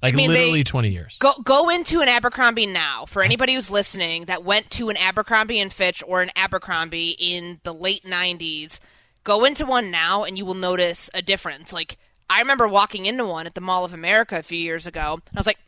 Like 0.02 0.14
I 0.14 0.16
mean, 0.16 0.30
they- 0.30 0.38
literally 0.38 0.64
20 0.64 0.88
years. 0.88 1.16
Go 1.18 1.34
go 1.44 1.68
into 1.68 2.00
an 2.00 2.08
Abercrombie 2.08 2.66
now. 2.66 3.04
For 3.06 3.22
anybody 3.22 3.54
who's 3.54 3.70
listening 3.70 4.24
that 4.26 4.42
went 4.44 4.70
to 4.72 4.88
an 4.88 4.96
Abercrombie 4.96 5.60
and 5.60 5.70
Fitch 5.70 6.02
or 6.06 6.22
an 6.22 6.30
Abercrombie 6.34 7.10
in 7.18 7.60
the 7.64 7.74
late 7.74 8.04
'90s, 8.04 8.80
go 9.24 9.44
into 9.44 9.66
one 9.66 9.90
now 9.90 10.24
and 10.24 10.38
you 10.38 10.46
will 10.46 10.54
notice 10.54 11.10
a 11.12 11.20
difference. 11.20 11.72
Like 11.74 11.98
I 12.30 12.40
remember 12.40 12.66
walking 12.66 13.04
into 13.04 13.26
one 13.26 13.46
at 13.46 13.54
the 13.54 13.60
Mall 13.60 13.84
of 13.84 13.92
America 13.92 14.38
a 14.38 14.42
few 14.42 14.58
years 14.58 14.86
ago, 14.86 15.20
and 15.28 15.36
I 15.36 15.40
was 15.40 15.46
like. 15.46 15.58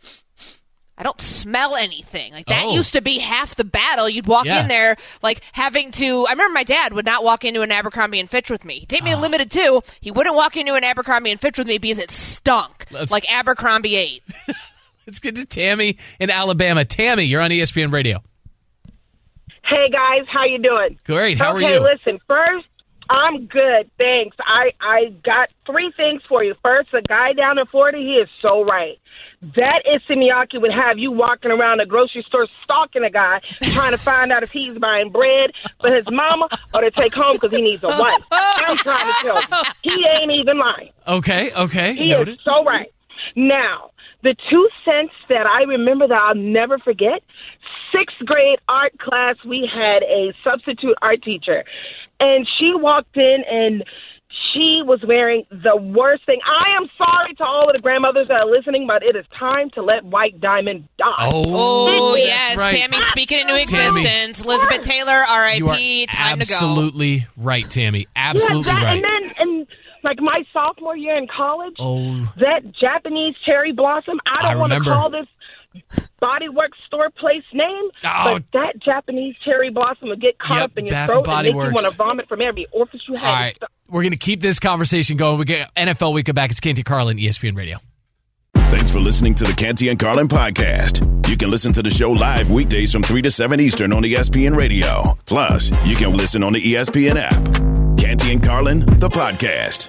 I 1.03 1.05
don't 1.05 1.21
smell 1.21 1.75
anything. 1.75 2.33
Like 2.33 2.47
that 2.47 2.67
Oh. 2.67 2.75
used 2.75 2.93
to 2.93 3.01
be 3.03 3.19
half 3.19 3.57
the 3.57 3.65
battle. 3.65 4.09
You'd 4.09 4.29
walk 4.29 4.45
Yeah. 4.47 4.61
in 4.63 4.69
there 4.69 4.95
like 5.21 5.43
having 5.51 5.91
to. 5.91 6.29
I 6.29 6.31
remember 6.31 6.55
my 6.55 6.63
dad 6.63 6.93
would 6.93 7.05
not 7.05 7.25
walk 7.25 7.45
into 7.45 7.63
an 7.63 7.73
Abercrombie 7.73 8.21
and 8.21 8.31
Fitch 8.31 8.49
with 8.49 8.65
me. 8.65 8.79
He'd 8.79 8.89
take 8.89 9.03
me 9.03 9.11
ah. 9.11 9.17
to 9.17 9.21
Limited 9.21 9.51
Too. 9.51 9.83
He 10.01 10.13
wouldn't 10.13 10.37
walk 10.37 10.57
into 10.57 10.75
an 10.77 10.85
Abercrombie 10.85 11.33
and 11.33 11.41
Fitch 11.41 11.59
with 11.59 11.67
me 11.67 11.79
because 11.79 11.99
it 11.99 12.13
stunk 12.13 12.87
Let's- 12.93 13.11
like 13.11 13.29
Abercrombie 13.29 13.97
eight. 13.97 14.23
Let's 15.09 15.19
get 15.19 15.35
to 15.35 15.45
Tammy 15.45 15.97
in 16.21 16.31
Alabama. 16.31 16.85
Tammy, 16.85 17.25
you're 17.25 17.41
on 17.41 17.51
ESPN 17.51 17.93
Radio. 17.93 18.23
Hey 19.65 19.91
guys, 19.91 20.25
how 20.29 20.45
you 20.45 20.59
doing? 20.59 21.01
Great. 21.05 21.37
How 21.37 21.57
okay, 21.57 21.67
are 21.67 21.69
you? 21.69 21.77
Okay, 21.79 21.97
listen. 21.97 22.21
First, 22.29 22.67
I'm 23.11 23.47
good, 23.47 23.91
thanks. 23.99 24.37
I 24.39 24.71
I 24.81 25.07
got 25.25 25.49
three 25.67 25.93
things 25.97 26.23
for 26.29 26.45
you. 26.45 26.55
First, 26.63 26.93
the 26.93 27.03
guy 27.03 27.33
down 27.33 27.59
in 27.59 27.67
Florida, 27.67 27.99
he 27.99 28.15
is 28.19 28.29
so 28.41 28.65
right. 28.65 29.01
That 29.57 29.83
Issey 29.87 30.15
Miyake 30.15 30.61
would 30.61 30.73
have 30.73 30.99
you 30.99 31.11
walking 31.11 31.51
around 31.51 31.79
the 31.79 31.87
grocery 31.87 32.23
store 32.23 32.47
stalking 32.63 33.03
a 33.03 33.11
guy, 33.11 33.41
trying 33.63 33.91
to 33.91 33.99
find 33.99 34.31
out 34.31 34.45
if 34.45 34.51
he's 34.51 34.79
buying 34.79 35.11
bread 35.11 35.51
for 35.81 35.93
his 35.93 36.05
mama 36.11 36.49
or 36.73 36.83
to 36.83 36.91
take 36.93 37.13
home 37.13 37.37
because 37.41 37.51
he 37.51 37.61
needs 37.61 37.83
a 37.83 37.89
wife. 37.89 38.23
I'm 38.31 38.77
trying 38.77 39.07
to 39.07 39.15
tell 39.21 39.43
you, 39.43 39.71
he 39.83 40.07
ain't 40.21 40.31
even 40.31 40.59
lying. 40.59 40.91
Okay, 41.09 41.53
okay. 41.55 41.95
He 41.95 42.11
Noted. 42.11 42.35
is 42.35 42.41
so 42.45 42.65
right. 42.65 42.93
Now, 43.35 43.91
the 44.23 44.37
two 44.49 44.69
cents 44.85 45.13
that 45.29 45.47
I 45.47 45.63
remember 45.65 46.07
that 46.07 46.17
I'll 46.23 46.37
never 46.37 46.79
forget, 46.79 47.25
sixth 47.91 48.19
grade 48.25 48.61
art 48.69 48.97
class, 48.99 49.37
we 49.45 49.67
had 49.73 50.05
a 50.05 50.33
substitute 50.45 50.97
art 51.03 51.21
teacher. 51.23 51.65
And 52.21 52.47
she 52.59 52.73
walked 52.75 53.17
in 53.17 53.43
and 53.51 53.83
she 54.53 54.83
was 54.85 55.01
wearing 55.07 55.45
the 55.51 55.77
worst 55.77 56.25
thing. 56.27 56.41
I 56.47 56.77
am 56.77 56.89
sorry 56.97 57.35
to 57.35 57.45
all 57.45 57.69
of 57.69 57.77
the 57.77 57.83
grandmothers 57.83 58.29
that 58.29 58.41
are 58.41 58.47
listening, 58.51 58.87
but 58.87 59.03
it 59.03 59.17
is 59.17 59.25
time 59.39 59.71
to 59.71 59.83
let 59.83 60.05
White 60.05 60.41
Diamond 60.41 60.89
die. 60.99 61.15
Oh, 61.21 61.45
oh 61.49 62.15
It 62.15 62.21
is 62.21 62.27
yes, 62.27 62.57
right. 62.57 62.77
Tammy 62.77 63.01
speaking 63.09 63.41
into 63.41 63.65
Tammy. 63.67 64.01
existence. 64.01 64.45
Elizabeth 64.45 64.83
Taylor, 64.83 65.13
R.I.P. 65.13 66.07
Time 66.07 66.39
to 66.41 66.47
go. 66.49 66.55
absolutely 66.55 67.27
right, 67.37 67.69
Tammy. 67.69 68.07
Absolutely 68.17 68.73
yeah, 68.73 68.81
that, 68.81 68.85
right. 68.85 68.95
And 68.95 69.05
then, 69.05 69.35
and 69.39 69.67
like 70.03 70.21
my 70.21 70.45
sophomore 70.53 70.97
year 70.97 71.17
in 71.17 71.27
college, 71.29 71.77
oh, 71.79 72.33
that 72.39 72.73
Japanese 72.73 73.35
cherry 73.45 73.73
blossom. 73.73 74.21
I 74.27 74.39
I 74.39 74.53
don't 74.53 74.61
want 74.61 74.73
to 74.73 74.81
call 74.81 75.11
this 75.11 75.27
bodywork 76.21 76.71
store 76.87 77.11
place 77.11 77.43
name, 77.53 77.85
Oh. 78.05 78.35
but 78.35 78.45
that 78.53 78.79
Japanese 78.83 79.35
cherry 79.45 79.71
blossom 79.71 80.09
would 80.09 80.21
get 80.21 80.39
caught 80.39 80.57
Yep, 80.61 80.65
up 80.65 80.79
in 80.79 80.87
your 80.87 80.93
Bath 80.93 81.07
throat 81.09 81.17
and 81.19 81.27
Body 81.27 81.49
and 81.51 81.59
make 81.59 81.67
you 81.69 81.73
want 81.75 81.87
to 81.91 81.97
vomit 81.97 82.29
from 82.29 82.41
every 82.41 82.67
orifice 82.73 83.01
you 83.09 83.15
have. 83.15 83.25
all 83.25 83.33
right. 83.33 83.59
We're 83.89 84.03
going 84.03 84.13
to 84.13 84.17
keep 84.17 84.41
this 84.41 84.59
conversation 84.59 85.17
going. 85.17 85.39
We 85.39 85.45
get 85.45 85.71
NFL 85.77 86.13
Week 86.15 86.33
back. 86.35 86.51
It's 86.51 86.61
Canty 86.61 86.83
Carlin, 86.83 87.19
ESPN 87.19 87.57
Radio. 87.57 87.79
Thanks 88.55 88.91
for 88.91 89.01
listening 89.01 89.35
to 89.37 89.45
the 89.45 89.53
Canty 89.53 89.91
and 89.91 89.99
Carlin 89.99 90.29
podcast. 90.29 91.09
You 91.29 91.37
can 91.37 91.51
listen 91.51 91.73
to 91.75 91.83
the 91.83 91.91
show 91.91 92.11
live 92.11 92.51
weekdays 92.51 92.91
from 92.93 93.03
3 93.03 93.21
to 93.23 93.31
7 93.31 93.61
Eastern 93.61 93.93
on 93.93 94.03
ESPN 94.03 94.57
Radio. 94.57 95.17
Plus, 95.27 95.71
you 95.87 95.95
can 95.97 96.17
listen 96.17 96.43
on 96.43 96.55
the 96.55 96.61
ESPN 96.63 97.17
app. 97.17 97.99
Canty 97.99 98.33
and 98.33 98.43
Carlin, 98.43 98.81
the 98.99 99.09
podcast. 99.09 99.89